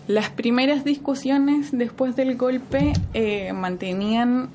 Las 0.08 0.30
primeras 0.30 0.86
discusiones 0.86 1.72
después 1.74 2.16
del 2.16 2.38
golpe 2.38 2.94
eh, 3.14 3.52
mantenían 3.52 4.50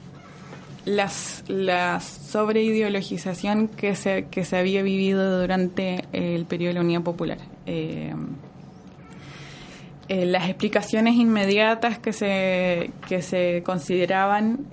las, 0.86 1.44
la 1.46 2.00
sobreideologización 2.00 3.68
que 3.68 3.94
se, 3.94 4.28
que 4.30 4.46
se 4.46 4.56
había 4.56 4.82
vivido 4.82 5.42
durante 5.42 6.06
el 6.12 6.46
periodo 6.46 6.68
de 6.68 6.74
la 6.74 6.80
Unidad 6.80 7.02
Popular. 7.02 7.38
Eh, 7.66 8.14
eh, 10.08 10.26
las 10.26 10.48
explicaciones 10.48 11.14
inmediatas 11.14 11.98
que 11.98 12.12
se, 12.12 12.90
que 13.08 13.22
se 13.22 13.62
consideraban 13.64 14.66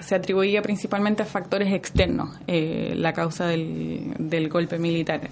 se 0.00 0.14
atribuía 0.14 0.62
principalmente 0.62 1.22
a 1.22 1.26
factores 1.26 1.72
externos, 1.72 2.38
la 2.46 3.12
causa 3.12 3.46
del, 3.46 4.14
del 4.18 4.48
golpe 4.48 4.78
militar 4.78 5.30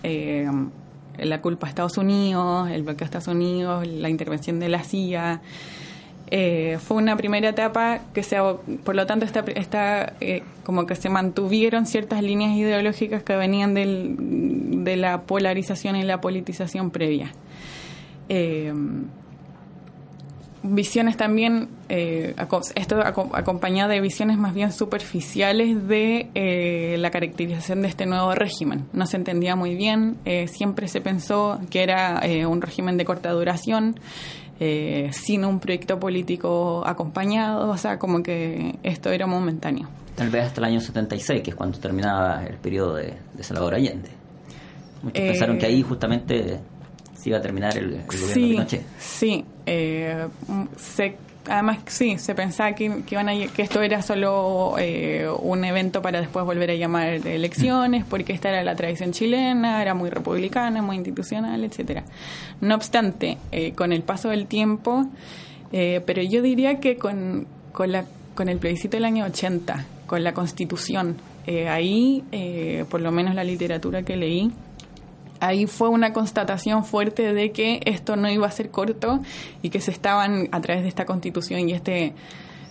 la 1.19 1.41
culpa 1.41 1.67
a 1.67 1.71
Estados 1.71 1.99
Unidos, 1.99 2.71
el 2.71 2.83
bloqueo 2.83 3.05
a 3.05 3.07
Estados 3.07 3.29
Unidos, 3.29 3.87
la 3.87 4.09
intervención 4.09 4.61
de 4.61 4.69
la 4.69 4.83
CIA. 4.83 5.41
Eh, 6.29 6.79
fue 6.81 6.97
una 6.97 7.17
primera 7.17 7.49
etapa 7.51 8.01
que 8.13 8.23
se, 8.23 8.37
por 8.85 8.97
lo 8.97 9.07
tanto, 9.07 9.25
está, 9.25 9.45
está 9.55 10.15
eh, 10.21 10.43
como 10.65 10.85
que 10.87 10.97
se 10.97 11.09
mantuvieron 11.09 11.87
ciertas 11.87 12.23
líneas 12.23 12.57
ideológicas 12.57 13.23
que 13.23 13.37
venían 13.37 13.75
del, 13.75 14.17
de 14.87 14.97
la 14.97 15.23
polarización 15.23 15.97
y 15.97 16.05
la 16.05 16.21
politización 16.21 16.91
previa. 16.91 17.33
Eh, 18.29 18.73
visiones 20.63 21.17
también, 21.17 21.69
eh, 21.89 22.35
esto 22.77 23.01
acompañado 23.01 23.91
de 23.91 24.01
visiones 24.01 24.39
más 24.39 24.55
bien 24.55 24.73
superficiales 24.73 25.87
de 25.87 26.29
eh, 26.35 26.97
la 26.99 27.11
caracterización 27.11 27.83
de 27.83 27.89
este 27.89 28.07
nuevo 28.07 28.33
régimen. 28.35 28.87
No 28.93 29.07
se 29.07 29.17
entendía 29.17 29.57
muy 29.57 29.75
bien, 29.75 30.17
siempre 30.47 30.89
se 30.89 31.01
pensó 31.01 31.61
que 31.69 31.83
era 31.83 32.23
un 32.49 32.63
régimen 32.63 32.97
de 32.97 33.05
corta 33.05 33.31
duración, 33.31 34.01
sin 34.59 35.45
un 35.45 35.61
proyecto 35.61 36.01
político 36.01 36.83
acompañado, 36.87 37.69
o 37.69 37.77
sea, 37.77 37.99
como 37.99 38.23
que 38.23 38.77
esto 38.83 39.11
era 39.11 39.27
momentáneo. 39.27 39.89
Tal 40.17 40.31
vez 40.31 40.47
hasta 40.47 40.63
el 40.63 40.65
año 40.65 40.81
76, 40.81 41.43
que 41.43 41.51
es 41.51 41.57
cuando 41.57 41.79
terminaba 41.79 42.43
el 42.47 42.57
periodo 42.57 42.95
de, 42.95 43.15
Salvador 43.43 43.75
Allende. 43.75 44.09
Muchos 45.03 45.21
pensaron 45.21 45.59
que 45.59 45.67
ahí 45.67 45.83
justamente 45.83 46.61
iba 47.27 47.39
a 47.39 47.43
terminar 47.43 47.77
el, 47.77 48.03
gobierno 48.07 48.27
de 48.29 48.35
Pinochet. 48.35 48.83
Sí, 48.99 49.45
eh, 49.67 50.27
además 51.49 51.79
sí, 51.87 52.19
se 52.19 52.35
pensaba 52.35 52.75
que, 52.75 53.03
que, 53.05 53.51
que 53.55 53.63
esto 53.63 53.83
era 53.83 54.03
solo 54.03 54.77
eh, 54.79 55.29
un 55.41 55.65
evento 55.65 56.03
para 56.03 56.21
después 56.21 56.45
volver 56.45 56.71
a 56.71 56.75
llamar 56.75 57.27
elecciones, 57.27 58.05
mm. 58.05 58.09
porque 58.09 58.33
esta 58.33 58.49
era 58.51 58.63
la 58.65 58.77
tradición 58.77 59.13
chilena, 59.13 59.83
era 59.83 59.95
muy 59.95 60.11
republicana, 60.11 60.83
muy 60.83 60.97
institucional, 60.97 61.65
etcétera. 61.65 62.05
No 62.61 62.75
obstante, 62.75 63.39
eh, 63.53 63.73
con 63.73 63.93
el 63.93 64.03
paso 64.03 64.29
del 64.29 64.47
tiempo, 64.47 65.07
pero 65.71 66.23
yo 66.23 66.41
diría 66.41 66.81
que 66.81 66.97
con, 66.97 67.47
con, 67.73 67.93
la, 67.93 68.07
con 68.35 68.49
el 68.49 68.59
plebiscito 68.59 68.97
del 68.97 69.05
año 69.05 69.27
80, 69.27 69.85
con 70.07 70.25
la 70.25 70.33
constitución, 70.33 71.17
ahí, 71.69 72.25
por 72.89 73.03
lo 73.03 73.13
menos 73.13 73.35
la 73.35 73.45
literatura 73.45 74.03
que 74.03 74.17
leí, 74.17 74.53
ahí 75.41 75.67
fue 75.67 75.89
una 75.89 76.13
constatación 76.13 76.85
fuerte 76.85 77.33
de 77.33 77.53
que 77.53 77.81
esto 77.85 78.17
no 78.17 78.31
iba 78.31 78.47
a 78.47 78.51
ser 78.51 78.71
corto 78.71 79.21
y 79.63 79.71
que 79.71 79.81
se 79.81 79.91
estaban, 79.91 80.49
a 80.53 80.61
través 80.61 80.83
de 80.83 80.89
esta 80.89 81.07
constitución 81.07 81.69
y 81.69 81.73
este, 81.73 82.13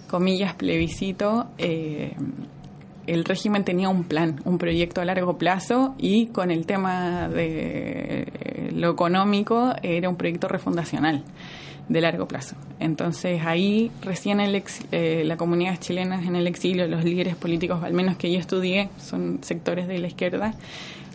comillas, 0.07 0.53
plebiscito, 0.53 1.47
eh, 1.57 2.16
el 3.07 3.24
régimen 3.24 3.63
tenía 3.63 3.89
un 3.89 4.03
plan, 4.03 4.41
un 4.45 4.57
proyecto 4.57 5.01
a 5.01 5.05
largo 5.05 5.38
plazo 5.38 5.95
y 5.97 6.28
con 6.28 6.51
el 6.51 6.66
tema 6.66 7.28
de 7.30 8.72
lo 8.74 8.91
económico 8.91 9.74
era 9.84 10.09
un 10.09 10.16
proyecto 10.16 10.47
refundacional 10.47 11.24
de 11.88 12.01
largo 12.01 12.28
plazo. 12.28 12.55
Entonces 12.80 13.41
ahí 13.45 13.91
recién 14.01 14.39
el 14.39 14.63
eh, 14.91 15.24
la 15.24 15.38
comunidad 15.38 15.78
chilena 15.80 16.22
en 16.22 16.36
el 16.36 16.47
exilio, 16.47 16.88
los 16.88 17.03
líderes 17.03 17.36
políticos, 17.36 17.84
al 17.84 17.93
menos 17.93 18.18
que 18.18 18.32
yo 18.32 18.39
estudié, 18.39 18.89
son 18.97 19.39
sectores 19.41 19.88
de 19.88 19.99
la 19.99 20.07
izquierda, 20.07 20.55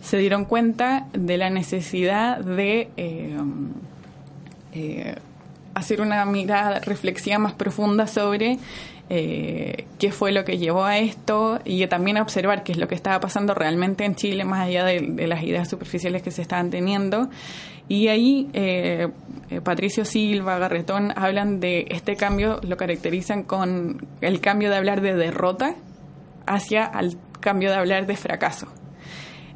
se 0.01 0.17
dieron 0.17 0.45
cuenta 0.45 1.07
de 1.13 1.37
la 1.37 1.49
necesidad 1.49 2.39
de 2.39 2.89
eh, 2.97 3.37
eh, 4.73 5.15
hacer 5.73 6.01
una 6.01 6.25
mirada 6.25 6.79
reflexiva 6.79 7.37
más 7.37 7.53
profunda 7.53 8.07
sobre 8.07 8.57
eh, 9.09 9.85
qué 9.99 10.11
fue 10.11 10.31
lo 10.31 10.43
que 10.43 10.57
llevó 10.57 10.85
a 10.85 10.97
esto 10.97 11.59
y 11.65 11.85
también 11.87 12.17
observar 12.17 12.63
qué 12.63 12.71
es 12.71 12.77
lo 12.77 12.87
que 12.87 12.95
estaba 12.95 13.19
pasando 13.19 13.53
realmente 13.53 14.03
en 14.03 14.15
Chile, 14.15 14.43
más 14.43 14.67
allá 14.67 14.85
de, 14.85 15.27
las 15.27 15.43
ideas 15.43 15.69
superficiales 15.69 16.23
que 16.23 16.31
se 16.31 16.41
estaban 16.41 16.69
teniendo. 16.69 17.29
Y 17.87 18.07
ahí 18.07 18.47
Patricio 19.63 20.05
Silva, 20.05 20.57
Garretón, 20.57 21.11
hablan 21.17 21.59
de 21.59 21.87
este 21.89 22.15
cambio, 22.15 22.61
lo 22.63 22.77
caracterizan 22.77 23.43
con 23.43 24.07
el 24.21 24.39
cambio 24.39 24.69
de 24.69 24.77
hablar 24.77 25.01
de 25.01 25.13
derrota 25.13 25.75
hacia 26.45 26.85
el 26.85 27.17
cambio 27.41 27.69
de 27.69 27.75
hablar 27.75 28.07
de 28.07 28.15
fracaso 28.15 28.69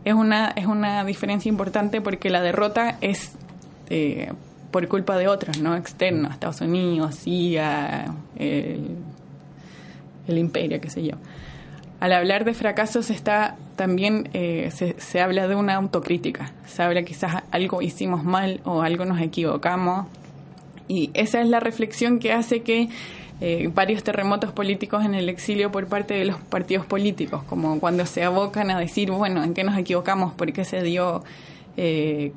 es 0.06 0.14
una, 0.14 0.50
es 0.56 0.68
una 0.68 1.04
diferencia 1.04 1.50
importante 1.50 2.00
porque 2.00 2.30
la 2.30 2.42
derrota 2.42 2.98
es 3.02 3.34
eh, 3.90 4.32
por 4.72 4.88
culpa 4.88 5.18
de 5.18 5.28
otros, 5.28 5.60
¿no? 5.60 5.76
Externos, 5.76 6.32
Estados 6.32 6.62
Unidos, 6.62 7.16
CIA, 7.16 8.14
el, 8.38 8.98
el 10.28 10.38
imperio, 10.38 10.80
qué 10.80 10.90
sé 10.90 11.04
yo. 11.04 11.16
Al 12.00 12.12
hablar 12.12 12.46
de 12.46 12.54
fracasos 12.54 13.10
está 13.10 13.56
también 13.76 14.30
eh, 14.34 14.70
se, 14.72 14.96
se, 15.00 15.22
habla 15.22 15.48
de 15.48 15.56
una 15.56 15.76
autocrítica. 15.76 16.52
Se 16.68 16.84
habla 16.84 17.04
quizás 17.04 17.44
algo 17.52 17.82
hicimos 17.82 18.24
mal 18.24 18.62
o 18.64 18.82
algo 18.82 19.06
nos 19.06 19.20
equivocamos. 19.22 20.08
Y 20.88 21.12
esa 21.14 21.42
es 21.42 21.48
la 21.48 21.60
reflexión 21.60 22.20
que 22.20 22.32
hace 22.34 22.62
que 22.62 22.90
eh, 23.42 23.70
varios 23.74 24.04
terremotos 24.04 24.52
políticos 24.52 25.04
en 25.04 25.14
el 25.14 25.28
exilio 25.30 25.72
por 25.72 25.88
parte 25.88 26.14
de 26.14 26.26
los 26.26 26.38
partidos 26.38 26.86
políticos, 26.86 27.44
como 27.44 27.80
cuando 27.80 28.06
se 28.06 28.24
abocan 28.24 28.72
a 28.72 28.80
decir, 28.80 29.12
bueno, 29.12 29.44
¿en 29.44 29.54
qué 29.54 29.64
nos 29.64 29.78
equivocamos? 29.78 30.34
¿Por 30.34 30.54
qué 30.54 30.64
se 30.64 30.82
dio? 30.84 31.24
Eh, 31.78 32.32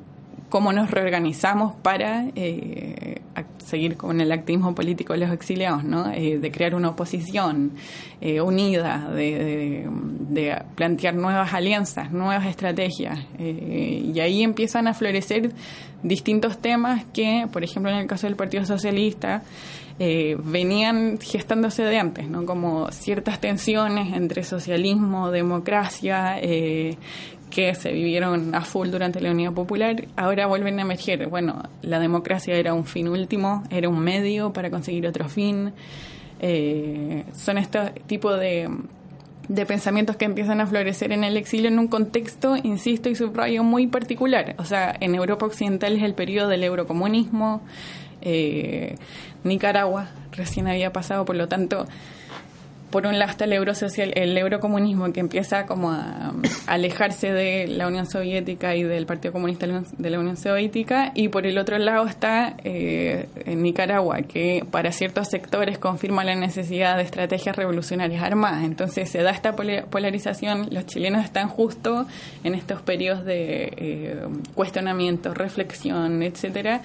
¿Cómo 0.48 0.72
nos 0.72 0.90
reorganizamos 0.90 1.74
para 1.76 2.26
eh, 2.34 3.20
seguir 3.64 3.96
con 3.96 4.20
el 4.20 4.32
activismo 4.32 4.74
político 4.74 5.12
de 5.12 5.20
los 5.20 5.30
exiliados, 5.30 5.84
¿no? 5.84 6.04
de 6.08 6.50
crear 6.50 6.74
una 6.74 6.88
oposición 6.88 7.72
unida, 8.42 9.10
de, 9.10 9.86
plantear 10.74 11.14
nuevas 11.14 11.52
alianzas, 11.52 12.10
nuevas 12.10 12.46
estrategias. 12.46 13.18
y 13.38 14.18
ahí 14.20 14.42
empiezan 14.42 14.88
a 14.88 14.94
florecer 14.94 15.52
distintos 16.02 16.58
temas 16.58 17.04
que, 17.12 17.46
por 17.52 17.64
ejemplo, 17.64 17.90
en 17.90 17.98
el 17.98 18.06
caso 18.06 18.26
del 18.26 18.36
Partido 18.36 18.64
Socialista, 18.64 19.42
eh, 20.00 20.36
venían 20.38 21.18
gestándose 21.18 21.82
de 21.82 21.98
antes, 21.98 22.28
¿no? 22.28 22.46
Como 22.46 22.88
ciertas 22.92 23.40
tensiones 23.40 24.16
entre 24.16 24.44
socialismo, 24.44 25.32
democracia, 25.32 26.38
eh, 26.40 26.96
que 27.50 27.74
se 27.74 27.92
vivieron 27.92 28.54
a 28.54 28.62
full 28.62 28.88
durante 28.88 29.20
la 29.20 29.30
Unidad 29.30 29.52
Popular, 29.52 30.06
ahora 30.16 30.46
vuelven 30.46 30.78
a 30.78 30.82
emerger. 30.82 31.28
Bueno, 31.28 31.62
la 31.82 31.98
democracia 31.98 32.54
era 32.54 32.74
un 32.74 32.84
fin 32.84 33.08
último, 33.08 33.64
era 33.70 33.88
un 33.88 34.00
medio 34.00 34.52
para 34.52 34.70
conseguir 34.70 35.06
otro 35.06 35.28
fin. 35.28 35.72
Eh, 36.40 37.24
son 37.34 37.58
estos 37.58 37.90
tipos 38.06 38.38
de, 38.38 38.68
de 39.48 39.66
pensamientos 39.66 40.16
que 40.16 40.24
empiezan 40.24 40.60
a 40.60 40.66
florecer 40.66 41.12
en 41.12 41.24
el 41.24 41.36
exilio 41.36 41.68
en 41.68 41.78
un 41.78 41.88
contexto, 41.88 42.56
insisto 42.56 43.08
y 43.08 43.14
subrayo, 43.14 43.64
muy 43.64 43.86
particular. 43.86 44.54
O 44.58 44.64
sea, 44.64 44.94
en 45.00 45.14
Europa 45.14 45.46
Occidental 45.46 45.96
es 45.96 46.02
el 46.02 46.14
periodo 46.14 46.48
del 46.48 46.64
eurocomunismo, 46.64 47.62
eh, 48.20 48.96
Nicaragua 49.44 50.10
recién 50.32 50.68
había 50.68 50.92
pasado, 50.92 51.24
por 51.24 51.36
lo 51.36 51.48
tanto, 51.48 51.86
por 52.90 53.06
un 53.06 53.18
lado 53.18 53.30
está 53.30 53.44
el 53.44 53.52
eurosocial, 53.52 54.12
el 54.14 54.36
eurocomunismo 54.36 55.12
que 55.12 55.20
empieza 55.20 55.66
como 55.66 55.90
a, 55.90 56.32
alejarse 56.66 57.32
de 57.32 57.66
la 57.66 57.86
Unión 57.86 58.06
Soviética 58.06 58.74
y 58.76 58.82
del 58.82 59.06
Partido 59.06 59.32
Comunista 59.32 59.66
de 59.66 60.10
la 60.10 60.18
Unión 60.18 60.36
Soviética 60.36 61.12
y 61.14 61.28
por 61.28 61.46
el 61.46 61.58
otro 61.58 61.78
lado 61.78 62.06
está 62.06 62.54
eh, 62.64 63.28
Nicaragua 63.46 64.22
que 64.22 64.64
para 64.70 64.92
ciertos 64.92 65.28
sectores 65.28 65.78
confirma 65.78 66.24
la 66.24 66.34
necesidad 66.34 66.96
de 66.96 67.02
estrategias 67.02 67.56
revolucionarias 67.56 68.22
armadas. 68.22 68.64
Entonces 68.64 69.10
se 69.10 69.22
da 69.22 69.30
esta 69.30 69.54
polarización, 69.54 70.68
los 70.70 70.86
chilenos 70.86 71.24
están 71.24 71.48
justo 71.48 72.06
en 72.44 72.54
estos 72.54 72.82
periodos 72.82 73.24
de 73.24 73.72
eh, 73.76 74.20
cuestionamiento, 74.54 75.34
reflexión, 75.34 76.22
etcétera 76.22 76.82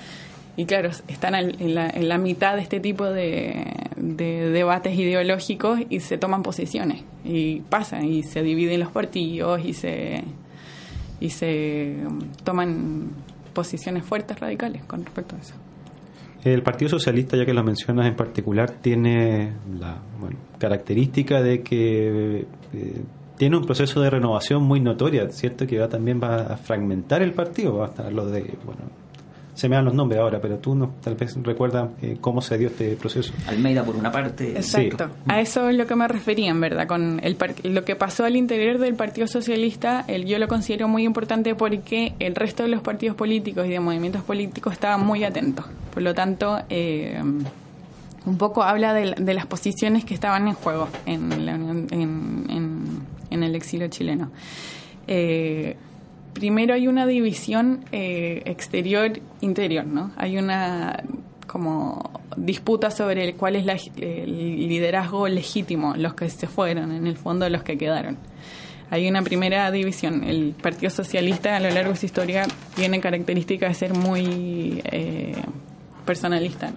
y 0.56 0.66
claro, 0.66 0.90
están 1.08 1.36
en 1.36 1.74
la, 1.74 1.90
en 1.90 2.08
la 2.08 2.18
mitad 2.18 2.56
de 2.56 2.62
este 2.62 2.80
tipo 2.80 3.06
de, 3.06 3.66
de, 3.98 4.50
debates 4.50 4.96
ideológicos 4.96 5.80
y 5.90 6.00
se 6.00 6.18
toman 6.18 6.44
posiciones 6.44 7.04
y 7.26 7.62
pasan 7.62 8.06
y 8.06 8.24
se 8.24 8.44
dividen 8.44 8.80
los 8.80 8.92
partidos 8.92 9.66
y 9.66 9.74
se 9.74 10.24
y 11.20 11.30
se 11.30 11.96
toman 12.44 13.10
posiciones 13.54 14.04
fuertes 14.04 14.40
radicales 14.40 14.84
con 14.84 15.04
respecto 15.04 15.36
a 15.36 15.40
eso. 15.40 15.56
El 16.44 16.62
Partido 16.62 16.90
Socialista, 16.90 17.38
ya 17.38 17.46
que 17.46 17.54
lo 17.54 17.64
mencionas 17.64 18.06
en 18.08 18.16
particular, 18.16 18.70
tiene 18.70 19.54
la 19.80 20.02
característica 20.60 21.42
de 21.42 21.62
que 21.62 22.46
eh, 22.74 23.02
tiene 23.38 23.58
un 23.58 23.66
proceso 23.66 24.02
de 24.02 24.10
renovación 24.10 24.62
muy 24.64 24.82
notoria, 24.82 25.30
¿cierto? 25.30 25.66
Que 25.66 25.80
va, 25.80 25.88
también 25.88 26.20
va 26.22 26.42
a 26.42 26.58
fragmentar 26.58 27.22
el 27.22 27.32
partido, 27.32 27.78
va 27.78 27.86
a 27.86 27.90
estar 27.90 28.12
lo 28.12 28.26
de, 28.26 28.42
bueno, 28.66 28.82
se 29.54 29.70
me 29.70 29.76
dan 29.76 29.86
los 29.86 29.94
nombres 29.94 30.20
ahora, 30.20 30.40
pero 30.42 30.58
tú 30.58 30.74
no, 30.74 30.96
tal 31.02 31.16
vez 31.16 31.36
recuerdas 31.44 31.90
eh, 32.02 32.18
cómo 32.20 32.42
se 32.42 32.58
dio 32.58 32.70
este 32.70 32.96
proceso. 32.96 33.34
Almeida 33.48 33.84
por 33.84 33.96
una 33.96 34.12
parte. 34.12 34.52
Exacto. 34.52 35.10
A 35.28 35.40
eso 35.40 35.70
es 35.70 35.76
lo 35.76 35.86
que 35.86 35.96
me 35.96 36.08
refería, 36.08 36.50
en 36.50 36.60
verdad, 36.60 36.88
con 36.88 37.20
el 37.24 37.38
lo 37.64 37.86
que 37.86 37.96
pasó 37.96 38.26
al 38.26 38.36
interior 38.36 38.80
del 38.80 38.96
Partido 38.96 39.28
Socialista, 39.28 40.06
el, 40.08 40.26
yo 40.26 40.40
lo 40.40 40.48
considero 40.48 40.88
muy 40.88 41.04
importante 41.04 41.56
porque 41.56 42.14
el 42.20 42.36
resto 42.36 42.64
de 42.64 42.70
los 42.70 42.82
partidos 42.82 43.16
políticos 43.16 43.68
y 43.68 43.70
de 43.70 43.80
movimientos 43.80 44.24
políticos 44.24 44.74
estaban 44.74 45.06
muy 45.06 45.24
atentos. 45.24 45.66
Por 45.94 46.02
lo 46.02 46.16
tanto, 46.16 46.60
eh, 46.70 47.22
un 48.26 48.38
poco 48.38 48.64
habla 48.64 48.94
de, 48.94 49.34
las 49.34 49.46
posiciones 49.46 50.06
que 50.06 50.14
estaban 50.14 50.48
en 50.48 50.54
juego 50.54 50.88
en, 51.06 51.32
en, 51.92 53.44
el 53.44 53.56
exilio 53.56 53.88
chileno. 53.88 54.32
Eh, 55.08 55.76
primero 56.34 56.74
hay 56.74 56.88
una 56.88 57.06
división 57.06 57.86
eh, 57.92 58.42
exterior-interior, 58.46 59.86
¿no? 59.86 60.12
Hay 60.18 60.38
una 60.38 61.04
como 61.48 62.22
disputa 62.36 62.90
sobre 62.90 63.34
cuál 63.36 63.56
es 63.56 63.92
el 63.98 64.68
liderazgo 64.68 65.28
legítimo, 65.28 65.94
los 65.96 66.16
que 66.16 66.30
se 66.30 66.48
fueron, 66.48 66.92
en 66.92 67.06
el 67.06 67.16
fondo 67.16 67.48
los 67.50 67.64
que 67.64 67.78
quedaron. 67.78 68.18
Hay 68.90 69.08
una 69.08 69.22
primera 69.22 69.72
división. 69.72 70.24
El 70.24 70.54
Partido 70.60 70.90
Socialista 70.90 71.56
a 71.56 71.60
lo 71.60 71.70
largo 71.70 71.92
de 71.92 71.98
su 71.98 72.06
historia 72.06 72.46
tiene 72.76 73.00
características 73.00 73.70
de 73.70 73.76
ser 73.76 73.94
muy 73.94 74.82
eh, 74.86 75.36
personalista. 76.06 76.72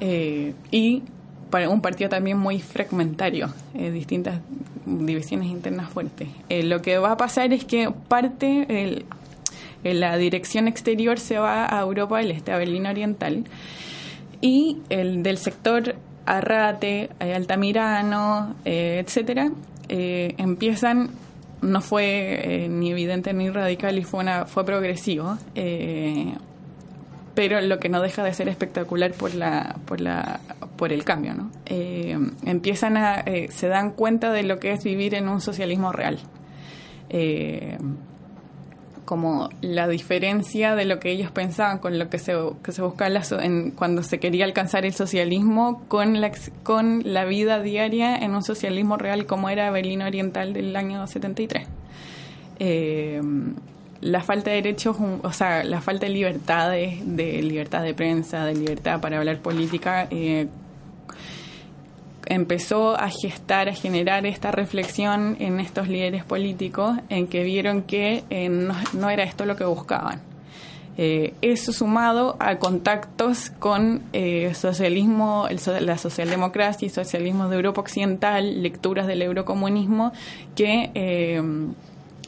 Eh, 0.00 0.54
y 0.70 1.02
un 1.68 1.80
partido 1.80 2.10
también 2.10 2.38
muy 2.38 2.60
fragmentario, 2.60 3.52
eh, 3.74 3.90
distintas 3.90 4.40
divisiones 4.84 5.48
internas 5.48 5.88
fuertes. 5.90 6.28
Eh, 6.48 6.62
lo 6.62 6.82
que 6.82 6.98
va 6.98 7.12
a 7.12 7.16
pasar 7.16 7.52
es 7.52 7.64
que 7.64 7.90
parte, 8.08 8.66
el, 8.82 9.04
la 9.82 10.16
dirección 10.16 10.68
exterior 10.68 11.18
se 11.18 11.38
va 11.38 11.66
a 11.66 11.80
Europa 11.80 12.18
del 12.18 12.30
Este, 12.30 12.52
a 12.52 12.58
Berlín 12.58 12.86
Oriental, 12.86 13.44
y 14.40 14.78
el 14.88 15.22
del 15.22 15.38
sector 15.38 15.96
Arrate, 16.26 17.10
eh, 17.20 17.34
Altamirano, 17.34 18.54
etcétera, 18.64 19.50
empiezan 19.88 21.10
no 21.62 21.80
fue 21.80 22.68
ni 22.70 22.92
evidente 22.92 23.32
ni 23.32 23.48
radical 23.48 23.98
y 23.98 24.04
fue 24.04 24.20
una, 24.20 24.44
fue 24.44 24.64
progresivo 24.64 25.38
pero 27.38 27.60
lo 27.60 27.78
que 27.78 27.88
no 27.88 28.02
deja 28.02 28.24
de 28.24 28.34
ser 28.34 28.48
espectacular 28.48 29.12
por 29.12 29.32
la 29.32 29.76
por 29.86 30.00
la 30.00 30.40
por 30.78 30.94
el 30.94 31.04
cambio 31.04 31.34
no 31.34 31.50
eh, 31.66 32.16
empiezan 32.46 32.96
a 32.96 33.20
eh, 33.20 33.48
se 33.50 33.68
dan 33.68 33.90
cuenta 33.90 34.32
de 34.32 34.44
lo 34.44 34.58
que 34.58 34.72
es 34.72 34.82
vivir 34.82 35.14
en 35.14 35.28
un 35.28 35.42
socialismo 35.42 35.92
real 35.92 36.18
eh, 37.10 37.76
como 39.08 39.48
la 39.62 39.88
diferencia 39.88 40.74
de 40.74 40.84
lo 40.84 41.00
que 41.00 41.10
ellos 41.10 41.30
pensaban 41.30 41.78
con 41.78 41.98
lo 41.98 42.10
que 42.10 42.18
se, 42.18 42.34
que 42.62 42.72
se 42.72 42.82
buscaba 42.82 43.22
en, 43.42 43.70
cuando 43.70 44.02
se 44.02 44.20
quería 44.20 44.44
alcanzar 44.44 44.84
el 44.84 44.92
socialismo 44.92 45.82
con 45.88 46.20
la, 46.20 46.30
con 46.62 47.00
la 47.04 47.24
vida 47.24 47.62
diaria 47.62 48.18
en 48.18 48.34
un 48.34 48.42
socialismo 48.42 48.98
real 48.98 49.24
como 49.24 49.48
era 49.48 49.70
Berlín 49.70 50.02
Oriental 50.02 50.52
del 50.52 50.76
año 50.76 51.06
73. 51.06 51.66
Eh, 52.58 53.22
la 54.02 54.22
falta 54.22 54.50
de 54.50 54.56
derechos, 54.56 54.96
o 55.22 55.32
sea, 55.32 55.64
la 55.64 55.80
falta 55.80 56.04
de 56.04 56.12
libertades, 56.12 56.98
de 57.04 57.42
libertad 57.42 57.82
de 57.82 57.94
prensa, 57.94 58.44
de 58.44 58.54
libertad 58.54 59.00
para 59.00 59.18
hablar 59.18 59.38
política, 59.38 60.06
eh, 60.10 60.48
empezó 62.26 62.98
a 62.98 63.08
gestar, 63.10 63.68
a 63.68 63.74
generar 63.74 64.26
esta 64.26 64.50
reflexión 64.50 65.36
en 65.40 65.60
estos 65.60 65.88
líderes 65.88 66.24
políticos 66.24 66.98
en 67.08 67.26
que 67.26 67.44
vieron 67.44 67.82
que 67.82 68.24
eh, 68.30 68.48
no, 68.48 69.10
era 69.10 69.24
esto 69.24 69.46
lo 69.46 69.56
que 69.56 69.64
buscaban. 69.64 70.20
Eh, 71.00 71.34
eso 71.42 71.72
sumado 71.72 72.36
a 72.40 72.56
contactos 72.56 73.50
con 73.50 74.02
socialismo, 74.54 75.46
la 75.80 75.96
socialdemocracia 75.96 76.86
y 76.86 76.88
socialismo 76.88 77.48
de 77.48 77.56
Europa 77.56 77.82
Occidental, 77.82 78.64
lecturas 78.64 79.06
del 79.06 79.22
eurocomunismo, 79.22 80.12
que 80.56 80.90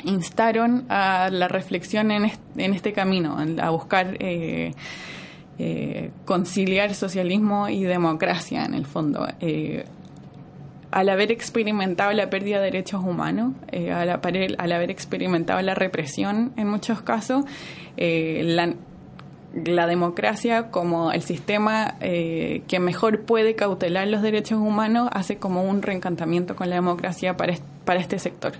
instaron 0.04 0.84
a 0.88 1.30
la 1.30 1.48
reflexión 1.48 2.12
en 2.12 2.30
este, 2.56 2.92
camino, 2.92 3.38
a 3.60 3.70
buscar 3.70 4.16
eh, 5.60 5.90
eh, 5.92 6.10
conciliar 6.24 6.94
socialismo 6.94 7.68
y 7.68 7.82
democracia 7.82 8.64
en 8.64 8.72
el 8.74 8.86
fondo. 8.86 9.26
Eh, 9.40 9.84
al 10.90 11.08
haber 11.08 11.30
experimentado 11.30 12.12
la 12.12 12.30
pérdida 12.30 12.58
de 12.58 12.64
derechos 12.64 13.02
humanos, 13.04 13.52
al, 13.72 14.72
haber 14.72 14.90
experimentado 14.90 15.60
la 15.62 15.74
represión 15.74 16.52
en 16.56 16.68
muchos 16.68 17.02
casos, 17.02 17.44
la, 17.96 18.74
democracia 19.86 20.70
como 20.70 21.12
el 21.12 21.22
sistema 21.22 21.96
que 22.00 22.78
mejor 22.80 23.20
puede 23.20 23.54
cautelar 23.54 24.08
los 24.08 24.22
derechos 24.22 24.58
humanos 24.58 25.08
hace 25.12 25.36
como 25.36 25.62
un 25.62 25.82
reencantamiento 25.82 26.56
con 26.56 26.70
la 26.70 26.76
democracia 26.76 27.36
para 27.36 28.00
este 28.00 28.18
sector. 28.18 28.54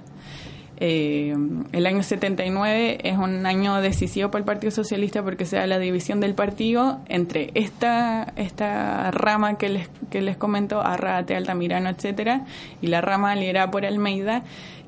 Eh, 0.83 1.37
el 1.73 1.87
año 1.87 2.03
79 2.03 3.01
es 3.05 3.19
un 3.19 3.45
año 3.45 3.83
decisivo 3.83 4.31
para 4.31 4.41
el 4.41 4.47
Partido 4.47 4.71
Socialista 4.71 5.23
porque 5.23 5.45
se 5.45 5.57
da 5.57 5.67
la 5.67 5.79
división 5.79 6.21
del 6.21 6.35
partido 6.35 7.01
entre 7.07 7.51
esta, 7.53 8.33
esta 8.37 9.11
rama 9.11 9.59
que 9.59 9.69
les, 9.69 9.91
que 10.09 10.23
les 10.23 10.39
comento, 10.39 10.81
Arrate, 10.81 11.37
Altamirano, 11.37 11.91
etcétera, 11.91 12.47
y 12.81 12.87
la 12.87 13.03
rama 13.03 13.37
liderada 13.37 13.71
por 13.71 13.85
Almeida, 13.85 14.43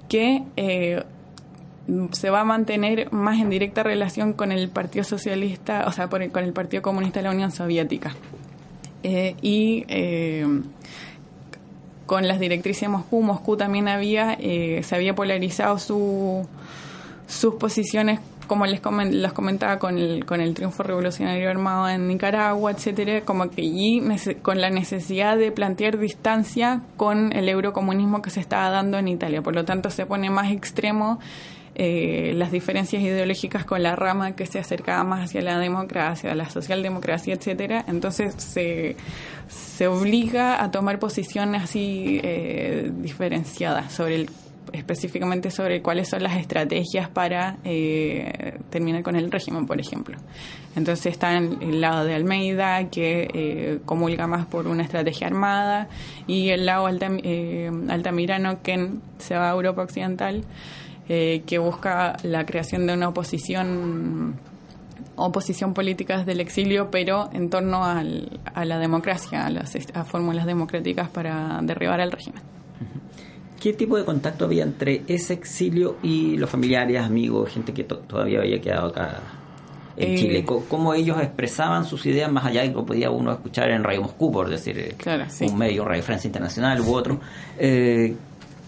que 0.08 0.42
eh, 0.56 1.04
se 2.12 2.30
va 2.30 2.40
a 2.40 2.44
mantener 2.44 3.12
más 3.12 3.38
en 3.38 3.50
directa 3.50 3.82
relación 3.82 4.32
con 4.32 4.50
el 4.50 4.70
Partido 4.70 5.04
Socialista, 5.04 5.84
o 5.86 5.92
sea, 5.92 6.08
con 6.08 6.22
el 6.22 6.52
Partido 6.54 6.80
Comunista 6.80 7.20
de 7.20 7.24
la 7.24 7.32
Unión 7.32 7.50
Soviética. 7.52 8.14
Eh, 9.02 9.34
y 9.42 9.84
con 12.12 12.28
las 12.28 12.38
directrices 12.38 12.82
de 12.82 12.88
Moscú. 12.88 13.22
Moscú 13.22 13.56
también 13.56 13.88
había, 13.88 14.36
eh, 14.38 14.82
se 14.82 14.94
había 14.94 15.14
polarizado 15.14 15.78
su, 15.78 16.46
sus 17.26 17.54
posiciones, 17.54 18.20
como 18.46 18.66
les 18.66 18.82
los 18.84 19.32
comentaba, 19.32 19.78
con 19.78 19.96
el, 19.96 20.26
con 20.26 20.42
el 20.42 20.52
triunfo 20.52 20.82
revolucionario 20.82 21.48
armado 21.48 21.88
en 21.88 22.06
Nicaragua, 22.08 22.70
etcétera, 22.70 23.22
como 23.22 23.48
que 23.48 23.62
allí 23.62 24.02
con 24.42 24.60
la 24.60 24.68
necesidad 24.68 25.38
de 25.38 25.52
plantear 25.52 25.96
distancia 25.96 26.82
con 26.98 27.32
el 27.34 27.48
eurocomunismo 27.48 28.20
que 28.20 28.28
se 28.28 28.40
estaba 28.40 28.68
dando 28.68 28.98
en 28.98 29.08
Italia. 29.08 29.40
Por 29.40 29.54
lo 29.54 29.64
tanto, 29.64 29.88
se 29.88 30.04
pone 30.04 30.28
más 30.28 30.52
extremo 30.52 31.18
eh, 31.74 32.32
las 32.34 32.52
diferencias 32.52 33.02
ideológicas 33.02 33.64
con 33.64 33.82
la 33.82 33.96
rama 33.96 34.32
que 34.32 34.44
se 34.44 34.58
acercaba 34.58 35.04
más 35.04 35.24
hacia 35.24 35.40
la 35.40 35.58
democracia, 35.58 36.34
la 36.34 36.50
socialdemocracia, 36.50 37.32
etcétera. 37.32 37.82
Entonces 37.88 38.34
se, 38.36 38.96
se 39.48 39.86
obliga 39.86 40.62
a 40.62 40.70
tomar 40.70 40.98
posiciones 40.98 41.62
así 41.62 42.20
eh, 42.22 42.90
diferenciadas 42.94 43.92
sobre 43.92 44.16
el 44.16 44.30
específicamente 44.72 45.50
sobre 45.50 45.82
cuáles 45.82 46.08
son 46.08 46.22
las 46.22 46.36
estrategias 46.36 47.08
para 47.08 47.58
eh, 47.64 48.58
terminar 48.70 49.02
con 49.02 49.16
el 49.16 49.30
régimen, 49.30 49.66
por 49.66 49.80
ejemplo. 49.80 50.16
Entonces 50.76 51.06
está 51.06 51.36
el 51.36 51.80
lado 51.80 52.04
de 52.04 52.14
Almeida, 52.14 52.88
que 52.88 53.80
comulga 53.84 54.26
más 54.26 54.46
por 54.46 54.68
una 54.68 54.84
estrategia 54.84 55.26
armada, 55.26 55.88
y 56.26 56.50
el 56.50 56.64
lado 56.64 56.86
altamirano, 56.86 58.62
que 58.62 58.92
se 59.18 59.34
va 59.34 59.50
a 59.50 59.52
Europa 59.52 59.82
Occidental, 59.82 60.44
eh, 61.14 61.42
que 61.44 61.58
busca 61.58 62.16
la 62.22 62.46
creación 62.46 62.86
de 62.86 62.94
una 62.94 63.10
oposición 63.10 64.34
oposición 65.14 65.74
política 65.74 66.16
desde 66.16 66.32
el 66.32 66.40
exilio, 66.40 66.90
pero 66.90 67.28
en 67.34 67.50
torno 67.50 67.84
a 67.84 68.02
la 68.64 68.78
democracia, 68.78 69.44
a 69.44 69.50
las 69.50 69.76
a 69.92 70.04
fórmulas 70.04 70.46
democráticas 70.46 71.10
para 71.10 71.60
derribar 71.64 72.00
al 72.00 72.12
régimen. 72.12 72.40
¿Qué 73.60 73.74
tipo 73.74 73.98
de 73.98 74.06
contacto 74.06 74.46
había 74.46 74.62
entre 74.62 75.02
ese 75.06 75.34
exilio 75.34 75.98
y 76.02 76.38
los 76.38 76.48
familiares, 76.48 77.02
amigos, 77.02 77.50
gente 77.50 77.74
que 77.74 77.84
todavía 77.84 78.38
había 78.38 78.62
quedado 78.62 78.86
acá 78.86 79.20
en 79.98 80.14
eh, 80.14 80.16
Chile? 80.16 80.46
¿Cómo 80.46 80.94
ellos 80.94 81.18
expresaban 81.20 81.84
sus 81.84 82.06
ideas 82.06 82.32
más 82.32 82.46
allá 82.46 82.62
de 82.62 82.70
lo 82.70 82.86
podía 82.86 83.10
uno 83.10 83.32
escuchar 83.32 83.70
en 83.70 83.84
Radio 83.84 84.00
Moscú, 84.00 84.32
por 84.32 84.48
decir, 84.48 84.96
un 85.42 85.58
medio, 85.58 85.84
Radio 85.84 86.02
Francia 86.02 86.26
Internacional 86.26 86.80
u 86.80 86.94
otro? 86.94 87.20
Eh, 87.58 88.16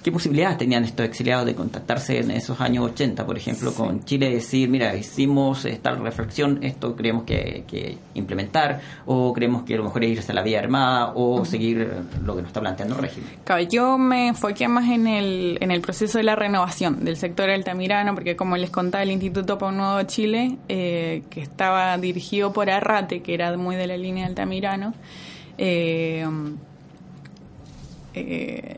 ¿Qué 0.04 0.12
posibilidades 0.12 0.58
tenían 0.58 0.84
estos 0.84 1.06
exiliados 1.06 1.46
de 1.46 1.54
contactarse 1.54 2.18
en 2.18 2.30
esos 2.30 2.60
años 2.60 2.84
80, 2.90 3.24
por 3.24 3.38
ejemplo, 3.38 3.72
con 3.72 4.04
Chile 4.04 4.28
y 4.28 4.34
decir, 4.34 4.68
mira, 4.68 4.94
hicimos 4.94 5.64
esta 5.64 5.92
reflexión, 5.92 6.62
esto 6.62 6.94
creemos 6.94 7.24
que, 7.24 7.64
que 7.66 7.96
implementar, 8.12 8.82
o 9.06 9.32
creemos 9.32 9.62
que 9.62 9.78
lo 9.78 9.84
mejor 9.84 10.04
es 10.04 10.10
irse 10.10 10.32
a 10.32 10.34
la 10.34 10.42
vía 10.42 10.58
armada, 10.58 11.12
o 11.14 11.46
seguir 11.46 11.88
lo 12.22 12.36
que 12.36 12.42
nos 12.42 12.48
está 12.50 12.60
planteando 12.60 12.96
el 12.96 13.00
régimen? 13.00 13.30
Claro, 13.44 13.62
yo 13.62 13.96
me 13.96 14.28
enfoqué 14.28 14.68
más 14.68 14.90
en 14.90 15.06
el, 15.06 15.56
en 15.62 15.70
el 15.70 15.80
proceso 15.80 16.18
de 16.18 16.24
la 16.24 16.36
renovación 16.36 17.02
del 17.02 17.16
sector 17.16 17.48
altamirano, 17.48 18.14
porque 18.14 18.36
como 18.36 18.58
les 18.58 18.68
contaba, 18.68 19.04
el 19.04 19.10
Instituto 19.10 19.56
para 19.56 19.72
un 19.72 19.78
Nuevo 19.78 20.02
Chile, 20.02 20.58
eh, 20.68 21.22
que 21.30 21.40
estaba 21.40 21.96
dirigido 21.96 22.52
por 22.52 22.68
Arrate, 22.68 23.22
que 23.22 23.32
era 23.32 23.56
muy 23.56 23.74
de 23.76 23.86
la 23.86 23.96
línea 23.96 24.26
altamirano, 24.26 24.92
eh, 25.56 26.26
eh, 28.12 28.76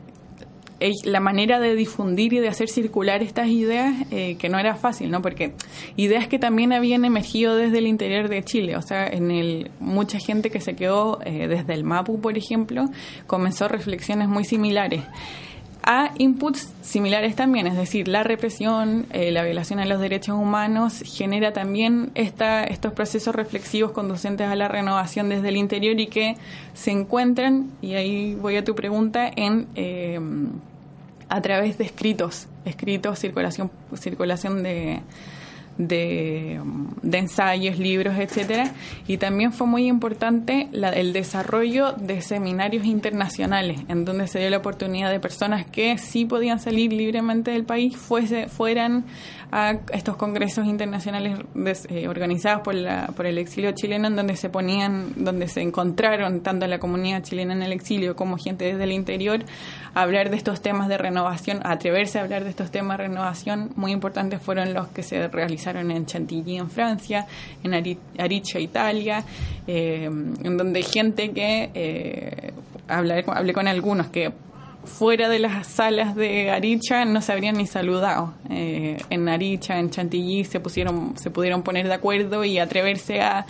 la 1.03 1.19
manera 1.19 1.59
de 1.59 1.75
difundir 1.75 2.33
y 2.33 2.39
de 2.39 2.47
hacer 2.47 2.69
circular 2.69 3.23
estas 3.23 3.47
ideas 3.47 3.95
eh, 4.11 4.35
que 4.37 4.49
no 4.49 4.59
era 4.59 4.75
fácil, 4.75 5.09
¿no? 5.09 5.21
Porque 5.21 5.53
ideas 5.95 6.27
que 6.27 6.39
también 6.39 6.73
habían 6.73 7.05
emergido 7.05 7.55
desde 7.55 7.79
el 7.79 7.87
interior 7.87 8.29
de 8.29 8.43
Chile, 8.43 8.75
o 8.75 8.81
sea, 8.81 9.07
en 9.07 9.31
el 9.31 9.71
mucha 9.79 10.19
gente 10.19 10.49
que 10.49 10.61
se 10.61 10.75
quedó 10.75 11.19
eh, 11.25 11.47
desde 11.47 11.73
el 11.73 11.83
Mapu, 11.83 12.19
por 12.21 12.37
ejemplo, 12.37 12.85
comenzó 13.25 13.67
reflexiones 13.67 14.27
muy 14.27 14.43
similares 14.43 15.03
a 15.89 16.11
inputs 16.17 16.67
similares 16.81 17.37
también, 17.37 17.65
es 17.65 17.77
decir, 17.77 18.09
la 18.09 18.21
represión, 18.21 19.05
eh, 19.13 19.31
la 19.31 19.45
violación 19.45 19.79
a 19.79 19.85
los 19.85 20.01
derechos 20.01 20.35
humanos 20.35 21.01
genera 21.05 21.53
también 21.53 22.11
esta, 22.13 22.65
estos 22.65 22.91
procesos 22.91 23.33
reflexivos 23.33 23.93
conducentes 23.93 24.49
a 24.49 24.55
la 24.57 24.67
renovación 24.67 25.29
desde 25.29 25.47
el 25.47 25.55
interior 25.55 25.97
y 25.97 26.07
que 26.07 26.35
se 26.73 26.91
encuentran, 26.91 27.71
y 27.81 27.93
ahí 27.93 28.35
voy 28.35 28.57
a 28.57 28.65
tu 28.65 28.75
pregunta, 28.75 29.31
en 29.33 29.67
eh, 29.75 30.19
a 31.29 31.41
través 31.41 31.77
de 31.77 31.85
escritos, 31.85 32.47
escritos, 32.65 33.19
circulación, 33.19 33.71
circulación 33.95 34.63
de 34.63 35.01
de, 35.77 36.59
ensayos, 37.11 37.77
libros, 37.79 38.17
etcétera, 38.17 38.73
y 39.07 39.17
también 39.17 39.53
fue 39.53 39.67
muy 39.67 39.87
importante 39.87 40.69
el 40.71 41.13
desarrollo 41.13 41.93
de 41.93 42.21
seminarios 42.21 42.85
internacionales, 42.85 43.79
en 43.87 44.05
donde 44.05 44.27
se 44.27 44.39
dio 44.39 44.49
la 44.49 44.57
oportunidad 44.57 45.11
de 45.11 45.19
personas 45.19 45.65
que 45.65 45.97
sí 45.97 46.25
podían 46.25 46.59
salir 46.59 46.91
libremente 46.91 47.51
del 47.51 47.63
país, 47.63 47.95
fuese, 47.95 48.47
fueran 48.47 49.05
a 49.51 49.77
estos 49.93 50.17
congresos 50.17 50.65
internacionales 50.65 51.39
eh, 51.89 52.07
organizados 52.07 52.61
por, 52.61 52.75
la, 52.75 53.07
por 53.15 53.25
el 53.25 53.37
exilio 53.37 53.71
chileno, 53.71 54.07
en 54.07 54.15
donde 54.15 54.35
se 54.35 54.49
ponían, 54.49 55.13
donde 55.15 55.47
se 55.47 55.61
encontraron 55.61 56.41
tanto 56.41 56.67
la 56.67 56.79
comunidad 56.79 57.23
chilena 57.23 57.53
en 57.53 57.63
el 57.63 57.71
exilio 57.71 58.15
como 58.15 58.37
gente 58.37 58.65
desde 58.65 58.83
el 58.83 58.91
interior, 58.91 59.39
hablar 59.93 60.29
de 60.29 60.37
estos 60.37 60.61
temas 60.61 60.89
de 60.89 60.97
renovación, 60.97 61.61
atreverse 61.63 62.19
a 62.19 62.23
hablar 62.23 62.43
de 62.43 62.49
estos 62.49 62.71
temas 62.71 62.97
de 62.97 63.05
renovación. 63.05 63.71
Muy 63.75 63.91
importantes 63.91 64.41
fueron 64.41 64.73
los 64.73 64.87
que 64.89 65.03
se 65.03 65.27
realizaron 65.27 65.91
en 65.91 66.05
Chantilly, 66.05 66.57
en 66.57 66.69
Francia, 66.69 67.25
en 67.63 67.73
Aricha, 67.73 68.59
Italia, 68.59 69.23
eh, 69.65 70.05
en 70.05 70.57
donde 70.57 70.81
gente 70.81 71.31
que 71.31 71.71
eh, 71.73 72.53
hablé, 72.87 73.23
hablé 73.27 73.53
con 73.53 73.67
algunos 73.67 74.07
que 74.07 74.31
fuera 74.87 75.29
de 75.29 75.39
las 75.39 75.67
salas 75.67 76.15
de 76.15 76.49
Aricha 76.49 77.05
no 77.05 77.21
se 77.21 77.31
habrían 77.31 77.57
ni 77.57 77.67
saludado. 77.67 78.33
Eh, 78.49 78.97
en 79.09 79.29
Aricha, 79.29 79.77
en 79.77 79.89
Chantilly, 79.89 80.45
se, 80.45 80.59
pusieron, 80.59 81.17
se 81.17 81.29
pudieron 81.29 81.61
poner 81.61 81.87
de 81.87 81.93
acuerdo 81.93 82.43
y 82.43 82.57
atreverse 82.57 83.21
a 83.21 83.45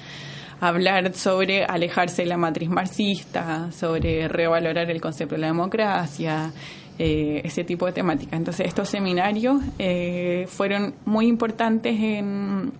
hablar 0.59 1.13
sobre 1.13 1.63
alejarse 1.63 2.23
de 2.23 2.27
la 2.27 2.38
matriz 2.38 2.69
marxista, 2.69 3.71
sobre 3.71 4.27
revalorar 4.27 4.89
el 4.89 4.99
concepto 4.99 5.35
de 5.35 5.41
la 5.41 5.47
democracia, 5.47 6.51
eh, 6.99 7.41
ese 7.43 7.63
tipo 7.63 7.85
de 7.85 7.93
temáticas. 7.93 8.33
Entonces, 8.33 8.67
estos 8.67 8.89
seminarios 8.89 9.61
eh, 9.77 10.45
fueron 10.49 10.95
muy 11.05 11.27
importantes 11.27 11.95
en, 11.99 12.73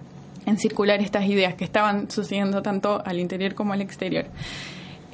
en 0.46 0.58
circular 0.58 1.02
estas 1.02 1.26
ideas 1.26 1.54
que 1.54 1.64
estaban 1.64 2.10
sucediendo 2.10 2.62
tanto 2.62 3.02
al 3.06 3.20
interior 3.20 3.54
como 3.54 3.74
al 3.74 3.82
exterior. 3.82 4.26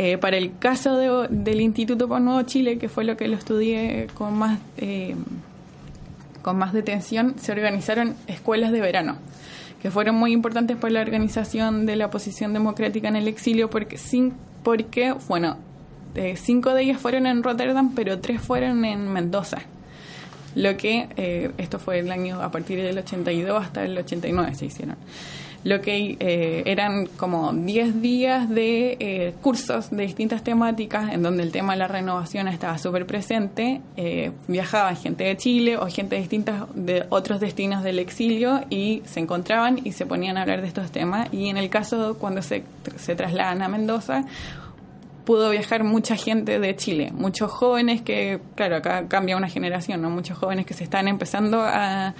Eh, 0.06 0.18
para 0.18 0.36
el 0.36 0.58
caso 0.60 0.98
del 1.30 1.62
Instituto 1.62 2.10
por 2.10 2.20
Nuevo 2.20 2.42
Chile, 2.42 2.78
que 2.78 2.90
fue 2.90 3.06
lo 3.06 3.16
que 3.16 3.30
lo 3.30 3.38
estudié 3.38 4.08
con 4.14 4.38
más, 4.38 4.60
eh, 4.76 5.16
con 6.42 6.58
más 6.58 6.74
detención, 6.74 7.36
se 7.40 7.54
organizaron 7.54 8.14
escuelas 8.28 8.74
de 8.74 8.82
verano, 8.82 9.16
que 9.82 9.92
fueron 9.92 10.16
muy 10.16 10.34
importantes 10.34 10.76
para 10.76 10.92
la 10.92 11.02
organización 11.02 11.86
de 11.86 11.96
la 11.96 12.08
oposición 12.08 12.52
democrática 12.52 13.08
en 13.08 13.16
el 13.16 13.30
exilio, 13.30 13.70
porque, 13.70 13.98
sin, 13.98 14.34
porque 14.62 15.16
bueno, 15.30 15.56
eh, 16.16 16.36
cinco 16.36 16.74
de 16.74 16.82
ellas 16.84 17.00
fueron 17.00 17.26
en 17.26 17.42
Rotterdam, 17.42 17.94
pero 17.96 18.20
tres 18.20 18.42
fueron 18.42 18.84
en 18.84 19.08
Mendoza. 19.08 19.60
Lo 20.54 20.76
que, 20.76 21.54
esto 21.58 21.80
fue 21.80 22.00
el 22.00 22.12
año 22.12 22.44
a 22.44 22.52
partir 22.52 22.82
del 22.82 22.98
82 22.98 23.64
hasta 23.64 23.86
el 23.86 23.98
89 23.98 24.54
se 24.54 24.66
hicieron 24.66 24.98
lo 25.64 25.82
que 25.82 26.18
eh, 26.20 26.64
eran 26.66 27.06
como 27.18 27.54
10 27.54 28.02
días 28.02 28.50
de 28.50 28.98
eh, 29.00 29.34
cursos 29.42 29.92
de 29.92 30.04
distintas 30.04 30.44
temáticas 30.44 31.14
en 31.14 31.24
donde 31.24 31.44
el 31.44 31.52
tema 31.52 31.74
de 31.74 31.80
la 31.80 31.88
renovación 31.88 32.48
estaba 32.48 32.78
súper 32.78 33.06
presente. 33.06 33.82
Eh, 33.96 34.32
viajaban 34.48 34.96
gente 34.98 35.24
de 35.24 35.38
Chile 35.38 35.78
o 35.78 35.88
gente 35.88 36.16
de 36.16 36.22
distintas 36.22 36.64
de 36.74 37.06
otros 37.10 37.40
destinos 37.40 37.84
del 37.84 38.00
exilio 38.00 38.62
y 38.70 39.02
se 39.06 39.22
encontraban 39.22 39.80
y 39.84 39.94
se 39.94 40.06
ponían 40.06 40.38
a 40.38 40.42
hablar 40.42 40.62
de 40.62 40.68
estos 40.68 40.92
temas. 40.92 41.30
Y 41.32 41.50
en 41.50 41.58
el 41.58 41.70
caso 41.70 42.18
cuando 42.20 42.42
se, 42.42 42.64
se 42.98 43.16
trasladan 43.16 43.62
a 43.62 43.70
Mendoza, 43.70 44.26
pudo 45.26 45.50
viajar 45.50 45.84
mucha 45.84 46.16
gente 46.16 46.60
de 46.60 46.76
Chile, 46.76 47.12
muchos 47.14 47.52
jóvenes 47.52 48.02
que, 48.02 48.40
claro, 48.56 48.78
acá 48.78 49.08
cambia 49.08 49.38
una 49.38 49.50
generación, 49.50 50.02
¿no? 50.02 50.10
Muchos 50.10 50.38
jóvenes 50.38 50.66
que 50.66 50.74
se 50.74 50.84
están 50.84 51.08
empezando 51.08 51.62
a, 51.62 52.14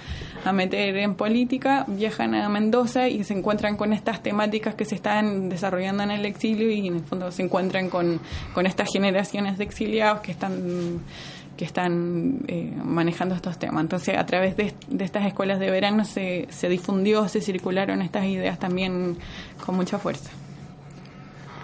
a, 0.44 0.52
meter 0.52 0.96
en 0.96 1.14
política, 1.14 1.84
viajan 1.86 2.34
a 2.34 2.48
Mendoza 2.48 3.08
y 3.08 3.24
se 3.24 3.34
encuentran 3.34 3.76
con 3.76 3.92
estas 3.92 4.22
temáticas 4.22 4.74
que 4.74 4.84
se 4.84 4.94
están 4.94 5.48
desarrollando 5.48 6.02
en 6.02 6.10
el 6.10 6.24
exilio 6.24 6.70
y 6.70 6.86
en 6.86 6.96
el 6.96 7.02
fondo 7.02 7.30
se 7.30 7.42
encuentran 7.42 7.90
con, 7.90 8.20
con 8.54 8.66
estas 8.66 8.88
generaciones 8.92 9.58
de 9.58 9.64
exiliados 9.64 10.20
que 10.20 10.32
están 10.32 11.02
que 11.56 11.64
están 11.64 12.40
eh, 12.48 12.72
manejando 12.82 13.36
estos 13.36 13.58
temas. 13.58 13.82
Entonces, 13.82 14.18
a 14.18 14.26
través 14.26 14.56
de, 14.56 14.74
de 14.88 15.04
estas 15.04 15.24
escuelas 15.24 15.60
de 15.60 15.70
verano 15.70 16.04
se, 16.04 16.48
se 16.50 16.68
difundió, 16.68 17.28
se 17.28 17.40
circularon 17.40 18.02
estas 18.02 18.24
ideas 18.24 18.58
también 18.58 19.18
con 19.64 19.76
mucha 19.76 20.00
fuerza. 20.00 20.32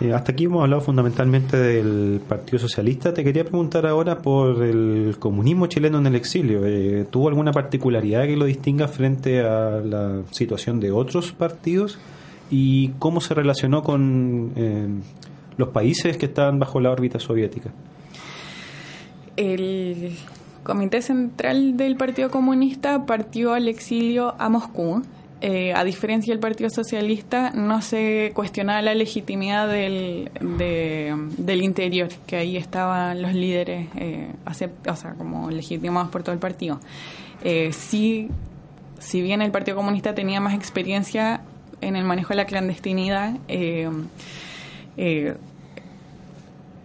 Eh, 0.00 0.14
hasta 0.14 0.32
aquí 0.32 0.44
hemos 0.44 0.62
hablado 0.62 0.80
fundamentalmente 0.80 1.58
del 1.58 2.22
Partido 2.26 2.58
Socialista. 2.58 3.12
Te 3.12 3.22
quería 3.22 3.44
preguntar 3.44 3.86
ahora 3.86 4.22
por 4.22 4.62
el 4.64 5.16
comunismo 5.18 5.66
chileno 5.66 5.98
en 5.98 6.06
el 6.06 6.14
exilio. 6.14 6.64
Eh, 6.64 7.04
¿Tuvo 7.10 7.28
alguna 7.28 7.52
particularidad 7.52 8.24
que 8.24 8.34
lo 8.34 8.46
distinga 8.46 8.88
frente 8.88 9.40
a 9.40 9.80
la 9.84 10.22
situación 10.30 10.80
de 10.80 10.90
otros 10.90 11.32
partidos? 11.32 11.98
¿Y 12.50 12.88
cómo 12.98 13.20
se 13.20 13.34
relacionó 13.34 13.82
con 13.82 14.52
eh, 14.56 14.88
los 15.58 15.68
países 15.68 16.16
que 16.16 16.26
estaban 16.26 16.58
bajo 16.58 16.80
la 16.80 16.90
órbita 16.90 17.18
soviética? 17.18 17.70
El 19.36 20.16
Comité 20.62 21.02
Central 21.02 21.76
del 21.76 21.96
Partido 21.96 22.30
Comunista 22.30 23.04
partió 23.04 23.52
al 23.52 23.68
exilio 23.68 24.34
a 24.38 24.48
Moscú 24.48 25.02
eh, 25.42 25.72
a 25.74 25.84
diferencia 25.84 26.34
del 26.34 26.40
Partido 26.40 26.68
Socialista, 26.68 27.50
no 27.52 27.80
se 27.80 28.32
cuestionaba 28.34 28.82
la 28.82 28.94
legitimidad 28.94 29.68
del, 29.68 30.30
del 30.38 31.62
interior, 31.62 32.08
que 32.26 32.36
ahí 32.36 32.58
estaban 32.58 33.22
los 33.22 33.32
líderes, 33.32 33.88
eh, 33.96 34.28
o 34.44 34.96
sea, 34.96 35.14
como 35.14 35.50
legitimados 35.50 36.10
por 36.10 36.22
todo 36.22 36.34
el 36.34 36.38
partido. 36.40 36.78
Eh, 37.42 37.72
sí, 37.72 38.28
si 38.98 39.22
bien 39.22 39.40
el 39.40 39.50
Partido 39.50 39.78
Comunista 39.78 40.14
tenía 40.14 40.40
más 40.40 40.52
experiencia 40.52 41.40
en 41.80 41.96
el 41.96 42.04
manejo 42.04 42.30
de 42.30 42.36
la 42.36 42.44
clandestinidad, 42.44 43.36
eh, 43.48 43.88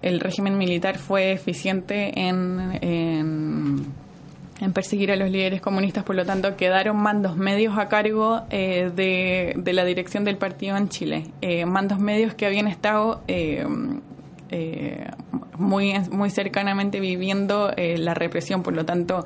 el 0.02 0.20
régimen 0.22 0.58
militar 0.58 0.98
fue 0.98 1.34
eficiente 1.34 2.18
en 2.18 2.80
en 4.66 4.74
perseguir 4.74 5.12
a 5.12 5.16
los 5.16 5.30
líderes 5.30 5.62
comunistas, 5.62 6.04
por 6.04 6.16
lo 6.16 6.26
tanto 6.26 6.58
quedaron 6.58 6.98
mandos 6.98 7.38
medios 7.38 7.78
a 7.78 7.88
cargo 7.88 8.42
eh, 8.50 8.92
de, 8.94 9.74
la 9.74 9.86
dirección 9.86 10.26
del 10.26 10.38
partido 10.38 10.76
en 10.76 10.90
Chile, 10.90 11.28
eh, 11.42 11.66
mandos 11.66 12.00
medios 12.00 12.34
que 12.34 12.48
habían 12.48 12.68
estado 12.68 13.22
eh, 13.28 13.64
muy, 15.58 15.94
muy 16.12 16.30
cercanamente 16.30 17.00
viviendo 17.00 17.72
la 17.76 18.14
represión, 18.14 18.64
por 18.64 18.74
lo 18.74 18.86
tanto 18.86 19.26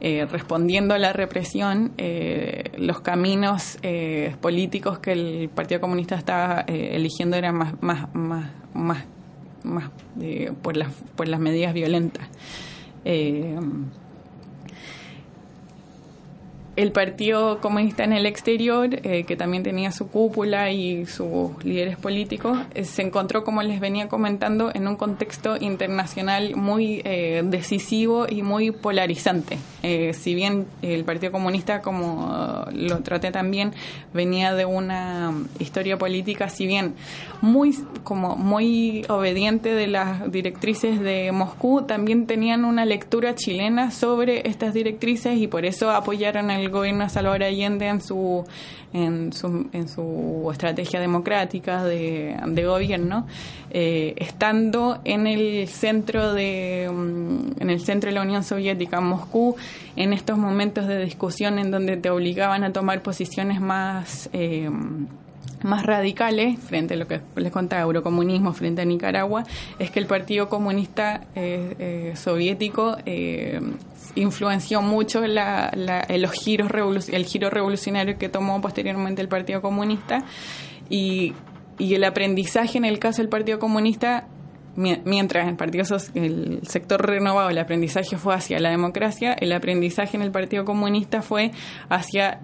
respondiendo 0.00 0.94
a 0.94 0.98
la 0.98 1.12
represión, 1.14 1.92
los 2.76 3.00
caminos 3.00 3.78
políticos 4.42 4.98
que 4.98 5.12
el 5.12 5.48
Partido 5.48 5.80
Comunista 5.80 6.16
estaba 6.16 6.60
eligiendo 6.68 7.36
eran 7.36 7.56
más, 7.56 7.80
más, 7.80 8.14
más, 8.14 8.50
más, 8.74 9.04
más 9.64 9.90
por, 10.60 10.76
las, 10.76 10.92
por 11.16 11.28
las 11.28 11.40
medidas 11.40 11.72
violentas. 11.72 12.28
El 16.78 16.92
Partido 16.92 17.60
Comunista 17.60 18.04
en 18.04 18.12
el 18.12 18.24
exterior, 18.24 18.88
eh, 19.02 19.24
que 19.24 19.34
también 19.34 19.64
tenía 19.64 19.90
su 19.90 20.06
cúpula 20.06 20.70
y 20.70 21.06
sus 21.06 21.64
líderes 21.64 21.96
políticos, 21.96 22.56
eh, 22.72 22.84
se 22.84 23.02
encontró, 23.02 23.42
como 23.42 23.64
les 23.64 23.80
venía 23.80 24.06
comentando, 24.06 24.70
en 24.72 24.86
un 24.86 24.94
contexto 24.94 25.56
internacional 25.56 26.54
muy 26.54 27.02
eh, 27.04 27.42
decisivo 27.44 28.26
y 28.28 28.42
muy 28.42 28.70
polarizante. 28.70 29.58
si 30.12 30.34
bien 30.34 30.66
el 30.82 31.04
Partido 31.04 31.32
Comunista, 31.32 31.82
como 31.82 32.64
lo 32.72 32.98
traté 33.00 33.30
también, 33.32 33.72
venía 34.12 34.54
de 34.54 34.64
una 34.64 35.32
historia 35.58 35.98
política, 35.98 36.48
si 36.48 36.66
bien 36.66 36.94
muy, 37.40 37.74
como 38.04 38.36
muy 38.36 39.04
obediente 39.08 39.72
de 39.74 39.86
las 39.86 40.30
directrices 40.30 41.00
de 41.00 41.32
Moscú, 41.32 41.82
también 41.82 42.26
tenían 42.26 42.64
una 42.64 42.84
lectura 42.84 43.34
chilena 43.34 43.90
sobre 43.90 44.48
estas 44.48 44.74
directrices 44.74 45.38
y 45.38 45.46
por 45.46 45.64
eso 45.64 45.90
apoyaron 45.90 46.50
gobierno 46.70 47.04
de 47.04 47.10
Salvador 47.10 47.42
Allende 47.42 47.86
en 47.86 48.00
su, 48.00 48.44
en 48.92 49.32
su, 49.32 49.68
en 49.72 49.88
su 49.88 50.48
estrategia 50.50 51.00
democrática 51.00 51.84
de, 51.84 52.64
gobierno, 52.64 53.26
eh, 53.70 54.14
estando 54.16 55.00
en 55.04 55.26
el 55.26 55.68
centro 55.68 56.32
de 56.32 56.90
mm, 56.92 57.60
en 57.60 57.70
el 57.70 57.80
centro 57.80 58.08
de 58.08 58.14
la 58.14 58.22
Unión 58.22 58.44
Soviética, 58.44 59.00
Moscú, 59.00 59.56
en 59.96 60.12
estos 60.12 60.38
momentos 60.38 60.86
de 60.86 61.04
discusión 61.04 61.58
en 61.58 61.70
donde 61.70 61.96
te 61.96 62.10
obligaban 62.10 62.64
a 62.64 62.72
tomar 62.72 63.02
posiciones 63.02 63.60
más 63.60 64.28
eh, 64.32 64.70
más 65.62 65.84
radicales 65.84 66.58
frente 66.58 66.94
a 66.94 66.96
lo 66.96 67.06
que 67.06 67.20
les 67.36 67.52
contaba 67.52 67.82
eurocomunismo 67.82 68.52
frente 68.52 68.82
a 68.82 68.84
Nicaragua 68.84 69.44
es 69.78 69.90
que 69.90 69.98
el 69.98 70.06
Partido 70.06 70.48
Comunista 70.48 71.22
eh, 71.34 71.74
eh, 71.78 72.12
soviético 72.16 72.96
eh, 73.06 73.60
influenció 74.14 74.82
mucho 74.82 75.20
la, 75.26 75.70
los 76.08 76.32
giros 76.32 76.70
el 77.08 77.24
giro 77.24 77.50
revolucionario 77.50 78.18
que 78.18 78.28
tomó 78.28 78.60
posteriormente 78.60 79.22
el 79.22 79.28
Partido 79.28 79.62
Comunista. 79.62 80.24
Y, 80.90 81.34
y 81.78 81.94
el 81.94 82.04
aprendizaje 82.04 82.78
en 82.78 82.84
el 82.84 82.98
caso 82.98 83.22
del 83.22 83.28
Partido 83.28 83.58
Comunista 83.58 84.26
mientras 84.76 85.48
el 85.48 85.56
partido 85.56 85.84
el 86.14 86.60
sector 86.62 87.04
renovado 87.04 87.50
el 87.50 87.58
aprendizaje 87.58 88.16
fue 88.16 88.34
hacia 88.34 88.60
la 88.60 88.70
democracia 88.70 89.32
el 89.32 89.52
aprendizaje 89.52 90.16
en 90.16 90.22
el 90.22 90.30
Partido 90.30 90.64
Comunista 90.64 91.20
fue 91.20 91.50
hacia 91.88 92.40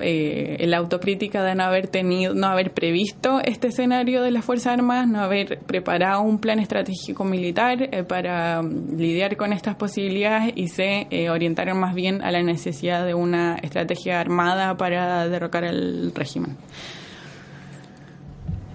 eh, 0.00 0.64
la 0.66 0.78
autocrítica 0.78 1.42
de 1.42 1.54
no 1.54 1.64
haber 1.64 1.88
tenido, 1.88 2.34
no 2.34 2.46
haber 2.46 2.72
previsto 2.72 3.40
este 3.44 3.68
escenario 3.68 4.22
de 4.22 4.30
las 4.30 4.44
Fuerzas 4.44 4.74
Armadas, 4.74 5.06
no 5.08 5.20
haber 5.20 5.60
preparado 5.60 6.22
un 6.22 6.38
plan 6.38 6.58
estratégico 6.58 7.24
militar 7.24 7.88
eh, 7.90 8.02
para 8.02 8.62
mm, 8.62 8.96
lidiar 8.96 9.36
con 9.36 9.52
estas 9.52 9.76
posibilidades 9.76 10.52
y 10.56 10.68
se 10.68 11.06
eh, 11.10 11.30
orientaron 11.30 11.78
más 11.78 11.94
bien 11.94 12.22
a 12.22 12.30
la 12.30 12.42
necesidad 12.42 13.04
de 13.06 13.14
una 13.14 13.56
estrategia 13.56 14.20
armada 14.20 14.76
para 14.76 15.28
derrocar 15.28 15.64
el 15.64 16.12
régimen. 16.14 16.56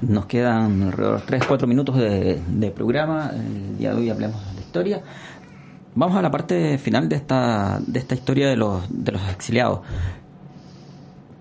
Nos 0.01 0.27
quedan 0.27 0.83
alrededor 0.83 1.25
de 1.25 1.39
3-4 1.39 1.67
minutos 1.67 1.97
de, 1.97 2.39
de 2.47 2.71
programa. 2.71 3.31
El 3.33 3.77
día 3.77 3.91
de 3.91 3.97
hoy 3.97 4.09
hablemos 4.09 4.39
de 4.47 4.53
la 4.53 4.61
historia. 4.61 5.01
Vamos 5.95 6.15
a 6.15 6.21
la 6.21 6.29
parte 6.29 6.77
final 6.77 7.09
de 7.09 7.15
esta, 7.15 7.79
de 7.85 7.97
esta 7.97 8.13
historia 8.13 8.47
de 8.47 8.55
los, 8.55 8.83
de 8.89 9.13
los 9.13 9.29
exiliados 9.29 9.79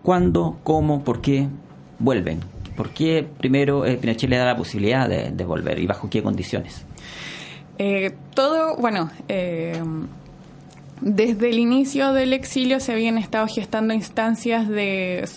cuándo, 0.07 0.57
cómo, 0.63 1.03
por 1.03 1.21
qué 1.21 1.49
vuelven. 1.99 2.39
¿Por 2.77 2.91
qué 2.91 3.27
primero 3.39 3.85
eh, 3.85 3.97
Pinochet 3.97 4.31
le 4.31 4.37
da 4.37 4.45
la 4.45 4.57
posibilidad 4.57 5.09
de, 5.09 5.45
volver 5.45 5.81
y 5.81 5.87
bajo 5.89 6.09
qué 6.09 6.23
condiciones? 6.23 6.87
Eh, 7.77 8.13
todo, 8.33 8.77
bueno, 8.77 9.11
eh, 9.27 9.83
desde 11.01 11.51
el 11.51 11.59
inicio 11.59 12.13
del 12.13 12.35
exilio 12.35 12.79
se 12.79 12.93
habían 12.93 13.19
estado 13.19 13.49
gestando 13.49 13.95
instancias 13.95 14.69
de, 14.69 15.29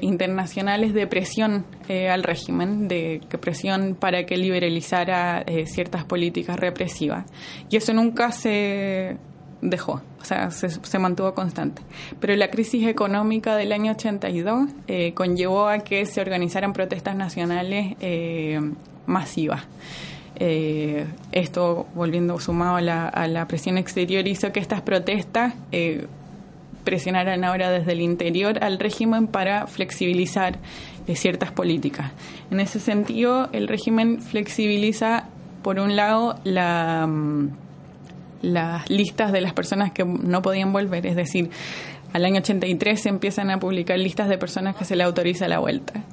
internacionales 0.00 0.94
de 0.94 1.06
presión 1.06 1.66
al 2.10 2.22
régimen, 2.22 2.88
de 2.88 3.20
presión 3.42 3.94
para 3.94 4.24
que 4.24 4.38
liberalizara 4.38 5.44
ciertas 5.66 6.04
políticas 6.04 6.58
represivas. 6.58 7.26
Y 7.68 7.76
eso 7.76 7.92
nunca 7.92 8.32
se 8.32 9.18
dejó, 9.64 10.02
o 10.20 10.24
sea, 10.24 10.50
se, 10.50 10.98
mantuvo 10.98 11.34
constante. 11.34 11.82
Pero 12.20 12.36
la 12.36 12.50
crisis 12.50 12.86
económica 12.86 13.56
del 13.56 13.72
año 13.72 13.92
82 13.92 14.68
eh, 14.86 15.14
conllevó 15.14 15.68
a 15.68 15.78
que 15.78 16.04
se 16.06 16.20
organizaran 16.20 16.72
protestas 16.72 17.16
nacionales 17.16 17.96
eh, 18.00 18.60
masivas. 19.06 19.62
Eh, 20.36 21.06
esto, 21.32 21.86
volviendo 21.94 22.38
sumado 22.40 22.76
a 22.76 22.80
la, 22.80 23.08
a 23.08 23.26
la, 23.26 23.48
presión 23.48 23.78
exterior, 23.78 24.26
hizo 24.28 24.52
que 24.52 24.60
estas 24.60 24.82
protestas 24.82 25.54
presionaran 26.84 27.44
ahora 27.44 27.70
desde 27.70 27.92
el 27.92 28.02
interior 28.02 28.62
al 28.62 28.78
régimen 28.78 29.26
para 29.28 29.66
flexibilizar 29.66 30.58
ciertas 31.14 31.52
políticas. 31.52 32.12
En 32.50 32.60
ese 32.60 32.80
sentido, 32.80 33.48
el 33.52 33.68
régimen 33.68 34.20
flexibiliza, 34.20 35.28
por 35.62 35.78
un 35.78 35.96
lado, 35.96 36.38
la 36.44 37.06
mm, 37.06 37.63
las 38.44 38.88
listas 38.90 39.32
de 39.32 39.40
las 39.40 39.52
personas 39.52 39.92
que 39.92 40.04
no 40.04 40.42
podían 40.42 40.72
volver, 40.72 41.06
es 41.06 41.16
decir, 41.16 41.50
al 42.12 42.24
año 42.24 42.38
83 42.38 43.00
se 43.00 43.08
empiezan 43.08 43.50
a 43.50 43.58
publicar 43.58 43.98
listas 43.98 44.28
de 44.28 44.38
personas 44.38 44.76
que 44.76 44.84
se 44.84 44.94
le 44.94 45.02
autoriza 45.02 45.48
la 45.48 45.58
vuelta. 45.58 46.04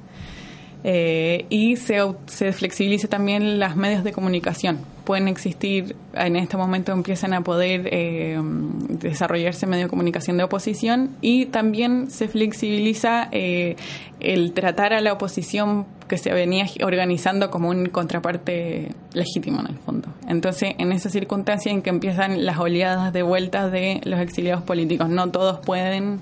Eh, 0.84 1.46
y 1.48 1.76
se, 1.76 1.98
se 2.26 2.52
flexibiliza 2.52 3.06
también 3.06 3.60
las 3.60 3.76
medios 3.76 4.02
de 4.02 4.12
comunicación. 4.12 4.80
Pueden 5.04 5.28
existir, 5.28 5.94
en 6.14 6.34
este 6.34 6.56
momento 6.56 6.90
empiezan 6.90 7.34
a 7.34 7.42
poder 7.42 7.88
eh, 7.92 8.40
desarrollarse 8.88 9.66
medios 9.66 9.86
de 9.86 9.90
comunicación 9.90 10.36
de 10.38 10.44
oposición 10.44 11.10
y 11.20 11.46
también 11.46 12.10
se 12.10 12.26
flexibiliza 12.26 13.28
eh, 13.30 13.76
el 14.18 14.52
tratar 14.54 14.92
a 14.92 15.00
la 15.00 15.12
oposición 15.12 15.86
que 16.08 16.18
se 16.18 16.32
venía 16.32 16.66
organizando 16.82 17.50
como 17.50 17.68
un 17.70 17.86
contraparte 17.86 18.88
legítimo 19.12 19.60
en 19.60 19.68
el 19.68 19.78
fondo. 19.78 20.11
Entonces, 20.32 20.74
en 20.78 20.92
esa 20.92 21.10
circunstancia 21.10 21.70
en 21.70 21.82
que 21.82 21.90
empiezan 21.90 22.44
las 22.44 22.58
oleadas 22.58 23.12
de 23.12 23.22
vueltas 23.22 23.70
de 23.70 24.00
los 24.04 24.18
exiliados 24.18 24.62
políticos, 24.64 25.08
no 25.08 25.30
todos 25.30 25.58
pueden, 25.60 26.20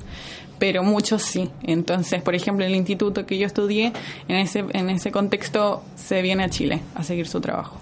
pero 0.59 0.83
muchos 0.83 1.23
sí. 1.23 1.49
Entonces, 1.63 2.21
por 2.21 2.35
ejemplo, 2.35 2.65
el 2.65 2.75
instituto 2.75 3.25
que 3.25 3.39
yo 3.39 3.47
estudié, 3.47 3.93
en 4.29 4.37
ese, 4.37 4.65
en 4.73 4.91
ese 4.91 5.13
contexto 5.13 5.83
se 5.95 6.23
viene 6.23 6.45
a 6.45 6.51
Chile 6.51 6.83
a 6.95 7.05
seguir 7.05 7.27
su 7.29 7.41
trabajo. 7.41 7.79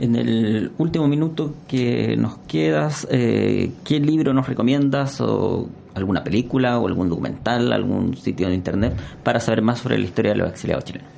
En 0.00 0.16
el 0.16 0.72
último 0.78 1.06
minuto 1.06 1.54
que 1.68 2.16
nos 2.16 2.38
quedas, 2.48 3.06
eh, 3.10 3.70
¿qué 3.84 4.00
libro 4.00 4.32
nos 4.32 4.48
recomiendas 4.48 5.20
o 5.20 5.68
alguna 5.94 6.24
película 6.24 6.78
o 6.78 6.88
algún 6.88 7.10
documental, 7.10 7.70
algún 7.72 8.16
sitio 8.16 8.48
de 8.48 8.54
internet 8.54 8.96
para 9.22 9.40
saber 9.40 9.60
más 9.60 9.80
sobre 9.80 9.98
la 9.98 10.06
historia 10.06 10.32
de 10.32 10.38
los 10.38 10.48
exiliados 10.48 10.84
chilenos? 10.84 11.08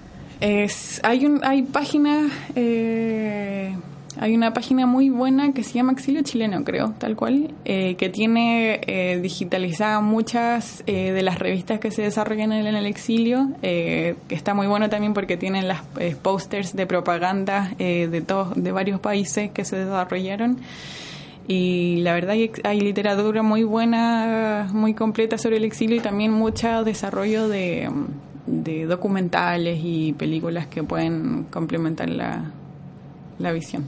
Es, 0.41 1.01
hay, 1.05 1.25
un, 1.27 1.45
hay 1.45 1.63
páginas, 1.63 2.33
eh, 2.57 3.77
hay 4.19 4.35
una 4.35 4.53
página 4.53 4.87
muy 4.87 5.11
buena 5.11 5.53
que 5.53 5.63
se 5.63 5.73
llama 5.73 5.93
Exilio 5.93 6.23
Chileno, 6.23 6.65
creo, 6.65 6.95
tal 6.99 7.17
cual, 7.17 7.53
eh, 7.65 7.97
que 7.97 8.09
tiene 8.09 8.81
eh, 8.87 9.19
digitalizadas 9.21 10.03
muchas 10.03 10.83
eh, 10.87 11.13
de 11.13 11.23
las 11.23 11.39
revistas 11.39 11.81
que 11.81 11.91
se 11.91 12.03
desarrollan 12.03 12.53
en 12.53 12.67
el 12.67 12.87
exilio, 12.87 13.49
que 13.61 14.17
está 14.31 14.55
muy 14.55 14.67
bueno 14.67 14.89
también 14.89 15.15
porque 15.15 15.37
tienen 15.37 15.69
las 15.69 15.83
posters 16.23 16.75
de 16.77 16.87
propaganda 16.87 17.73
de, 17.79 18.23
todos, 18.27 18.55
de 18.55 18.73
varios 18.73 19.01
países 19.01 19.51
que 19.51 19.65
se 19.65 19.77
desarrollaron. 19.77 20.59
Y 21.47 21.97
la 22.03 22.15
verdad 22.15 22.31
hay, 22.31 22.51
hay, 22.63 22.81
literatura 22.81 23.43
muy 23.43 23.65
buena, 23.65 24.69
muy 24.73 24.95
completa 24.95 25.37
sobre 25.37 25.59
el 25.59 25.65
exilio 25.65 25.97
y 25.97 26.01
también 26.01 26.33
mucho 26.33 26.85
desarrollo 26.85 27.49
de, 27.49 27.91
de 28.47 28.87
documentales 28.87 29.81
y 29.83 30.15
películas 30.15 30.67
que 30.67 30.83
pueden 30.83 31.45
complementar 31.51 32.09
la, 32.09 32.51
la 33.39 33.53
visión. 33.53 33.85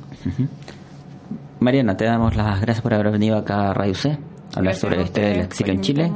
Mariana, 1.60 1.96
te 1.96 2.04
damos 2.04 2.36
las 2.36 2.60
gracias 2.60 2.82
por 2.82 2.94
haber 2.94 3.10
venido 3.10 3.36
acá 3.36 3.70
a 3.70 3.74
Radio 3.74 3.94
C 3.94 4.18
a 4.54 4.58
hablar 4.58 4.74
sobre 4.74 5.02
este 5.02 5.40
exilio 5.40 5.72
en 5.72 5.80
Chile. 5.80 6.12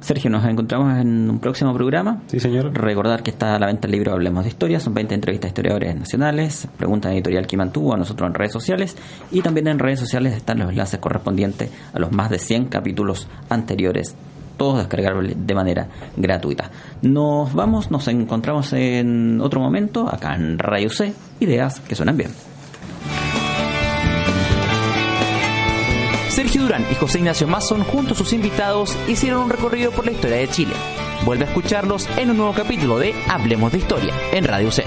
Sergio, 0.00 0.30
nos 0.30 0.44
encontramos 0.44 0.98
en 0.98 1.30
un 1.30 1.38
próximo 1.38 1.72
programa. 1.72 2.22
Sí, 2.26 2.40
señor. 2.40 2.72
Recordar 2.74 3.22
que 3.22 3.30
está 3.30 3.54
a 3.54 3.58
la 3.60 3.66
venta 3.66 3.86
el 3.86 3.92
libro 3.92 4.12
Hablemos 4.12 4.42
de 4.42 4.50
Historia. 4.50 4.80
Son 4.80 4.92
20 4.94 5.14
entrevistas 5.14 5.46
a 5.46 5.50
historiadores 5.50 5.94
nacionales. 5.94 6.66
Pregunta 6.76 7.12
editorial 7.12 7.46
que 7.46 7.56
mantuvo 7.56 7.94
a 7.94 7.96
nosotros 7.96 8.28
en 8.28 8.34
redes 8.34 8.52
sociales. 8.52 8.96
Y 9.30 9.42
también 9.42 9.68
en 9.68 9.78
redes 9.78 10.00
sociales 10.00 10.34
están 10.34 10.58
los 10.58 10.70
enlaces 10.70 10.98
correspondientes 10.98 11.70
a 11.92 12.00
los 12.00 12.10
más 12.10 12.30
de 12.30 12.40
100 12.40 12.66
capítulos 12.66 13.28
anteriores 13.48 14.16
todos 14.56 14.78
descargables 14.78 15.34
de 15.38 15.54
manera 15.54 15.88
gratuita. 16.16 16.70
Nos 17.02 17.52
vamos, 17.52 17.90
nos 17.90 18.06
encontramos 18.08 18.72
en 18.72 19.40
otro 19.40 19.60
momento 19.60 20.08
acá 20.08 20.34
en 20.34 20.58
Radio 20.58 20.90
C, 20.90 21.12
ideas 21.40 21.80
que 21.80 21.94
suenan 21.94 22.16
bien. 22.16 22.30
Sergio 26.28 26.62
Durán 26.62 26.86
y 26.90 26.94
José 26.94 27.18
Ignacio 27.18 27.46
Mason 27.46 27.84
junto 27.84 28.14
a 28.14 28.16
sus 28.16 28.32
invitados 28.32 28.96
hicieron 29.06 29.42
un 29.42 29.50
recorrido 29.50 29.90
por 29.90 30.06
la 30.06 30.12
historia 30.12 30.38
de 30.38 30.48
Chile. 30.48 30.72
Vuelve 31.26 31.44
a 31.44 31.48
escucharlos 31.48 32.08
en 32.16 32.30
un 32.30 32.38
nuevo 32.38 32.54
capítulo 32.54 32.98
de 32.98 33.14
Hablemos 33.28 33.70
de 33.70 33.78
Historia 33.78 34.14
en 34.32 34.44
Radio 34.44 34.70
C. 34.70 34.84